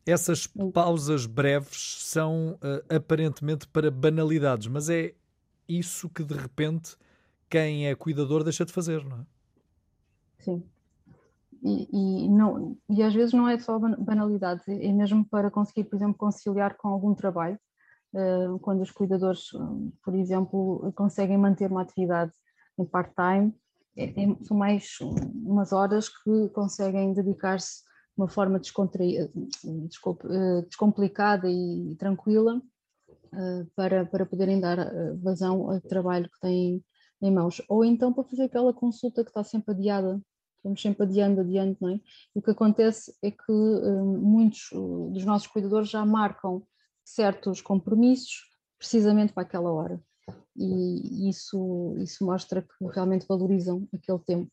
Essas 0.07 0.47
pausas 0.73 1.25
breves 1.27 1.97
são 2.01 2.59
uh, 2.63 2.95
aparentemente 2.95 3.67
para 3.67 3.91
banalidades, 3.91 4.67
mas 4.69 4.91
é 4.91 5.15
isso 5.67 6.11
que 6.11 6.23
de 6.23 6.35
repente 6.35 6.97
quem 7.49 7.89
é 7.89 7.95
cuidador 7.95 8.45
deixa 8.45 8.65
de 8.65 8.73
fazer, 8.73 9.05
não 9.05 9.19
é? 9.19 9.27
Sim. 10.41 10.63
E, 11.63 11.89
e, 12.25 12.29
não, 12.29 12.77
e 12.89 13.03
às 13.03 13.15
vezes 13.15 13.33
não 13.33 13.49
é 13.49 13.59
só 13.59 13.79
banalidades, 13.79 14.67
é 14.69 14.93
mesmo 14.93 15.25
para 15.25 15.51
conseguir, 15.51 15.85
por 15.85 15.97
exemplo, 15.97 16.15
conciliar 16.15 16.77
com 16.77 16.89
algum 16.89 17.15
trabalho 17.15 17.59
quando 18.61 18.83
os 18.83 18.91
cuidadores, 18.91 19.47
por 20.05 20.15
exemplo, 20.15 20.93
conseguem 20.95 21.39
manter 21.39 21.71
uma 21.71 21.83
atividade 21.83 22.33
em 22.79 22.85
part-time, 22.85 23.55
é, 23.97 24.05
é, 24.05 24.37
são 24.43 24.57
mais 24.57 24.99
umas 25.01 25.73
horas 25.73 26.09
que 26.09 26.49
conseguem 26.51 27.13
dedicar-se 27.13 27.83
de 27.83 28.23
uma 28.23 28.29
forma 28.29 28.59
eh, 28.59 29.31
descomplicada 30.67 31.49
e 31.51 31.95
tranquila 31.99 32.61
eh, 33.33 33.67
para, 33.75 34.07
para 34.07 34.27
poderem 34.27 34.61
dar 34.61 34.79
vazão 35.17 35.71
ao 35.71 35.81
trabalho 35.81 36.29
que 36.29 36.41
têm 36.41 36.85
em 37.21 37.31
mãos. 37.31 37.63
Ou 37.69 37.85
então 37.85 38.13
para 38.13 38.25
fazer 38.25 38.45
aquela 38.45 38.73
consulta 38.73 39.23
que 39.23 39.31
está 39.31 39.45
sempre 39.45 39.75
adiada, 39.75 40.21
estamos 40.57 40.81
sempre 40.81 41.05
adiando, 41.05 41.41
adiando, 41.41 41.77
não 41.81 41.91
é? 41.91 42.01
E 42.35 42.39
o 42.39 42.43
que 42.43 42.51
acontece 42.51 43.15
é 43.23 43.31
que 43.31 43.53
muitos 44.21 44.69
dos 44.73 45.25
nossos 45.25 45.49
cuidadores 45.49 45.89
já 45.89 46.05
marcam 46.05 46.63
certos 47.15 47.61
compromissos 47.61 48.51
precisamente 48.79 49.33
para 49.33 49.43
aquela 49.43 49.71
hora. 49.71 50.03
E 50.57 51.29
isso, 51.29 51.95
isso 51.99 52.25
mostra 52.25 52.63
que 52.63 52.87
realmente 52.93 53.27
valorizam 53.27 53.89
aquele 53.93 54.19
tempo. 54.21 54.51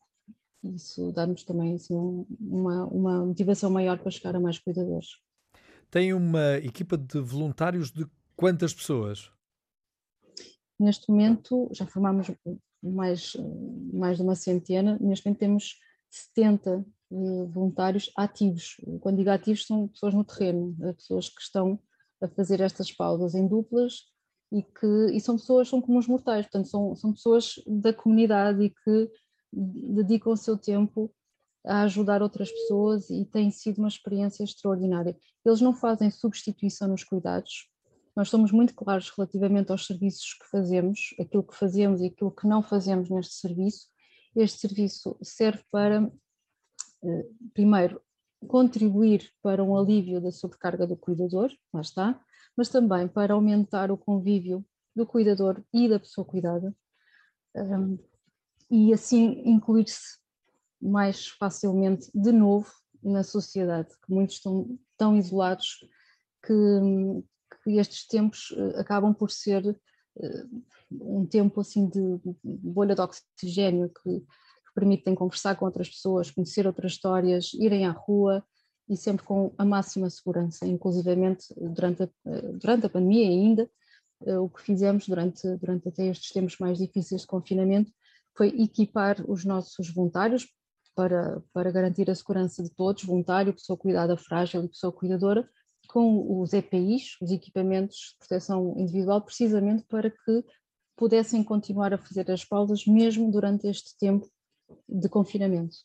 isso 0.62 1.12
dá-nos 1.12 1.42
também 1.44 1.74
assim, 1.74 1.94
uma, 2.38 2.86
uma 2.86 3.26
motivação 3.26 3.70
maior 3.70 3.98
para 3.98 4.10
chegar 4.10 4.36
a 4.36 4.40
mais 4.40 4.58
cuidadores. 4.58 5.08
Tem 5.90 6.14
uma 6.14 6.56
equipa 6.58 6.96
de 6.96 7.18
voluntários 7.20 7.90
de 7.90 8.06
quantas 8.36 8.72
pessoas? 8.72 9.30
Neste 10.78 11.10
momento 11.10 11.68
já 11.72 11.86
formamos 11.86 12.30
mais, 12.82 13.36
mais 13.92 14.16
de 14.16 14.22
uma 14.22 14.34
centena, 14.34 14.98
neste 15.00 15.26
momento 15.26 15.40
temos 15.40 15.78
70 16.08 16.84
eh, 17.12 17.46
voluntários 17.48 18.10
ativos. 18.16 18.76
Quando 19.00 19.18
digo 19.18 19.30
ativos, 19.30 19.66
são 19.66 19.88
pessoas 19.88 20.14
no 20.14 20.24
terreno, 20.24 20.76
eh, 20.82 20.92
pessoas 20.92 21.28
que 21.28 21.40
estão 21.40 21.78
a 22.20 22.28
fazer 22.28 22.60
estas 22.60 22.92
pausas 22.92 23.34
em 23.34 23.46
duplas 23.46 24.04
e 24.52 24.62
que 24.62 25.12
e 25.12 25.20
são 25.20 25.36
pessoas, 25.36 25.68
são 25.68 25.80
como 25.80 25.98
os 25.98 26.06
mortais, 26.06 26.46
portanto, 26.46 26.68
são, 26.68 26.94
são 26.94 27.12
pessoas 27.12 27.54
da 27.66 27.92
comunidade 27.92 28.62
e 28.62 28.70
que 28.70 29.10
dedicam 29.52 30.32
o 30.32 30.36
seu 30.36 30.56
tempo 30.56 31.12
a 31.64 31.82
ajudar 31.82 32.22
outras 32.22 32.50
pessoas 32.50 33.10
e 33.10 33.24
tem 33.24 33.50
sido 33.50 33.78
uma 33.78 33.88
experiência 33.88 34.44
extraordinária. 34.44 35.16
Eles 35.44 35.60
não 35.60 35.74
fazem 35.74 36.10
substituição 36.10 36.88
nos 36.88 37.04
cuidados, 37.04 37.70
nós 38.16 38.28
somos 38.28 38.50
muito 38.52 38.74
claros 38.74 39.10
relativamente 39.16 39.70
aos 39.70 39.86
serviços 39.86 40.34
que 40.34 40.46
fazemos, 40.50 41.14
aquilo 41.18 41.42
que 41.42 41.56
fazemos 41.56 42.00
e 42.00 42.06
aquilo 42.06 42.30
que 42.30 42.46
não 42.46 42.62
fazemos 42.62 43.08
neste 43.08 43.34
serviço. 43.34 43.88
Este 44.34 44.60
serviço 44.60 45.16
serve 45.22 45.62
para, 45.70 46.10
eh, 47.04 47.26
primeiro, 47.54 48.00
contribuir 48.46 49.30
para 49.42 49.62
um 49.62 49.76
alívio 49.76 50.20
da 50.20 50.32
sobrecarga 50.32 50.86
do 50.86 50.96
cuidador, 50.96 51.50
lá 51.72 51.80
está, 51.80 52.20
mas 52.56 52.68
também 52.68 53.06
para 53.06 53.34
aumentar 53.34 53.90
o 53.90 53.98
convívio 53.98 54.64
do 54.94 55.06
cuidador 55.06 55.62
e 55.72 55.88
da 55.88 56.00
pessoa 56.00 56.24
cuidada 56.24 56.74
um, 57.54 57.98
e 58.70 58.92
assim 58.92 59.42
incluir-se 59.44 60.18
mais 60.80 61.28
facilmente 61.28 62.10
de 62.14 62.32
novo 62.32 62.70
na 63.02 63.22
sociedade, 63.22 63.88
que 64.04 64.12
muitos 64.12 64.36
estão 64.36 64.78
tão 64.96 65.16
isolados 65.16 65.84
que, 66.44 66.52
que 67.62 67.78
estes 67.78 68.06
tempos 68.06 68.52
eh, 68.56 68.80
acabam 68.80 69.14
por 69.14 69.30
ser 69.30 69.66
uh, 69.66 70.62
um 70.90 71.26
tempo 71.26 71.60
assim 71.60 71.88
de 71.88 72.00
bolha 72.44 72.94
de 72.94 73.00
oxigênio 73.00 73.90
que, 73.90 74.24
que 74.70 74.74
permitem 74.74 75.14
conversar 75.14 75.56
com 75.56 75.64
outras 75.64 75.88
pessoas, 75.88 76.30
conhecer 76.30 76.66
outras 76.66 76.92
histórias, 76.92 77.52
irem 77.54 77.84
à 77.84 77.90
rua, 77.90 78.44
e 78.88 78.96
sempre 78.96 79.24
com 79.24 79.52
a 79.56 79.64
máxima 79.64 80.10
segurança, 80.10 80.66
inclusivamente 80.66 81.54
durante 81.56 82.02
a, 82.02 82.08
durante 82.60 82.86
a 82.86 82.90
pandemia 82.90 83.28
ainda, 83.28 83.70
eh, 84.26 84.36
o 84.36 84.48
que 84.48 84.62
fizemos 84.62 85.06
durante, 85.06 85.46
durante 85.58 85.88
até 85.88 86.06
estes 86.08 86.32
tempos 86.32 86.58
mais 86.58 86.78
difíceis 86.78 87.20
de 87.20 87.26
confinamento 87.26 87.92
foi 88.36 88.48
equipar 88.48 89.16
os 89.28 89.44
nossos 89.44 89.92
voluntários 89.94 90.46
para, 90.94 91.40
para 91.52 91.70
garantir 91.70 92.10
a 92.10 92.14
segurança 92.16 92.64
de 92.64 92.70
todos, 92.70 93.04
voluntário, 93.04 93.54
pessoa 93.54 93.76
cuidada 93.76 94.16
frágil 94.16 94.64
e 94.64 94.68
pessoa 94.68 94.92
cuidadora, 94.92 95.48
com 95.88 96.40
os 96.40 96.52
EPIs, 96.52 97.16
os 97.20 97.30
equipamentos 97.30 97.96
de 98.12 98.18
proteção 98.18 98.74
individual, 98.76 99.22
precisamente 99.22 99.84
para 99.84 100.10
que 100.10 100.44
pudessem 100.96 101.42
continuar 101.44 101.94
a 101.94 101.98
fazer 101.98 102.28
as 102.30 102.44
pausas 102.44 102.86
mesmo 102.86 103.30
durante 103.30 103.68
este 103.68 103.96
tempo 103.98 104.28
de 104.88 105.08
confinamento. 105.08 105.76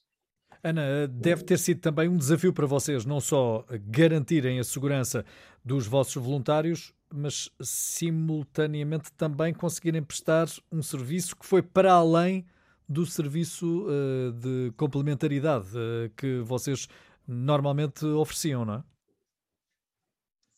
Ana, 0.63 1.08
deve 1.08 1.43
ter 1.43 1.60
sido 1.60 1.80
também 1.80 2.10
um 2.10 2.17
desafio 2.17 2.52
para 2.52 2.65
vocês, 2.65 3.06
não 3.06 3.19
só 3.19 3.65
garantirem 3.88 4.60
a 4.60 4.63
segurança 4.63 5.24
dos 5.63 5.86
vossos 5.86 6.15
voluntários, 6.15 6.93
mas 7.13 7.52
simultaneamente 7.62 9.12
também 9.13 9.54
conseguirem 9.54 10.02
prestar 10.02 10.48
um 10.71 10.82
serviço 10.82 11.36
que 11.36 11.45
foi 11.45 11.62
para 11.62 11.93
além 11.93 12.45
do 12.88 13.06
serviço 13.06 13.88
uh, 13.88 14.32
de 14.32 14.71
complementaridade 14.78 15.67
uh, 15.69 16.10
que 16.15 16.39
vocês 16.39 16.88
normalmente 17.28 18.06
ofereciam, 18.06 18.65
não 18.65 18.74
é? 18.76 18.84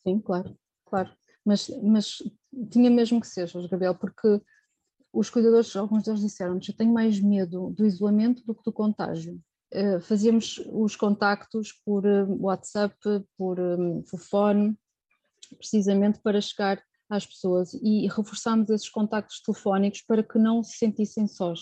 Sim, 0.05 0.19
claro, 0.19 0.57
claro. 0.85 1.13
Mas, 1.45 1.69
mas 1.81 2.23
tinha 2.71 2.89
mesmo 2.89 3.21
que 3.21 3.27
ser, 3.27 3.47
Jorge 3.47 3.69
Gabriel, 3.69 3.95
porque 3.95 4.41
os 5.19 5.29
cuidadores, 5.29 5.75
alguns 5.75 6.03
deles 6.03 6.21
disseram-nos, 6.21 6.67
eu 6.67 6.75
tenho 6.75 6.93
mais 6.93 7.19
medo 7.19 7.71
do 7.71 7.85
isolamento 7.85 8.45
do 8.45 8.53
que 8.53 8.63
do 8.63 8.71
contágio. 8.71 9.41
Eh, 9.71 9.99
fazíamos 9.99 10.61
os 10.71 10.95
contactos 10.95 11.73
por 11.85 12.05
eh, 12.05 12.23
WhatsApp, 12.23 12.95
por 13.37 13.57
telefone, 14.09 14.77
precisamente 15.57 16.19
para 16.19 16.39
chegar 16.39 16.81
às 17.09 17.25
pessoas 17.25 17.73
e 17.73 18.07
reforçámos 18.07 18.69
esses 18.69 18.89
contactos 18.89 19.41
telefónicos 19.41 20.01
para 20.01 20.21
que 20.21 20.37
não 20.37 20.63
se 20.63 20.77
sentissem 20.77 21.27
sós. 21.27 21.61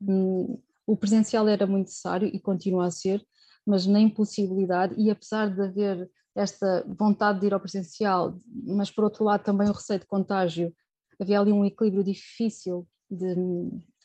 Hum, 0.00 0.58
o 0.86 0.96
presencial 0.96 1.46
era 1.48 1.66
muito 1.66 1.88
necessário 1.88 2.30
e 2.32 2.40
continua 2.40 2.86
a 2.86 2.90
ser, 2.90 3.22
mas 3.66 3.86
na 3.86 4.00
impossibilidade, 4.00 4.94
e 4.96 5.10
apesar 5.10 5.54
de 5.54 5.60
haver 5.60 6.10
esta 6.34 6.84
vontade 6.86 7.40
de 7.40 7.46
ir 7.46 7.52
ao 7.52 7.60
presencial, 7.60 8.40
mas 8.64 8.90
por 8.90 9.04
outro 9.04 9.24
lado 9.24 9.42
também 9.42 9.68
o 9.68 9.72
receio 9.72 10.00
de 10.00 10.06
contágio, 10.06 10.72
havia 11.20 11.40
ali 11.40 11.52
um 11.52 11.64
equilíbrio 11.64 12.04
difícil 12.04 12.86
de, 13.10 13.34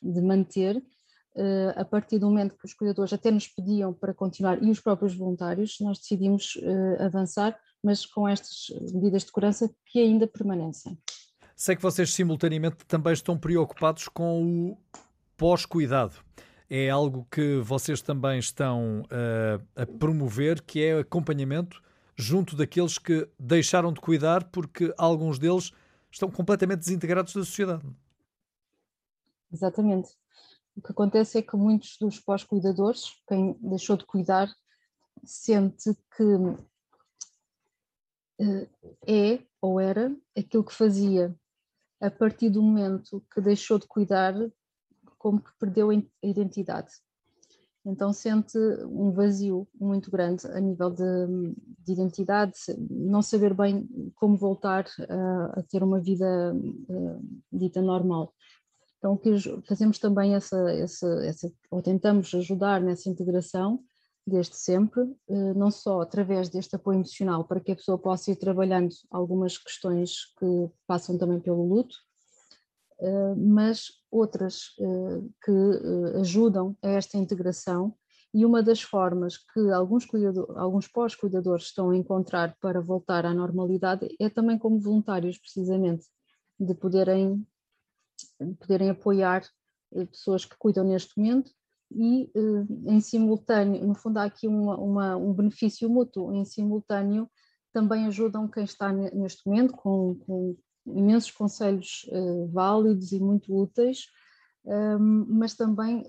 de 0.02 0.22
manter 0.22 0.84
Uh, 1.36 1.74
a 1.76 1.84
partir 1.84 2.20
do 2.20 2.28
momento 2.28 2.56
que 2.56 2.64
os 2.64 2.76
cuidadores 2.76 3.12
até 3.12 3.32
nos 3.32 3.48
pediam 3.48 3.92
para 3.92 4.14
continuar 4.14 4.62
e 4.62 4.70
os 4.70 4.80
próprios 4.80 5.16
voluntários, 5.16 5.78
nós 5.82 5.98
decidimos 5.98 6.56
uh, 6.58 7.02
avançar, 7.04 7.60
mas 7.84 8.06
com 8.06 8.28
estas 8.28 8.68
medidas 8.94 9.24
de 9.24 9.30
segurança 9.30 9.68
que 9.88 10.00
ainda 10.00 10.28
permanecem. 10.28 10.96
Sei 11.56 11.76
que 11.76 11.82
vocês 11.82 12.14
simultaneamente 12.14 12.86
também 12.88 13.14
estão 13.14 13.36
preocupados 13.36 14.08
com 14.08 14.74
o 14.74 14.78
pós-cuidado. 15.36 16.18
É 16.70 16.92
algo 16.92 17.28
que 17.32 17.58
vocês 17.64 18.00
também 18.00 18.38
estão 18.38 19.02
uh, 19.02 19.66
a 19.76 19.88
promover, 19.88 20.62
que 20.62 20.84
é 20.84 21.00
acompanhamento 21.00 21.82
junto 22.16 22.56
daqueles 22.56 23.00
que 23.00 23.28
deixaram 23.40 23.92
de 23.92 24.00
cuidar 24.00 24.44
porque 24.52 24.94
alguns 25.00 25.40
deles 25.40 25.72
estão 26.14 26.30
completamente 26.30 26.80
desintegrados 26.80 27.34
da 27.34 27.44
sociedade. 27.44 27.84
Exatamente. 29.52 30.12
O 30.76 30.82
que 30.82 30.92
acontece 30.92 31.38
é 31.38 31.42
que 31.42 31.56
muitos 31.56 31.98
dos 31.98 32.20
pós-cuidadores, 32.20 33.22
quem 33.28 33.58
deixou 33.60 33.98
de 33.98 34.06
cuidar, 34.06 34.48
sente 35.24 35.94
que 36.16 36.24
eh, 38.40 38.70
é 39.08 39.40
ou 39.62 39.80
era 39.80 40.16
aquilo 40.38 40.64
que 40.64 40.74
fazia 40.74 41.36
a 42.02 42.10
partir 42.10 42.50
do 42.50 42.62
momento 42.62 43.24
que 43.34 43.40
deixou 43.40 43.80
de 43.80 43.88
cuidar, 43.88 44.34
como 45.18 45.42
que 45.42 45.52
perdeu 45.58 45.90
a 45.90 45.96
identidade. 46.22 46.92
Então 47.86 48.14
sente 48.14 48.58
um 48.86 49.12
vazio 49.12 49.68
muito 49.80 50.10
grande 50.10 50.48
a 50.48 50.60
nível 50.60 50.90
de, 50.90 51.04
de 51.80 51.92
identidade, 51.92 52.54
não 52.90 53.22
saber 53.22 53.54
bem 53.54 53.88
como 54.16 54.38
voltar 54.38 54.86
a, 55.10 55.60
a 55.60 55.64
ter 55.64 55.84
uma 55.84 56.00
vida 56.00 56.54
uh, 56.56 57.42
dita 57.52 57.82
normal. 57.82 58.34
Então, 59.04 59.18
que 59.18 59.38
fazemos 59.68 60.00
também 60.00 60.34
essa, 60.34 60.72
essa, 60.72 61.08
essa, 61.26 61.52
ou 61.70 61.82
tentamos 61.82 62.34
ajudar 62.34 62.80
nessa 62.80 63.10
integração 63.10 63.84
desde 64.26 64.56
sempre, 64.56 65.04
eh, 65.30 65.54
não 65.54 65.70
só 65.70 66.00
através 66.00 66.48
deste 66.48 66.78
apoio 66.78 66.96
emocional, 66.96 67.44
para 67.44 67.60
que 67.60 67.74
a 67.74 67.76
pessoa 67.76 67.98
possa 67.98 68.32
ir 68.32 68.38
trabalhando 68.38 68.96
algumas 69.12 69.58
questões 69.58 70.34
que 70.40 70.72
passam 70.88 71.18
também 71.18 71.42
pelo 71.42 71.68
luto, 71.68 71.96
eh, 73.02 73.36
mas 73.36 73.88
outras 74.14 74.76
eh, 74.80 75.22
que 75.44 76.20
ajudam 76.20 76.78
a 76.84 76.90
esta 76.90 77.18
integração. 77.18 77.96
E 78.34 78.46
uma 78.46 78.64
das 78.64 78.82
formas 78.82 79.38
que 79.38 79.60
alguns, 79.72 80.08
alguns 80.56 80.88
pós-cuidadores 80.88 81.66
estão 81.66 81.92
a 81.92 81.98
encontrar 81.98 82.56
para 82.60 82.82
voltar 82.82 83.26
à 83.26 83.34
normalidade 83.34 84.08
é 84.20 84.30
também 84.30 84.58
como 84.58 84.80
voluntários, 84.80 85.38
precisamente, 85.38 86.06
de 86.60 86.74
poderem 86.74 87.46
poderem 88.60 88.90
apoiar 88.90 89.44
eh, 89.94 90.06
pessoas 90.06 90.46
que 90.46 90.58
cuidam 90.58 90.84
neste 90.84 91.18
momento 91.18 91.52
e 91.92 92.32
eh, 92.36 92.92
em 92.92 93.00
simultâneo, 93.00 93.86
no 93.86 93.96
fundo 93.96 94.18
há 94.18 94.24
aqui 94.24 94.48
uma, 94.48 94.78
uma, 94.78 95.18
um 95.18 95.34
benefício 95.34 95.90
mútuo, 95.90 96.34
em 96.34 96.46
simultâneo 96.46 97.30
também 97.72 98.06
ajudam 98.06 98.48
quem 98.48 98.64
está 98.64 98.92
neste 98.92 99.48
momento 99.48 99.74
com, 99.74 100.16
com 100.26 100.56
imensos 100.86 101.32
conselhos 101.32 102.08
uh, 102.12 102.48
válidos 102.48 103.12
e 103.12 103.20
muito 103.20 103.56
úteis, 103.56 104.08
ehm, 104.66 105.26
mas 105.28 105.54
também 105.54 106.04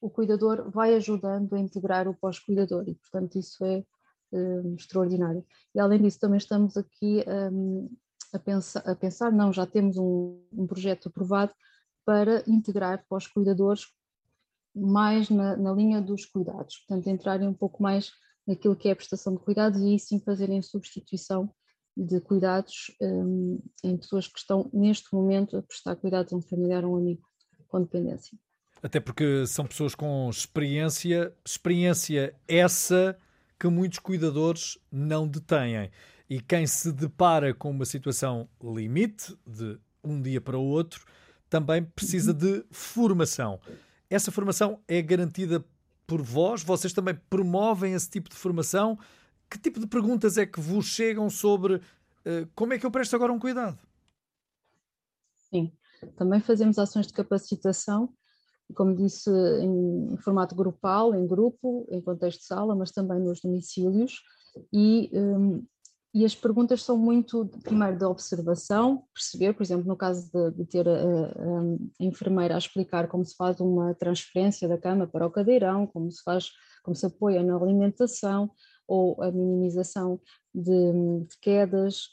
o 0.00 0.10
cuidador 0.10 0.70
vai 0.70 0.94
ajudando 0.94 1.54
a 1.54 1.58
integrar 1.58 2.08
o 2.08 2.14
pós-cuidador 2.14 2.88
e 2.88 2.94
portanto 2.94 3.38
isso 3.38 3.64
é 3.64 3.84
uh, 4.32 4.74
extraordinário. 4.74 5.44
E 5.74 5.80
além 5.80 6.02
disso 6.02 6.18
também 6.20 6.38
estamos 6.38 6.76
aqui 6.76 7.22
ehm, 7.26 7.88
a, 8.32 8.38
pensar, 8.38 8.80
a 8.80 8.94
pensar, 8.94 9.32
não, 9.32 9.52
já 9.52 9.66
temos 9.66 9.96
um, 9.96 10.66
projeto 10.66 11.08
aprovado 11.08 11.52
para 12.04 12.42
integrar 12.46 13.04
pós-cuidadores 13.08 13.86
mais 14.74 15.30
na, 15.30 15.56
na, 15.56 15.72
linha 15.72 16.00
dos 16.00 16.26
cuidados, 16.26 16.78
portanto 16.78 17.08
entrarem 17.08 17.48
um 17.48 17.54
pouco 17.54 17.82
mais 17.82 18.12
naquilo 18.46 18.76
que 18.76 18.88
é 18.88 18.92
a 18.92 18.96
prestação 18.96 19.34
de 19.34 19.40
cuidados 19.40 19.80
e 19.80 19.98
sim 19.98 20.20
fazerem 20.20 20.62
substituição 20.62 21.50
de 21.96 22.20
cuidados 22.20 22.94
um, 23.00 23.58
em 23.82 23.96
pessoas 23.96 24.28
que 24.28 24.38
estão 24.38 24.68
neste 24.72 25.14
momento 25.14 25.56
a 25.56 25.62
prestar 25.62 25.96
cuidados 25.96 26.32
a 26.32 26.36
um 26.36 26.42
familiar 26.42 26.84
ou 26.84 26.94
um 26.94 26.96
amigo 26.96 27.22
com 27.68 27.80
dependência. 27.80 28.36
Até 28.82 29.00
porque 29.00 29.46
são 29.46 29.66
pessoas 29.66 29.94
com 29.94 30.28
experiência, 30.28 31.34
experiência 31.44 32.34
essa 32.46 33.16
que 33.58 33.66
muitos 33.68 33.98
cuidadores 33.98 34.78
não 34.92 35.26
detêm. 35.26 35.90
E 36.28 36.40
quem 36.40 36.66
se 36.66 36.92
depara 36.92 37.54
com 37.54 37.70
uma 37.70 37.84
situação 37.84 38.48
limite, 38.62 39.36
de 39.46 39.78
um 40.04 40.20
dia 40.20 40.40
para 40.40 40.58
o 40.58 40.64
outro, 40.64 41.04
também 41.48 41.82
precisa 41.82 42.34
de 42.34 42.64
formação. 42.70 43.60
Essa 44.10 44.30
formação 44.30 44.80
é 44.86 45.00
garantida 45.00 45.64
por 46.06 46.22
vós? 46.22 46.62
Vocês 46.62 46.92
também 46.92 47.18
promovem 47.28 47.94
esse 47.94 48.10
tipo 48.10 48.28
de 48.28 48.36
formação? 48.36 48.98
Que 49.50 49.58
tipo 49.58 49.78
de 49.78 49.86
perguntas 49.86 50.36
é 50.36 50.46
que 50.46 50.60
vos 50.60 50.86
chegam 50.86 51.30
sobre 51.30 51.76
uh, 51.76 52.48
como 52.54 52.72
é 52.72 52.78
que 52.78 52.86
eu 52.86 52.90
presto 52.90 53.14
agora 53.14 53.32
um 53.32 53.38
cuidado? 53.38 53.78
Sim, 55.48 55.72
também 56.16 56.40
fazemos 56.40 56.78
ações 56.78 57.06
de 57.06 57.12
capacitação, 57.12 58.12
como 58.74 58.96
disse, 58.96 59.30
em 59.30 60.16
formato 60.18 60.54
grupal, 60.56 61.14
em 61.14 61.26
grupo, 61.26 61.86
em 61.90 62.00
contexto 62.00 62.40
de 62.40 62.46
sala, 62.46 62.74
mas 62.74 62.90
também 62.90 63.20
nos 63.20 63.40
domicílios. 63.40 64.22
E 64.72 65.10
um, 65.12 65.64
e 66.16 66.24
as 66.24 66.34
perguntas 66.34 66.82
são 66.82 66.96
muito, 66.96 67.44
primeiro, 67.62 67.98
da 67.98 68.08
observação, 68.08 69.04
perceber, 69.12 69.52
por 69.52 69.62
exemplo, 69.62 69.86
no 69.86 69.94
caso 69.94 70.30
de, 70.32 70.50
de 70.52 70.64
ter 70.64 70.88
a, 70.88 70.92
a, 70.92 70.96
a, 70.96 71.64
enfermeira 72.00 72.54
a 72.54 72.58
explicar 72.58 73.06
como 73.06 73.22
se 73.22 73.36
faz 73.36 73.60
uma 73.60 73.94
transferência 73.94 74.66
da 74.66 74.78
cama 74.78 75.06
para 75.06 75.26
o 75.26 75.30
cadeirão, 75.30 75.86
como 75.86 76.10
se 76.10 76.22
faz, 76.22 76.52
como 76.82 76.96
se 76.96 77.04
apoia 77.04 77.42
na 77.42 77.54
alimentação 77.54 78.50
ou 78.86 79.22
a 79.22 79.30
minimização 79.30 80.20
de, 80.54 80.92
de 81.28 81.38
quedas. 81.40 82.08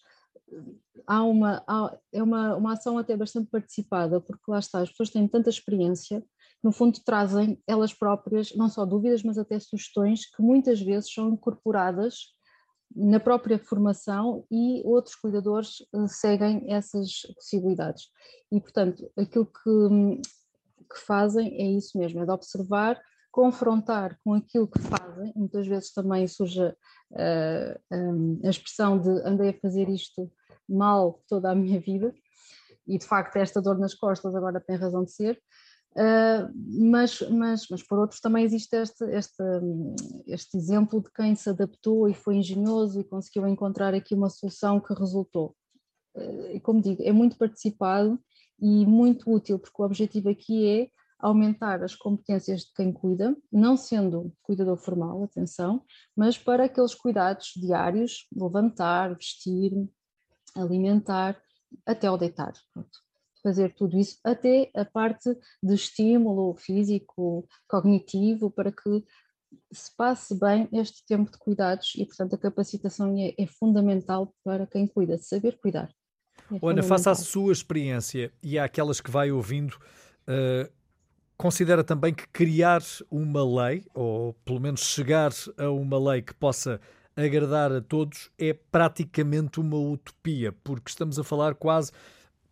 Há 1.08 1.24
uma, 1.24 1.64
há, 1.68 1.98
é 2.12 2.22
uma, 2.22 2.56
uma 2.56 2.74
ação 2.74 2.98
até 2.98 3.16
bastante 3.18 3.50
participada, 3.50 4.22
porque 4.22 4.44
lá 4.48 4.60
está, 4.60 4.80
as 4.80 4.90
pessoas 4.90 5.10
têm 5.10 5.28
tanta 5.28 5.50
experiência 5.50 6.24
no 6.64 6.72
fundo 6.72 7.00
trazem 7.06 7.62
elas 7.68 7.94
próprias 7.94 8.56
não 8.56 8.70
só 8.70 8.86
dúvidas, 8.86 9.22
mas 9.22 9.38
até 9.38 9.60
sugestões 9.60 10.26
que 10.26 10.42
muitas 10.42 10.82
vezes 10.82 11.12
são 11.12 11.30
incorporadas 11.34 12.34
na 12.96 13.20
própria 13.20 13.60
formação 13.60 14.46
e 14.50 14.82
outros 14.86 15.16
cuidadores 15.16 15.84
eh, 15.94 16.08
seguem 16.08 16.72
essas 16.72 17.22
possibilidades. 17.36 18.08
E, 18.52 18.62
portanto, 18.62 19.12
aquilo 19.18 19.46
que, 19.46 20.22
que 20.94 21.00
fazem 21.06 21.54
é 21.60 21.66
isso 21.72 21.98
mesmo, 21.98 22.22
é 22.22 22.26
de 22.26 22.32
observar, 22.32 23.02
confrontar 23.34 24.16
com 24.24 24.36
aquilo 24.36 24.68
que 24.68 24.80
fazem, 24.80 25.34
muitas 25.36 25.66
vezes 25.66 25.92
também 25.92 26.28
surge 26.28 26.64
uh, 26.64 26.76
eh, 27.16 27.80
um, 27.92 28.40
a 28.46 28.50
expressão 28.50 29.00
de 29.00 29.10
andei 29.28 29.50
a 29.50 29.60
fazer 29.60 29.90
isto 29.90 30.32
mal 30.70 31.20
toda 31.28 31.50
a 31.50 31.56
minha 31.56 31.80
vida, 31.80 32.14
e 32.88 32.96
de 32.96 33.06
facto 33.06 33.38
esta 33.38 33.60
dor 33.60 33.80
nas 33.80 33.96
costas 33.96 34.36
agora 34.36 34.62
tem 34.62 34.76
razão 34.76 35.04
de 35.04 35.12
ser, 35.12 35.42
Uh, 35.96 36.50
mas, 36.90 37.22
mas, 37.30 37.68
mas 37.70 37.84
por 37.84 38.00
outros 38.00 38.20
também 38.20 38.44
existe 38.44 38.76
este, 38.76 39.04
este, 39.12 39.44
este 40.26 40.58
exemplo 40.58 41.00
de 41.00 41.12
quem 41.12 41.36
se 41.36 41.48
adaptou 41.48 42.10
e 42.10 42.16
foi 42.16 42.38
engenhoso 42.38 43.00
e 43.00 43.04
conseguiu 43.04 43.48
encontrar 43.48 43.94
aqui 43.94 44.16
uma 44.16 44.28
solução 44.28 44.80
que 44.80 44.92
resultou. 44.92 45.56
Uh, 46.16 46.60
como 46.62 46.82
digo, 46.82 47.04
é 47.04 47.12
muito 47.12 47.38
participado 47.38 48.20
e 48.60 48.88
muito 48.88 49.32
útil, 49.32 49.60
porque 49.60 49.80
o 49.80 49.86
objetivo 49.86 50.30
aqui 50.30 50.68
é 50.68 50.90
aumentar 51.24 51.82
as 51.84 51.96
competências 51.96 52.62
de 52.62 52.74
quem 52.74 52.92
cuida, 52.92 53.36
não 53.52 53.78
sendo 53.78 54.34
cuidador 54.42 54.78
formal, 54.78 55.24
atenção, 55.24 55.84
mas 56.16 56.38
para 56.38 56.66
aqueles 56.66 56.94
cuidados 56.94 57.54
diários, 57.56 58.28
levantar, 58.36 59.16
vestir, 59.16 59.72
alimentar, 60.56 61.42
até 61.86 62.08
ao 62.08 62.18
deitar. 62.18 62.54
Pronto 62.74 63.04
fazer 63.44 63.74
tudo 63.74 64.00
isso, 64.00 64.18
até 64.24 64.72
a 64.74 64.86
parte 64.86 65.30
de 65.62 65.74
estímulo 65.74 66.56
físico, 66.56 67.46
cognitivo, 67.68 68.50
para 68.50 68.72
que 68.72 69.04
se 69.72 69.96
passe 69.96 70.40
bem 70.40 70.68
este 70.72 71.06
tempo 71.06 71.30
de 71.30 71.38
cuidados 71.38 71.94
e, 71.98 72.06
portanto, 72.06 72.36
a 72.36 72.38
capacitação 72.38 73.14
é, 73.18 73.34
é 73.38 73.46
fundamental 73.46 74.34
para 74.44 74.66
quem 74.66 74.88
cuida, 74.88 75.18
saber 75.18 75.58
cuidar. 75.60 75.90
É 76.52 76.58
Ana, 76.68 76.82
faça 76.82 77.12
a 77.12 77.16
sua 77.16 77.52
experiência 77.52 78.32
e 78.42 78.58
àquelas 78.58 79.02
que 79.02 79.12
vai 79.12 79.32
ouvindo, 79.32 79.74
uh, 80.28 80.72
considera 81.44 81.84
também 81.84 82.14
que 82.14 82.26
criar 82.30 82.82
uma 83.12 83.44
lei, 83.44 83.84
ou 83.94 84.32
pelo 84.46 84.62
menos 84.62 84.80
chegar 84.80 85.30
a 85.58 85.70
uma 85.70 86.00
lei 86.12 86.22
que 86.22 86.34
possa 86.34 86.80
agradar 87.18 87.70
a 87.70 87.82
todos, 87.82 88.32
é 88.40 88.54
praticamente 88.54 89.60
uma 89.60 89.76
utopia, 89.76 90.54
porque 90.64 90.90
estamos 90.90 91.20
a 91.20 91.24
falar 91.24 91.54
quase 91.56 91.92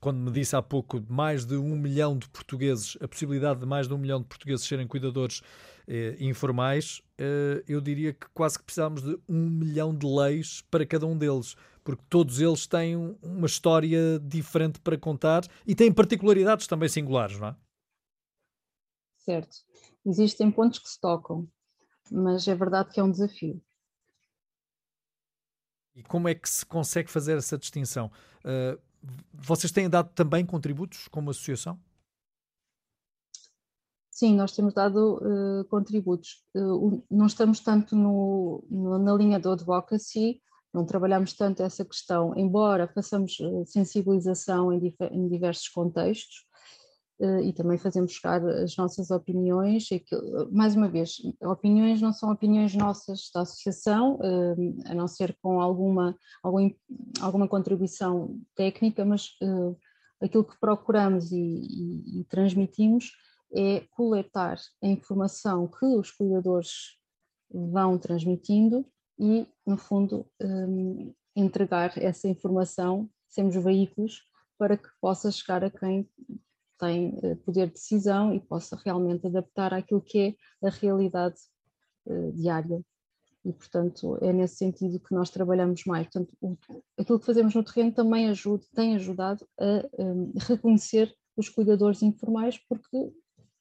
quando 0.01 0.17
me 0.17 0.30
disse 0.30 0.58
há 0.58 0.62
pouco 0.62 1.01
mais 1.08 1.45
de 1.45 1.56
um 1.56 1.77
milhão 1.77 2.17
de 2.17 2.27
portugueses, 2.27 2.97
a 2.99 3.08
possibilidade 3.08 3.62
de 3.62 3.65
mais 3.65 3.88
de 3.88 3.93
um 3.93 3.97
milhão 3.97 4.19
de 4.19 4.25
portugueses 4.25 4.67
serem 4.67 4.86
cuidadores 4.86 5.41
eh, 5.88 6.17
informais, 6.19 7.01
eh, 7.17 7.63
eu 7.69 7.80
diria 7.80 8.12
que 8.12 8.27
quase 8.34 8.60
que 8.60 8.65
precisamos 8.65 9.01
de 9.01 9.17
um 9.30 9.49
milhão 9.49 9.95
de 9.95 10.06
leis 10.06 10.65
para 10.69 10.86
cada 10.86 11.08
um 11.08 11.17
deles, 11.17 11.56
porque 11.82 12.04
todos 12.10 12.41
eles 12.41 12.67
têm 12.67 12.97
uma 13.23 13.47
história 13.47 14.19
diferente 14.21 14.82
para 14.82 14.97
contar 14.97 15.43
e 15.65 15.73
têm 15.73 15.93
particularidades 15.93 16.67
também 16.67 16.89
singulares, 16.89 17.39
não 17.39 17.47
é? 17.47 17.56
Certo. 19.23 19.57
Existem 20.05 20.51
pontos 20.51 20.79
que 20.79 20.89
se 20.89 20.99
tocam, 20.99 21.47
mas 22.12 22.47
é 22.47 22.55
verdade 22.55 22.91
que 22.91 22.99
é 22.99 23.03
um 23.03 23.12
desafio. 23.12 23.62
E 25.95 26.03
como 26.03 26.27
é 26.27 26.36
que 26.36 26.49
se 26.49 26.65
consegue 26.65 27.10
fazer 27.10 27.38
essa 27.38 27.57
distinção? 27.57 28.12
Uh, 28.39 28.81
vocês 29.34 29.71
têm 29.71 29.89
dado 29.89 30.10
também 30.13 30.45
contributos 30.45 31.07
como 31.10 31.29
associação? 31.29 31.79
Sim, 34.10 34.36
nós 34.36 34.53
temos 34.53 34.73
dado 34.73 35.17
uh, 35.17 35.65
contributos. 35.65 36.43
Uh, 36.55 37.03
não 37.10 37.25
estamos 37.25 37.60
tanto 37.60 37.95
no, 37.95 38.63
no, 38.69 38.97
na 38.97 39.13
linha 39.13 39.39
do 39.39 39.51
advocacy, 39.51 40.41
não 40.73 40.86
trabalhamos 40.86 41.34
tanto 41.34 41.62
essa 41.62 41.84
questão, 41.84 42.34
embora 42.38 42.88
façamos 42.88 43.38
sensibilização 43.65 44.71
em, 44.71 44.95
em, 45.12 45.27
diversos 45.27 45.67
contextos, 45.67 46.45
e 47.43 47.53
também 47.53 47.77
fazemos 47.77 48.13
chegar 48.13 48.43
as 48.45 48.75
nossas 48.75 49.12
opiniões. 49.12 49.88
Mais 50.51 50.75
uma 50.75 50.89
vez, 50.89 51.17
opiniões 51.41 52.01
não 52.01 52.12
são 52.12 52.31
opiniões 52.31 52.73
nossas 52.73 53.29
da 53.34 53.41
associação, 53.41 54.19
eh, 54.23 54.89
a 54.89 54.95
não 54.95 55.07
ser 55.07 55.38
com 55.41 55.62
alguma, 55.62 56.17
alguma 57.21 57.47
contribuição 57.47 58.39
técnica, 58.55 59.05
mas 59.05 59.29
eh, 59.41 59.75
aquilo 60.25 60.43
que 60.43 60.60
procuramos 60.60 61.31
e, 61.31 61.38
e, 61.38 62.21
e 62.21 62.23
transmitimos 62.25 63.12
é 63.53 63.81
coletar 63.91 64.57
a 64.84 64.88
informação 64.88 65.67
que 65.67 65.86
os 65.86 66.10
cuidadores 66.10 66.97
vão 67.53 67.97
transmitindo 67.99 68.86
e, 69.19 69.45
no 69.67 69.77
fundo, 69.77 70.25
entregar 71.36 71.91
essa 71.97 72.29
informação, 72.29 73.10
sermos 73.27 73.55
veículos 73.55 74.23
para 74.57 74.77
que 74.77 74.88
possa 75.01 75.29
chegar 75.29 75.63
a 75.65 75.69
quem 75.69 76.10
tem 76.82 77.20
eh, 77.22 77.36
poder 77.36 77.67
de 77.67 77.74
decisão 77.74 78.34
e 78.34 78.39
possa 78.39 78.76
realmente 78.84 79.28
adaptar 79.28 79.72
àquilo 79.72 80.02
que 80.02 80.36
é 80.63 80.67
a 80.67 80.72
realidade 80.72 81.39
eh, 82.08 82.32
diária. 82.32 82.84
E, 83.46 83.54
portanto, 83.54 84.17
é 84.22 84.34
nesse 84.34 84.56
sentido 84.56 85.00
que 85.00 85.13
nós 85.13 85.30
trabalhamos 85.30 85.84
mais. 85.86 86.08
Portanto, 86.08 86.36
aquilo 86.98 87.20
que 87.20 87.26
fazemos 87.26 87.54
no 87.54 87.63
terreno 87.63 87.91
também 87.91 88.30
ajuda, 88.30 88.65
tem 88.74 88.96
ajudado 88.96 89.48
a 89.60 90.04
um, 90.04 90.34
reconhecer 90.38 91.15
os 91.38 91.50
cuidadores 91.50 92.02
informais, 92.02 92.58
porque 92.58 93.13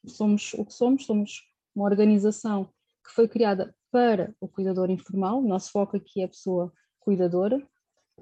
somos 0.07 0.55
o 0.55 0.65
que 0.65 0.73
somos, 0.73 1.05
somos 1.05 1.43
uma 1.75 1.85
organização 1.85 2.67
que 3.05 3.13
foi 3.15 3.29
criada 3.29 3.75
para 3.91 4.35
o 4.41 4.49
cuidador 4.49 4.91
informal, 4.91 5.39
o 5.39 5.49
nosso 5.49 5.71
foco 5.71 5.97
aqui 5.97 6.21
é 6.21 6.25
a 6.25 6.29
pessoa 6.29 6.73
cuidadora, 6.99 7.67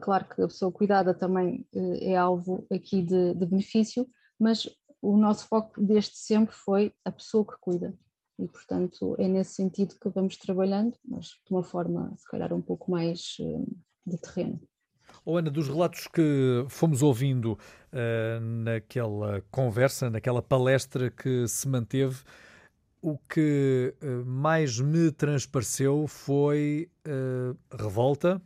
claro 0.01 0.29
que 0.29 0.43
a 0.43 0.47
pessoa 0.47 0.71
cuidada 0.71 1.13
também 1.13 1.67
é 2.01 2.17
alvo 2.17 2.67
aqui 2.71 3.03
de, 3.03 3.35
de 3.35 3.47
benefício, 3.47 4.09
mas 4.39 4.69
o 5.01 5.17
nosso 5.17 5.47
foco 5.47 5.81
desde 5.81 6.17
sempre 6.17 6.55
foi 6.55 6.93
a 7.05 7.11
pessoa 7.11 7.45
que 7.45 7.59
cuida. 7.61 7.95
E, 8.39 8.47
portanto, 8.47 9.17
é 9.19 9.27
nesse 9.27 9.55
sentido 9.55 9.97
que 10.01 10.09
vamos 10.09 10.37
trabalhando, 10.37 10.97
mas 11.05 11.27
de 11.27 11.51
uma 11.51 11.63
forma, 11.63 12.15
se 12.17 12.27
calhar, 12.29 12.53
um 12.53 12.63
pouco 12.63 12.91
mais 12.91 13.37
eh, 13.41 13.65
de 14.07 14.17
terreno. 14.19 14.61
Oh, 15.25 15.37
Ana, 15.37 15.51
dos 15.51 15.69
relatos 15.69 16.07
que 16.07 16.65
fomos 16.69 17.03
ouvindo 17.03 17.53
uh, 17.53 18.41
naquela 18.41 19.43
conversa, 19.51 20.09
naquela 20.09 20.41
palestra 20.41 21.11
que 21.11 21.49
se 21.49 21.67
manteve, 21.69 22.23
o 23.03 23.19
que 23.19 23.95
uh, 24.03 24.25
mais 24.25 24.79
me 24.81 25.11
transpareceu 25.11 26.07
foi 26.07 26.91
uh, 27.07 27.57
revolta, 27.77 28.41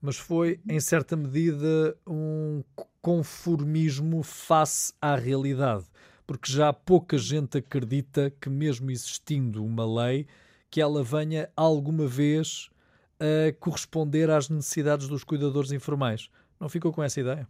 mas 0.00 0.16
foi, 0.16 0.60
em 0.68 0.80
certa 0.80 1.14
medida, 1.16 1.96
um 2.06 2.64
conformismo 3.02 4.22
face 4.22 4.94
à 5.00 5.16
realidade. 5.16 5.84
Porque 6.26 6.50
já 6.50 6.72
pouca 6.72 7.18
gente 7.18 7.58
acredita 7.58 8.30
que, 8.30 8.48
mesmo 8.48 8.90
existindo 8.90 9.64
uma 9.64 9.84
lei, 9.84 10.26
que 10.70 10.80
ela 10.80 11.02
venha 11.02 11.50
alguma 11.54 12.06
vez 12.06 12.70
a 13.20 13.52
corresponder 13.60 14.30
às 14.30 14.48
necessidades 14.48 15.08
dos 15.08 15.24
cuidadores 15.24 15.72
informais. 15.72 16.30
Não 16.58 16.68
ficou 16.68 16.92
com 16.92 17.02
essa 17.02 17.20
ideia? 17.20 17.46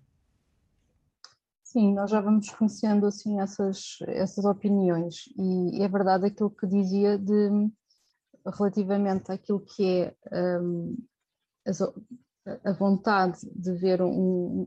Sim, 1.62 1.94
nós 1.94 2.11
já 2.11 2.20
vamos 2.20 2.50
conhecendo 2.50 3.07
assim 3.07 3.40
essas, 3.40 3.98
essas 4.07 4.44
opiniões 4.44 5.26
e 5.38 5.82
é 5.82 5.88
verdade 5.88 6.26
aquilo 6.26 6.50
que 6.50 6.66
dizia 6.66 7.16
de 7.16 7.70
relativamente 8.44 9.32
àquilo 9.32 9.61
que 9.61 10.12
é 10.30 10.59
um, 10.61 10.96
a 12.64 12.72
vontade 12.72 13.38
de 13.55 13.72
ver 13.72 14.03
um, 14.03 14.66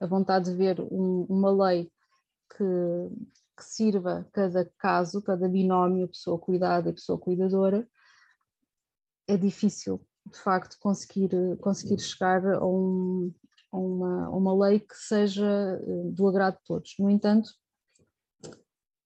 a 0.00 0.06
vontade 0.06 0.50
de 0.50 0.56
ver 0.56 0.80
um, 0.80 1.26
uma 1.28 1.50
lei 1.50 1.90
que, 2.56 2.64
que 3.56 3.64
sirva 3.64 4.28
cada 4.32 4.64
caso, 4.78 5.22
cada 5.22 5.48
binómio, 5.48 6.08
pessoa 6.08 6.38
cuidada 6.38 6.90
e 6.90 6.94
pessoa 6.94 7.18
cuidadora, 7.18 7.88
é 9.26 9.36
difícil 9.36 10.00
de 10.30 10.38
facto 10.38 10.76
conseguir, 10.80 11.30
conseguir 11.60 11.98
chegar 11.98 12.44
a 12.46 12.66
um, 12.66 13.32
uma, 13.72 14.28
uma 14.30 14.66
lei 14.66 14.80
que 14.80 14.94
seja 14.94 15.46
eh, 15.46 16.10
do 16.12 16.28
agrado 16.28 16.56
de 16.56 16.64
todos. 16.64 16.94
No 16.98 17.10
entanto, 17.10 17.50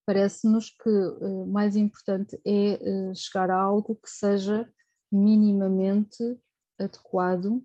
parece-nos 0.05 0.71
que 0.71 0.91
uh, 0.91 1.47
mais 1.47 1.77
importante 1.77 2.41
é 2.45 2.75
uh, 2.75 3.15
chegar 3.15 3.51
a 3.51 3.61
algo 3.61 3.95
que 3.97 4.11
seja 4.11 4.69
minimamente 5.11 6.39
adequado 6.79 7.65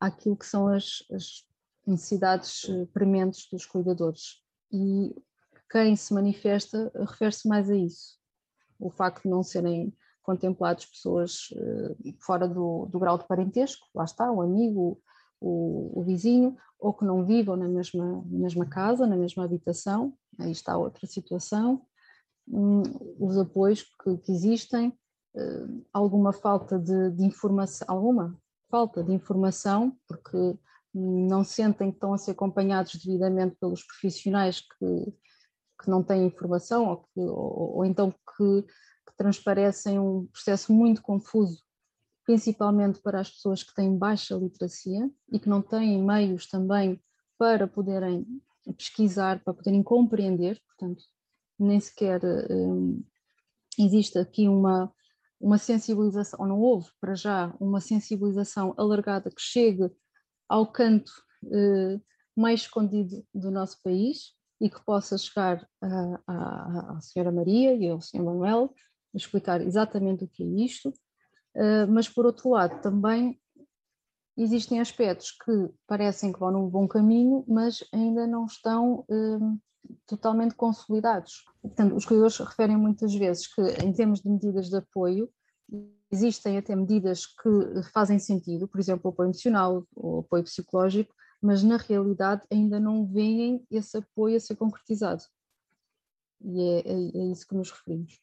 àquilo 0.00 0.36
que 0.36 0.46
são 0.46 0.66
as, 0.66 1.04
as 1.12 1.44
necessidades 1.86 2.66
prementes 2.92 3.48
dos 3.50 3.66
cuidadores. 3.66 4.42
E 4.70 5.14
quem 5.70 5.96
se 5.96 6.12
manifesta 6.12 6.92
refere-se 6.94 7.48
mais 7.48 7.70
a 7.70 7.76
isso. 7.76 8.18
O 8.78 8.90
facto 8.90 9.22
de 9.22 9.30
não 9.30 9.42
serem 9.42 9.92
contemplados 10.22 10.86
pessoas 10.86 11.48
uh, 11.52 12.14
fora 12.20 12.48
do, 12.48 12.86
do 12.86 12.98
grau 12.98 13.18
de 13.18 13.26
parentesco, 13.26 13.86
lá 13.94 14.04
está, 14.04 14.30
o 14.30 14.40
amigo, 14.40 15.00
o, 15.40 16.00
o 16.00 16.02
vizinho, 16.04 16.56
ou 16.78 16.92
que 16.92 17.04
não 17.04 17.24
vivam 17.24 17.56
na 17.56 17.68
mesma, 17.68 18.22
mesma 18.26 18.66
casa, 18.66 19.06
na 19.06 19.16
mesma 19.16 19.44
habitação, 19.44 20.14
aí 20.38 20.52
está 20.52 20.76
outra 20.76 21.06
situação, 21.06 21.82
um, 22.48 22.82
os 23.18 23.36
apoios 23.36 23.82
que, 23.82 24.16
que 24.18 24.32
existem, 24.32 24.88
uh, 25.34 25.84
alguma 25.92 26.32
falta 26.32 26.78
de, 26.78 27.10
de, 27.10 27.24
informação, 27.24 27.86
alguma 27.88 28.36
falta 28.70 29.02
de 29.02 29.12
informação, 29.12 29.96
porque 30.06 30.56
não 30.94 31.42
sentem 31.44 31.90
que 31.90 31.96
estão 31.96 32.12
a 32.12 32.18
ser 32.18 32.32
acompanhados 32.32 32.94
devidamente 32.96 33.56
pelos 33.60 33.82
profissionais 33.84 34.60
que, 34.60 35.12
que 35.82 35.90
não 35.90 36.02
têm 36.02 36.26
informação 36.26 36.88
ou, 36.88 36.96
que, 36.98 37.20
ou, 37.20 37.76
ou 37.76 37.84
então 37.84 38.10
que, 38.10 38.62
que 38.62 39.16
transparecem 39.16 39.98
um 39.98 40.26
processo 40.26 40.72
muito 40.72 41.00
confuso 41.02 41.62
principalmente 42.24 43.00
para 43.00 43.20
as 43.20 43.30
pessoas 43.30 43.62
que 43.62 43.74
têm 43.74 43.96
baixa 43.96 44.34
literacia 44.34 45.10
e 45.30 45.38
que 45.38 45.48
não 45.48 45.60
têm 45.60 46.02
meios 46.02 46.46
também 46.46 47.00
para 47.38 47.66
poderem 47.66 48.26
pesquisar, 48.76 49.42
para 49.42 49.54
poderem 49.54 49.82
compreender, 49.82 50.60
portanto, 50.66 51.02
nem 51.58 51.80
sequer 51.80 52.20
um, 52.50 53.02
existe 53.78 54.18
aqui 54.18 54.48
uma, 54.48 54.92
uma 55.40 55.58
sensibilização, 55.58 56.40
ou 56.40 56.46
não 56.46 56.60
houve 56.60 56.88
para 57.00 57.14
já 57.14 57.54
uma 57.58 57.80
sensibilização 57.80 58.72
alargada 58.76 59.30
que 59.30 59.42
chegue 59.42 59.90
ao 60.48 60.66
canto 60.66 61.12
uh, 61.44 62.00
mais 62.36 62.60
escondido 62.60 63.24
do 63.34 63.50
nosso 63.50 63.80
país 63.82 64.34
e 64.60 64.70
que 64.70 64.82
possa 64.84 65.18
chegar 65.18 65.68
à 66.26 66.98
senhora 67.00 67.32
Maria 67.32 67.74
e 67.74 67.88
ao 67.88 68.00
senhor 68.00 68.24
Manuel, 68.24 68.72
explicar 69.12 69.60
exatamente 69.60 70.22
o 70.22 70.28
que 70.28 70.44
é 70.44 70.64
isto, 70.64 70.94
ah, 71.56 71.86
mas 71.88 72.08
por 72.08 72.26
outro 72.26 72.50
lado 72.50 72.80
também 72.80 73.40
existem 74.36 74.80
aspectos 74.80 75.32
que 75.32 75.70
parecem 75.86 76.32
que 76.32 76.38
vão 76.38 76.50
num 76.50 76.68
bom 76.68 76.88
caminho, 76.88 77.44
mas 77.46 77.84
ainda 77.92 78.26
não 78.26 78.46
estão 78.46 79.04
totalmente 80.06 80.54
consolidados. 80.54 81.44
Portanto, 81.60 81.96
os 81.96 82.06
cuidadores 82.06 82.38
referem 82.38 82.76
muitas 82.76 83.12
vezes 83.14 83.52
que, 83.52 83.60
em 83.84 83.92
termos 83.92 84.20
de 84.20 84.30
medidas 84.30 84.70
de 84.70 84.76
apoio, 84.76 85.28
existem 86.10 86.58
até 86.58 86.76
medidas 86.76 87.26
que 87.26 87.82
fazem 87.92 88.18
sentido, 88.18 88.68
por 88.68 88.78
exemplo, 88.78 89.02
o 89.04 89.12
apoio 89.12 89.26
emocional, 89.28 89.86
o 89.94 90.20
apoio 90.20 90.44
psicológico, 90.44 91.14
mas 91.40 91.62
na 91.62 91.76
realidade 91.76 92.42
ainda 92.50 92.78
não 92.78 93.06
veem 93.06 93.64
esse 93.70 93.96
apoio 93.96 94.36
a 94.36 94.40
ser 94.40 94.56
concretizado. 94.56 95.22
E 96.44 96.60
é, 96.60 96.78
é, 96.80 96.92
é 96.92 97.32
isso 97.32 97.46
que 97.46 97.54
nos 97.54 97.70
referimos. 97.70 98.20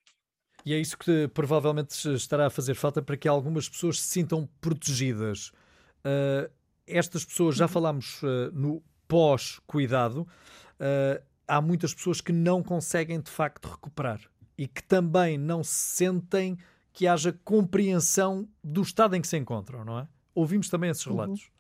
E 0.66 0.74
é 0.74 0.80
isso 0.80 0.98
que 0.98 1.28
provavelmente 1.30 1.92
estará 2.14 2.48
a 2.48 2.50
fazer 2.50 2.76
falta 2.76 3.02
para 3.02 3.18
que 3.18 3.28
algumas 3.28 3.68
pessoas 3.68 4.02
se 4.02 4.08
sintam 4.08 4.48
protegidas. 4.62 5.52
Uh, 6.00 6.50
estas 6.86 7.26
pessoas, 7.26 7.56
já 7.56 7.68
falámos 7.68 8.22
uh, 8.24 8.52
no 8.54 8.84
pós-cuidado, 9.08 10.22
uh, 10.22 11.24
há 11.48 11.62
muitas 11.62 11.94
pessoas 11.94 12.22
que 12.22 12.32
não 12.32 12.62
conseguem 12.62 13.20
de 13.20 13.32
facto 13.32 13.68
recuperar 13.68 14.22
e 14.58 14.68
que 14.68 14.84
também 14.84 15.38
não 15.38 15.64
sentem 15.64 16.58
que 16.94 17.08
haja 17.08 17.38
compreensão 17.44 18.48
do 18.64 18.82
estado 18.82 19.16
em 19.16 19.22
que 19.22 19.28
se 19.28 19.38
encontram, 19.38 19.86
não 19.86 20.00
é? 20.00 20.08
Ouvimos 20.34 20.70
também 20.70 20.90
esses 20.90 21.06
uhum. 21.06 21.14
relatos. 21.14 21.44
Uhum. 21.44 21.52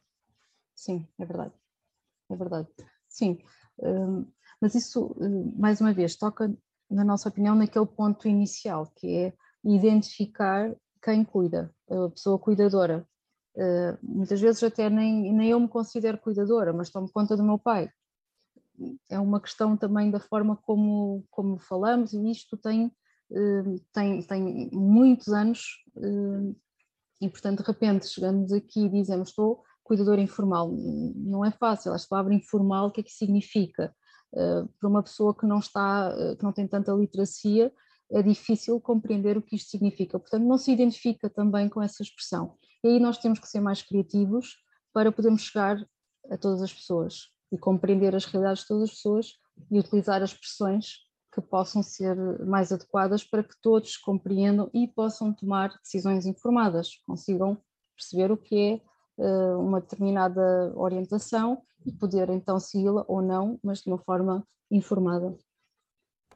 Sim, 0.76 1.08
é 1.20 1.26
verdade. 1.26 1.54
É 2.30 2.36
verdade. 2.36 2.68
Sim. 3.08 3.40
mas 4.62 4.76
isso, 4.76 5.16
mais 5.58 5.82
uma 5.82 5.92
vez, 5.94 6.16
toca 6.16 6.56
na 6.90 7.04
nossa 7.04 7.30
opinião, 7.30 7.56
naquele 7.56 7.86
ponto 7.86 8.28
inicial, 8.28 8.92
que 8.96 9.16
é 9.16 9.34
identificar 9.64 10.76
quem 11.02 11.24
cuida, 11.24 11.74
a 11.90 12.10
pessoa 12.10 12.40
cuidadora. 12.40 13.08
Uh, 13.56 13.98
muitas 14.02 14.40
vezes 14.40 14.64
até 14.64 14.90
nem, 14.90 15.34
nem 15.34 15.50
eu 15.50 15.60
me 15.60 15.68
considero 15.68 16.18
cuidadora, 16.18 16.74
mas 16.74 16.90
tomo 16.90 17.12
conta 17.12 17.38
do 17.38 17.44
meu 17.44 17.60
pai. 17.60 17.92
É 19.10 19.20
uma 19.20 19.42
questão 19.42 19.76
também 19.76 20.10
da 20.10 20.20
forma 20.20 20.56
como, 20.56 21.26
como 21.30 21.60
falamos, 21.60 22.14
e 22.14 22.32
isto 22.32 22.58
tem, 22.58 22.92
tem, 23.94 24.22
tem 24.24 24.70
muitos 24.72 25.28
anos, 25.30 25.84
uh, 25.96 26.56
e 27.22 27.30
portanto, 27.30 27.62
de 27.62 27.68
repente, 27.68 28.08
chegamos 28.08 28.52
aqui 28.52 28.86
e 28.86 28.90
dizemos: 28.90 29.30
Estou 29.30 29.64
cuidador 29.84 30.20
informal. 30.20 30.72
Não 30.72 31.44
é 31.44 31.52
fácil, 31.52 31.94
esta 31.94 32.08
palavra 32.08 32.34
informal, 32.34 32.88
o 32.88 32.92
que 32.92 33.02
é 33.02 33.04
que 33.04 33.12
significa? 33.12 33.94
Eh, 34.36 34.64
para 34.80 34.88
uma 34.88 35.02
pessoa 35.02 35.36
que 35.36 35.48
não 35.48 35.58
está, 35.58 36.14
que 36.38 36.44
não 36.44 36.54
tem 36.54 36.68
tanta 36.68 36.94
literacia, 36.94 37.74
é 38.12 38.22
difícil 38.22 38.80
compreender 38.80 39.36
o 39.38 39.42
que 39.42 39.56
isto 39.56 39.70
significa. 39.72 40.20
Portanto, 40.20 40.44
não 40.44 40.58
se 40.58 40.72
identifica 40.72 41.30
também 41.30 41.68
com 41.68 41.82
essa 41.82 42.04
expressão. 42.04 42.56
E 42.84 42.88
aí 42.88 43.00
nós 43.00 43.18
temos 43.18 43.40
que 43.40 43.48
ser 43.48 43.60
mais 43.60 43.82
criativos 43.82 44.58
para 44.94 45.12
podermos 45.12 45.42
chegar 45.42 45.84
a 46.32 46.38
todas 46.38 46.62
as 46.62 46.74
pessoas 46.74 47.30
e 47.52 47.58
compreender 47.58 48.16
as 48.16 48.26
realidades 48.26 48.62
de 48.62 48.68
todas 48.68 48.84
as 48.84 48.96
pessoas 48.96 49.34
e 49.72 49.80
utilizar 49.80 50.22
as 50.22 50.32
expressões 50.32 51.09
que 51.32 51.42
possam 51.42 51.84
ser 51.84 52.16
mais 52.46 52.72
adequadas 52.72 53.24
para 53.24 53.44
que 53.44 53.56
todos 53.62 53.98
compreendam 53.98 54.70
e 54.74 54.88
possam 54.88 55.34
tomar 55.34 55.70
decisões 55.84 56.26
informadas, 56.26 56.90
consigam 57.06 57.62
perceber 57.96 58.32
o 58.32 58.38
que 58.38 58.56
é 58.56 58.82
eh, 59.22 59.56
uma 59.56 59.82
determinada 59.82 60.74
orientação 60.76 61.62
e 61.86 61.92
poder 61.92 62.30
então 62.30 62.60
segui-la 62.60 63.04
ou 63.08 63.22
não, 63.22 63.60
mas 63.64 63.82
de 63.82 63.90
uma 63.90 63.98
forma 63.98 64.48
informada. 64.72 65.38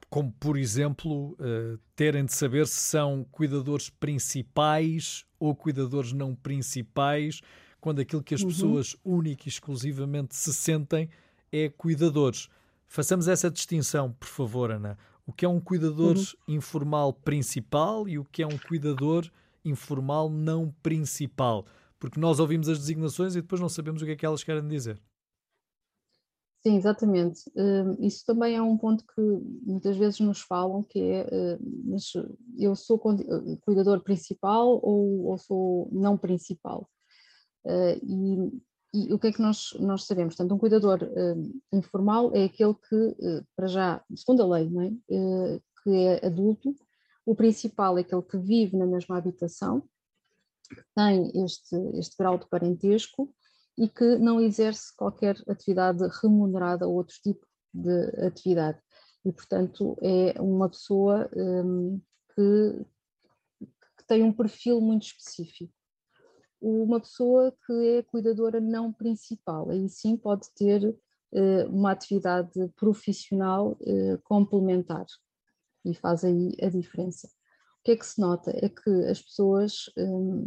Como, 0.09 0.31
por 0.33 0.57
exemplo, 0.57 1.31
uh, 1.33 1.79
terem 1.95 2.25
de 2.25 2.33
saber 2.33 2.67
se 2.67 2.79
são 2.79 3.25
cuidadores 3.31 3.89
principais 3.89 5.25
ou 5.39 5.55
cuidadores 5.55 6.13
não 6.13 6.35
principais, 6.35 7.41
quando 7.81 7.99
aquilo 7.99 8.21
que 8.21 8.35
as 8.35 8.41
uhum. 8.41 8.47
pessoas 8.47 8.95
única 9.03 9.43
e 9.45 9.49
exclusivamente 9.49 10.35
se 10.35 10.53
sentem 10.53 11.09
é 11.51 11.69
cuidadores. 11.69 12.47
Façamos 12.93 13.27
essa 13.27 13.49
distinção, 13.49 14.11
por 14.13 14.27
favor, 14.27 14.71
Ana. 14.71 14.97
O 15.25 15.33
que 15.33 15.45
é 15.45 15.49
um 15.49 15.59
cuidador 15.59 16.15
uhum. 16.15 16.23
informal 16.47 17.13
principal 17.13 18.07
e 18.07 18.19
o 18.19 18.25
que 18.25 18.43
é 18.43 18.47
um 18.47 18.57
cuidador 18.57 19.29
informal 19.65 20.29
não 20.29 20.69
principal 20.83 21.65
porque 22.03 22.19
nós 22.19 22.37
ouvimos 22.37 22.67
as 22.67 22.79
designações 22.79 23.33
e 23.33 23.41
depois 23.41 23.61
não 23.61 23.69
sabemos 23.69 24.01
o 24.01 24.05
que 24.05 24.11
é 24.11 24.15
que 24.17 24.25
elas 24.25 24.43
querem 24.43 24.67
dizer. 24.67 25.01
Sim, 26.61 26.75
exatamente. 26.75 27.49
Hum, 27.55 27.95
isso 28.01 28.25
também 28.25 28.57
é 28.57 28.61
um 28.61 28.77
ponto 28.77 29.05
que 29.05 29.21
muitas 29.65 29.95
vezes 29.95 30.19
nos 30.19 30.41
falam, 30.41 30.83
que 30.83 30.99
é, 30.99 31.25
hum, 31.31 31.83
mas 31.85 32.11
eu 32.57 32.75
sou 32.75 32.99
cuidador 32.99 34.01
principal 34.01 34.81
ou, 34.83 35.27
ou 35.27 35.37
sou 35.37 35.87
não 35.93 36.17
principal? 36.17 36.89
E, 37.65 38.51
e, 38.93 39.13
o 39.13 39.19
que 39.19 39.27
é 39.27 39.31
que 39.31 39.41
nós, 39.41 39.73
nós 39.79 40.05
sabemos? 40.05 40.35
Portanto, 40.35 40.55
um 40.55 40.59
cuidador 40.59 40.99
hum, 41.03 41.59
informal 41.71 42.31
é 42.35 42.45
aquele 42.45 42.75
que, 42.75 43.43
para 43.55 43.67
já, 43.67 44.03
segundo 44.15 44.43
a 44.43 44.57
lei, 44.57 44.69
é? 45.09 45.59
que 45.83 45.89
é 45.89 46.25
adulto, 46.25 46.75
o 47.25 47.35
principal 47.35 47.97
é 47.97 48.01
aquele 48.01 48.21
que 48.21 48.37
vive 48.37 48.77
na 48.77 48.85
mesma 48.85 49.17
habitação, 49.17 49.83
tem 50.95 51.31
este, 51.43 51.75
este 51.95 52.15
grau 52.17 52.37
de 52.37 52.47
parentesco 52.47 53.33
e 53.77 53.87
que 53.87 54.17
não 54.17 54.39
exerce 54.39 54.95
qualquer 54.95 55.35
atividade 55.47 56.03
remunerada 56.21 56.87
ou 56.87 56.95
outro 56.95 57.15
tipo 57.21 57.45
de 57.73 58.25
atividade. 58.25 58.79
E, 59.25 59.31
portanto, 59.31 59.97
é 60.01 60.39
uma 60.41 60.69
pessoa 60.69 61.29
um, 61.35 61.99
que, 62.35 62.85
que 63.97 64.05
tem 64.05 64.23
um 64.23 64.33
perfil 64.33 64.79
muito 64.81 65.03
específico. 65.03 65.73
Uma 66.65 67.01
pessoa 67.01 67.53
que 67.65 67.97
é 67.97 68.03
cuidadora 68.03 68.61
não 68.61 68.93
principal, 68.93 69.69
aí 69.69 69.89
sim 69.89 70.15
pode 70.15 70.49
ter 70.55 70.97
uma 71.67 71.91
atividade 71.91 72.69
profissional 72.77 73.77
complementar 74.23 75.05
e 75.83 75.93
faz 75.93 76.23
aí 76.23 76.55
a 76.61 76.69
diferença. 76.69 77.27
O 77.27 77.83
que 77.83 77.91
é 77.91 77.97
que 77.97 78.05
se 78.05 78.21
nota? 78.21 78.49
É 78.55 78.69
que 78.69 78.89
as 79.09 79.21
pessoas, 79.21 79.91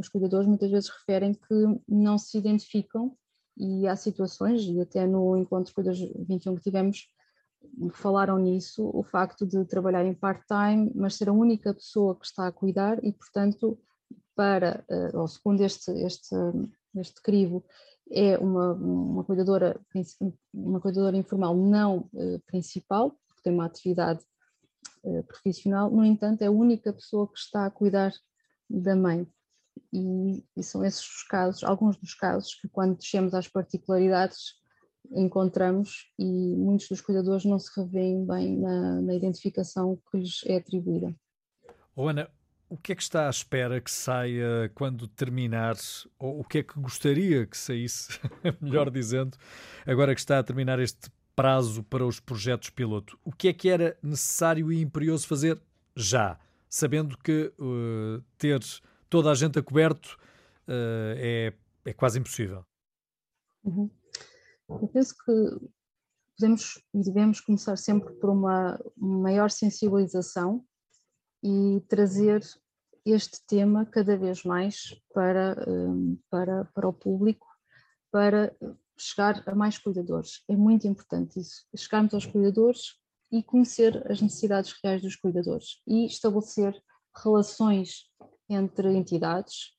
os 0.01 0.09
cuidadores, 0.09 0.49
muitas 0.49 0.71
vezes 0.71 0.89
referem 0.89 1.35
que 1.35 1.81
não 1.87 2.17
se 2.17 2.39
identificam 2.39 3.15
e 3.55 3.87
há 3.87 3.95
situações, 3.95 4.63
e 4.63 4.81
até 4.81 5.07
no 5.07 5.37
encontro 5.37 5.75
Cuidas 5.75 5.99
21 5.99 6.55
que 6.55 6.63
tivemos, 6.63 7.11
falaram 7.93 8.39
nisso, 8.39 8.91
o 8.95 9.03
facto 9.03 9.47
de 9.47 9.67
trabalhar 9.67 10.07
em 10.07 10.15
part-time, 10.15 10.91
mas 10.95 11.17
ser 11.17 11.29
a 11.29 11.33
única 11.33 11.75
pessoa 11.75 12.19
que 12.19 12.25
está 12.25 12.47
a 12.47 12.53
cuidar 12.53 13.05
e, 13.05 13.13
portanto, 13.13 13.79
para, 14.37 14.85
eh, 14.89 15.11
ou 15.15 15.27
segundo 15.27 15.63
este, 15.63 15.91
este, 16.05 16.37
este 16.95 17.23
crivo, 17.23 17.65
é 18.11 18.39
uma, 18.39 18.75
uma, 18.75 19.25
cuidadora, 19.25 19.81
uma 20.55 20.81
cuidadora 20.81 21.17
informal 21.17 21.57
não 21.57 22.09
eh, 22.15 22.39
principal, 22.47 23.11
porque 23.27 23.43
tem 23.43 23.53
uma 23.53 23.67
atividade 23.67 24.23
eh, 25.05 25.23
profissional, 25.23 25.91
no 25.91 26.05
entanto, 26.05 26.43
é 26.43 26.47
a 26.47 26.51
única 26.51 26.93
pessoa 26.93 27.27
que 27.27 27.39
está 27.39 27.67
a 27.67 27.71
cuidar 27.71 28.13
da 28.69 28.95
mãe. 28.95 29.27
E, 29.93 30.45
e, 30.57 30.63
são 30.63 30.85
esses 30.85 31.03
os 31.03 31.23
casos, 31.25 31.65
alguns 31.65 31.97
dos 31.97 32.15
casos, 32.15 32.55
que 32.55 32.69
quando 32.69 32.97
descemos 32.97 33.35
às 33.35 33.49
particularidades 33.49 34.55
encontramos 35.13 36.13
e 36.19 36.57
muitos 36.57 36.89
dos 36.89 37.01
cuidadores 37.01 37.45
não 37.45 37.59
se 37.59 37.71
revêem 37.79 38.27
bem 38.27 38.59
na, 38.59 39.01
na 39.01 39.15
identificação 39.15 40.01
que 40.11 40.19
lhes 40.19 40.41
é 40.47 40.57
atribuída. 40.57 41.15
Ana, 41.97 42.29
o 42.69 42.77
que 42.77 42.93
é 42.93 42.95
que 42.95 43.03
está 43.03 43.27
à 43.27 43.31
espera 43.31 43.81
que 43.81 43.91
saia 43.91 44.71
quando 44.75 45.07
terminar, 45.07 45.77
ou 46.19 46.41
o 46.41 46.45
que 46.45 46.59
é 46.59 46.63
que 46.63 46.79
gostaria 46.81 47.47
que 47.47 47.57
saísse, 47.57 48.19
melhor 48.61 48.91
dizendo, 48.91 49.37
agora 49.87 50.15
que 50.15 50.21
está 50.21 50.39
a 50.39 50.43
terminar 50.43 50.79
este 50.81 51.11
prazo 51.35 51.83
para 51.85 52.05
os 52.05 52.19
projetos 52.19 52.71
piloto? 52.71 53.19
O 53.25 53.31
que 53.31 53.49
é 53.49 53.53
que 53.53 53.69
era 53.69 53.97
necessário 54.03 54.73
e 54.73 54.81
imperioso 54.81 55.27
fazer 55.29 55.61
já, 55.95 56.39
sabendo 56.69 57.17
que 57.19 57.53
uh, 57.59 58.23
ter 58.37 58.61
toda 59.09 59.31
a 59.31 59.35
gente 59.35 59.59
a 59.59 59.63
coberto 59.63 60.19
uh, 60.67 61.15
é, 61.17 61.53
é 61.85 61.93
quase 61.93 62.19
impossível? 62.19 62.65
Uhum. 63.63 63.91
Eu 64.69 64.89
penso 64.89 65.15
que 65.25 65.69
podemos 66.37 66.83
e 66.93 67.01
devemos 67.03 67.41
começar 67.41 67.77
sempre 67.77 68.13
por 68.15 68.31
uma 68.31 68.79
maior 68.97 69.51
sensibilização 69.51 70.65
e 71.43 71.81
trazer 71.89 72.43
este 73.05 73.45
tema 73.47 73.87
cada 73.87 74.17
vez 74.17 74.43
mais 74.43 75.01
para, 75.15 75.65
hum, 75.69 76.19
para, 76.29 76.65
para 76.75 76.89
o 76.89 76.93
público, 76.93 77.47
para 78.11 78.55
chegar 78.99 79.43
a 79.47 79.55
mais 79.55 79.79
cuidadores. 79.79 80.43
É 80.49 80.57
muito 80.57 80.87
importante 80.89 81.39
isso, 81.39 81.67
chegarmos 81.77 82.15
aos 82.15 82.27
cuidadores 82.27 82.95
e 83.31 83.43
conhecer 83.43 84.11
as 84.11 84.21
necessidades 84.21 84.75
reais 84.83 85.03
dos 85.03 85.17
cuidadores 85.17 85.81
e 85.87 86.07
estabelecer 86.07 86.81
relações 87.15 88.11
entre 88.49 88.93
entidades 88.95 89.77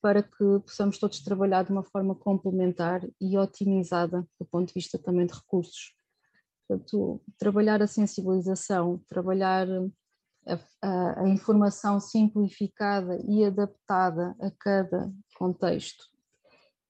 para 0.00 0.22
que 0.22 0.60
possamos 0.64 0.98
todos 0.98 1.20
trabalhar 1.20 1.64
de 1.64 1.72
uma 1.72 1.82
forma 1.82 2.14
complementar 2.14 3.02
e 3.20 3.36
otimizada 3.36 4.26
do 4.38 4.46
ponto 4.46 4.68
de 4.68 4.74
vista 4.74 4.98
também 4.98 5.26
de 5.26 5.34
recursos. 5.34 5.94
Portanto, 6.68 7.22
trabalhar 7.38 7.82
a 7.82 7.86
sensibilização, 7.86 9.02
trabalhar 9.08 9.66
a, 10.46 11.22
a, 11.22 11.28
informação 11.28 11.98
simplificada 11.98 13.18
e 13.26 13.44
adaptada 13.44 14.34
a 14.40 14.50
cada 14.50 15.12
contexto 15.36 16.04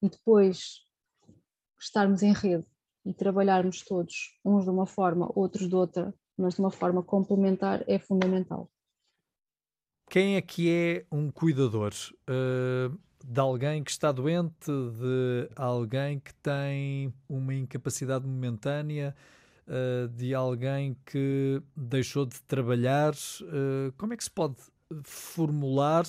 e 0.02 0.08
depois 0.08 0.82
estarmos 1.80 2.22
em 2.22 2.32
rede 2.32 2.66
e 3.04 3.14
trabalharmos 3.14 3.82
todos, 3.82 4.38
uns 4.44 4.64
de 4.64 4.70
uma 4.70 4.86
forma, 4.86 5.30
outros 5.34 5.68
de 5.68 5.74
outra, 5.74 6.12
mas 6.36 6.54
de 6.54 6.60
uma 6.60 6.70
forma 6.70 7.02
complementar, 7.02 7.82
é 7.88 7.98
fundamental. 7.98 8.70
Quem 10.08 10.36
é 10.36 10.42
que 10.42 10.70
é 10.70 11.06
um 11.10 11.30
cuidador? 11.30 11.92
Uh, 12.28 12.96
de 13.24 13.40
alguém 13.40 13.82
que 13.82 13.90
está 13.90 14.12
doente, 14.12 14.66
de 14.66 15.48
alguém 15.56 16.20
que 16.20 16.32
tem 16.34 17.12
uma 17.28 17.54
incapacidade 17.54 18.26
momentânea, 18.26 19.16
uh, 19.66 20.08
de 20.08 20.34
alguém 20.34 20.96
que 21.04 21.62
deixou 21.76 22.24
de 22.26 22.40
trabalhar? 22.42 23.14
Uh, 23.42 23.92
como 23.96 24.12
é 24.12 24.16
que 24.16 24.24
se 24.24 24.30
pode 24.30 24.56
formular 25.02 26.04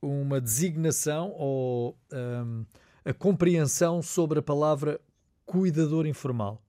uma 0.00 0.40
designação 0.40 1.32
ou 1.36 1.96
um, 2.12 2.64
a 3.04 3.12
compreensão 3.12 4.02
sobre 4.02 4.38
a 4.38 4.42
palavra 4.42 5.00
cuidador 5.44 6.06
informal? 6.06 6.62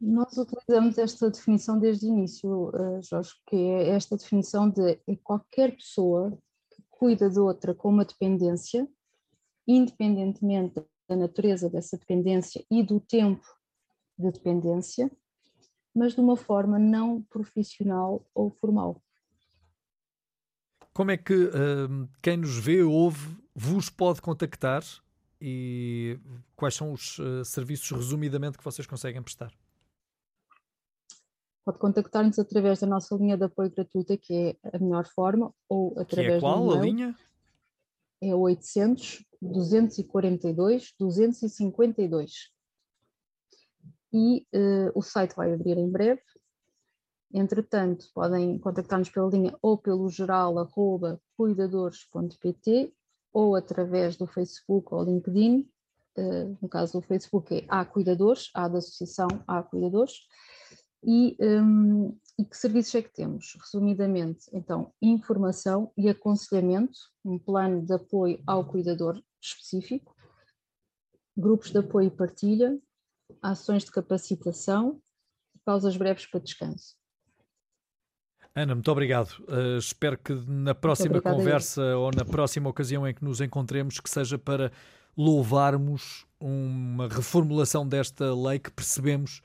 Nós 0.00 0.36
utilizamos 0.36 0.98
esta 0.98 1.30
definição 1.30 1.78
desde 1.78 2.06
o 2.06 2.10
início, 2.10 2.70
eh, 2.74 3.00
Jorge, 3.02 3.32
que 3.46 3.56
é 3.56 3.88
esta 3.88 4.16
definição 4.16 4.68
de 4.68 5.00
qualquer 5.24 5.74
pessoa 5.74 6.36
que 6.70 6.82
cuida 6.90 7.30
de 7.30 7.40
outra 7.40 7.74
com 7.74 7.88
uma 7.88 8.04
dependência, 8.04 8.86
independentemente 9.66 10.84
da 11.08 11.16
natureza 11.16 11.68
dessa 11.68 11.96
dependência 11.96 12.64
e 12.70 12.82
do 12.82 13.00
tempo 13.00 13.46
de 14.18 14.30
dependência, 14.30 15.10
mas 15.94 16.14
de 16.14 16.20
uma 16.20 16.36
forma 16.36 16.78
não 16.78 17.22
profissional 17.22 18.24
ou 18.34 18.50
formal. 18.50 19.02
Como 20.92 21.10
é 21.10 21.16
que 21.16 21.34
uh, 21.34 22.08
quem 22.22 22.38
nos 22.38 22.58
vê, 22.58 22.82
ouve, 22.82 23.36
vos 23.54 23.90
pode 23.90 24.20
contactar 24.22 24.82
e 25.40 26.18
quais 26.54 26.74
são 26.74 26.92
os 26.92 27.18
uh, 27.18 27.44
serviços, 27.44 27.90
resumidamente, 27.90 28.56
que 28.56 28.64
vocês 28.64 28.86
conseguem 28.86 29.22
prestar? 29.22 29.52
pode 31.66 31.78
contactar-nos 31.80 32.38
através 32.38 32.78
da 32.78 32.86
nossa 32.86 33.16
linha 33.16 33.36
de 33.36 33.42
apoio 33.42 33.68
gratuita, 33.68 34.16
que 34.16 34.56
é 34.62 34.76
a 34.76 34.78
melhor 34.78 35.04
forma, 35.08 35.52
ou 35.68 35.98
através 35.98 36.34
que 36.34 36.36
é 36.36 36.40
qual 36.40 36.70
a 36.70 36.80
linha? 36.80 37.16
É 38.20 38.34
800 38.34 39.24
242 39.40 40.94
252. 40.98 42.50
E 44.12 44.46
uh, 44.54 44.90
o 44.94 45.02
site 45.02 45.34
vai 45.34 45.52
abrir 45.52 45.76
em 45.76 45.90
breve. 45.90 46.22
Entretanto, 47.32 48.06
podem 48.14 48.58
contactar-nos 48.58 49.10
pela 49.10 49.28
linha 49.28 49.54
ou 49.60 49.76
pelo 49.76 50.08
geral 50.08 50.58
arroba 50.58 51.20
cuidadores.pt 51.36 52.94
ou 53.32 53.54
através 53.54 54.16
do 54.16 54.26
Facebook 54.26 54.94
ou 54.94 55.04
LinkedIn. 55.04 55.68
Uh, 56.16 56.56
no 56.62 56.68
caso 56.68 56.94
do 56.94 57.02
Facebook 57.02 57.54
é 57.54 57.64
A 57.68 57.84
Cuidadores, 57.84 58.50
A 58.54 58.68
da 58.68 58.78
Associação 58.78 59.28
A 59.46 59.62
Cuidadores 59.62 60.26
e, 61.04 61.36
um, 61.40 62.16
e 62.38 62.44
que 62.44 62.56
serviços 62.56 62.94
é 62.94 63.02
que 63.02 63.12
temos? 63.12 63.56
Resumidamente, 63.60 64.46
então, 64.52 64.92
informação 65.00 65.90
e 65.96 66.08
aconselhamento, 66.08 66.98
um 67.24 67.38
plano 67.38 67.84
de 67.84 67.94
apoio 67.94 68.42
ao 68.46 68.64
cuidador 68.64 69.22
específico, 69.40 70.14
grupos 71.36 71.70
de 71.70 71.78
apoio 71.78 72.08
e 72.08 72.10
partilha, 72.10 72.78
ações 73.42 73.84
de 73.84 73.90
capacitação 73.90 75.00
e 75.54 75.58
pausas 75.64 75.96
breves 75.96 76.26
para 76.26 76.40
descanso. 76.40 76.94
Ana, 78.54 78.74
muito 78.74 78.90
obrigado. 78.90 79.32
Uh, 79.48 79.78
espero 79.78 80.16
que 80.16 80.32
na 80.46 80.74
próxima 80.74 81.20
conversa 81.20 81.96
ou 81.96 82.10
na 82.14 82.24
próxima 82.24 82.70
ocasião 82.70 83.06
em 83.06 83.14
que 83.14 83.24
nos 83.24 83.40
encontremos, 83.40 84.00
que 84.00 84.08
seja 84.08 84.38
para 84.38 84.72
louvarmos 85.16 86.26
uma 86.40 87.08
reformulação 87.08 87.86
desta 87.86 88.34
lei 88.34 88.58
que 88.58 88.70
percebemos 88.70 89.42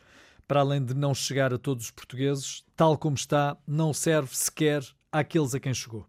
para 0.51 0.59
além 0.59 0.83
de 0.83 0.93
não 0.93 1.15
chegar 1.15 1.53
a 1.53 1.57
todos 1.57 1.85
os 1.85 1.91
portugueses, 1.91 2.65
tal 2.75 2.97
como 2.97 3.15
está, 3.15 3.55
não 3.65 3.93
serve 3.93 4.35
sequer 4.35 4.83
àqueles 5.09 5.55
a 5.55 5.61
quem 5.61 5.73
chegou. 5.73 6.05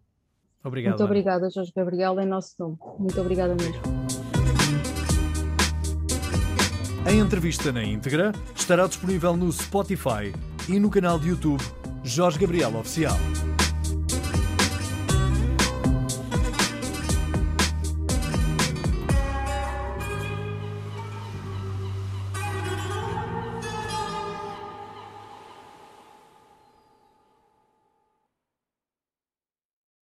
Obrigado. 0.61 0.91
Muito 0.99 1.05
obrigada, 1.05 1.49
Jorge 1.49 1.71
Gabriel, 1.73 2.19
em 2.19 2.25
nosso 2.25 2.53
nome. 2.59 2.77
Muito 2.99 3.21
obrigada 3.21 3.55
mesmo. 3.55 3.81
A 7.05 7.13
entrevista 7.13 7.71
na 7.71 7.85
íntegra 7.85 8.33
estará 8.53 8.85
disponível 8.85 9.37
no 9.37 9.49
Spotify 9.49 10.33
e 10.67 10.77
no 10.77 10.89
canal 10.89 11.17
de 11.17 11.29
YouTube 11.29 11.63
Jorge 12.03 12.37
Gabriel 12.37 12.75
Oficial. 12.75 13.15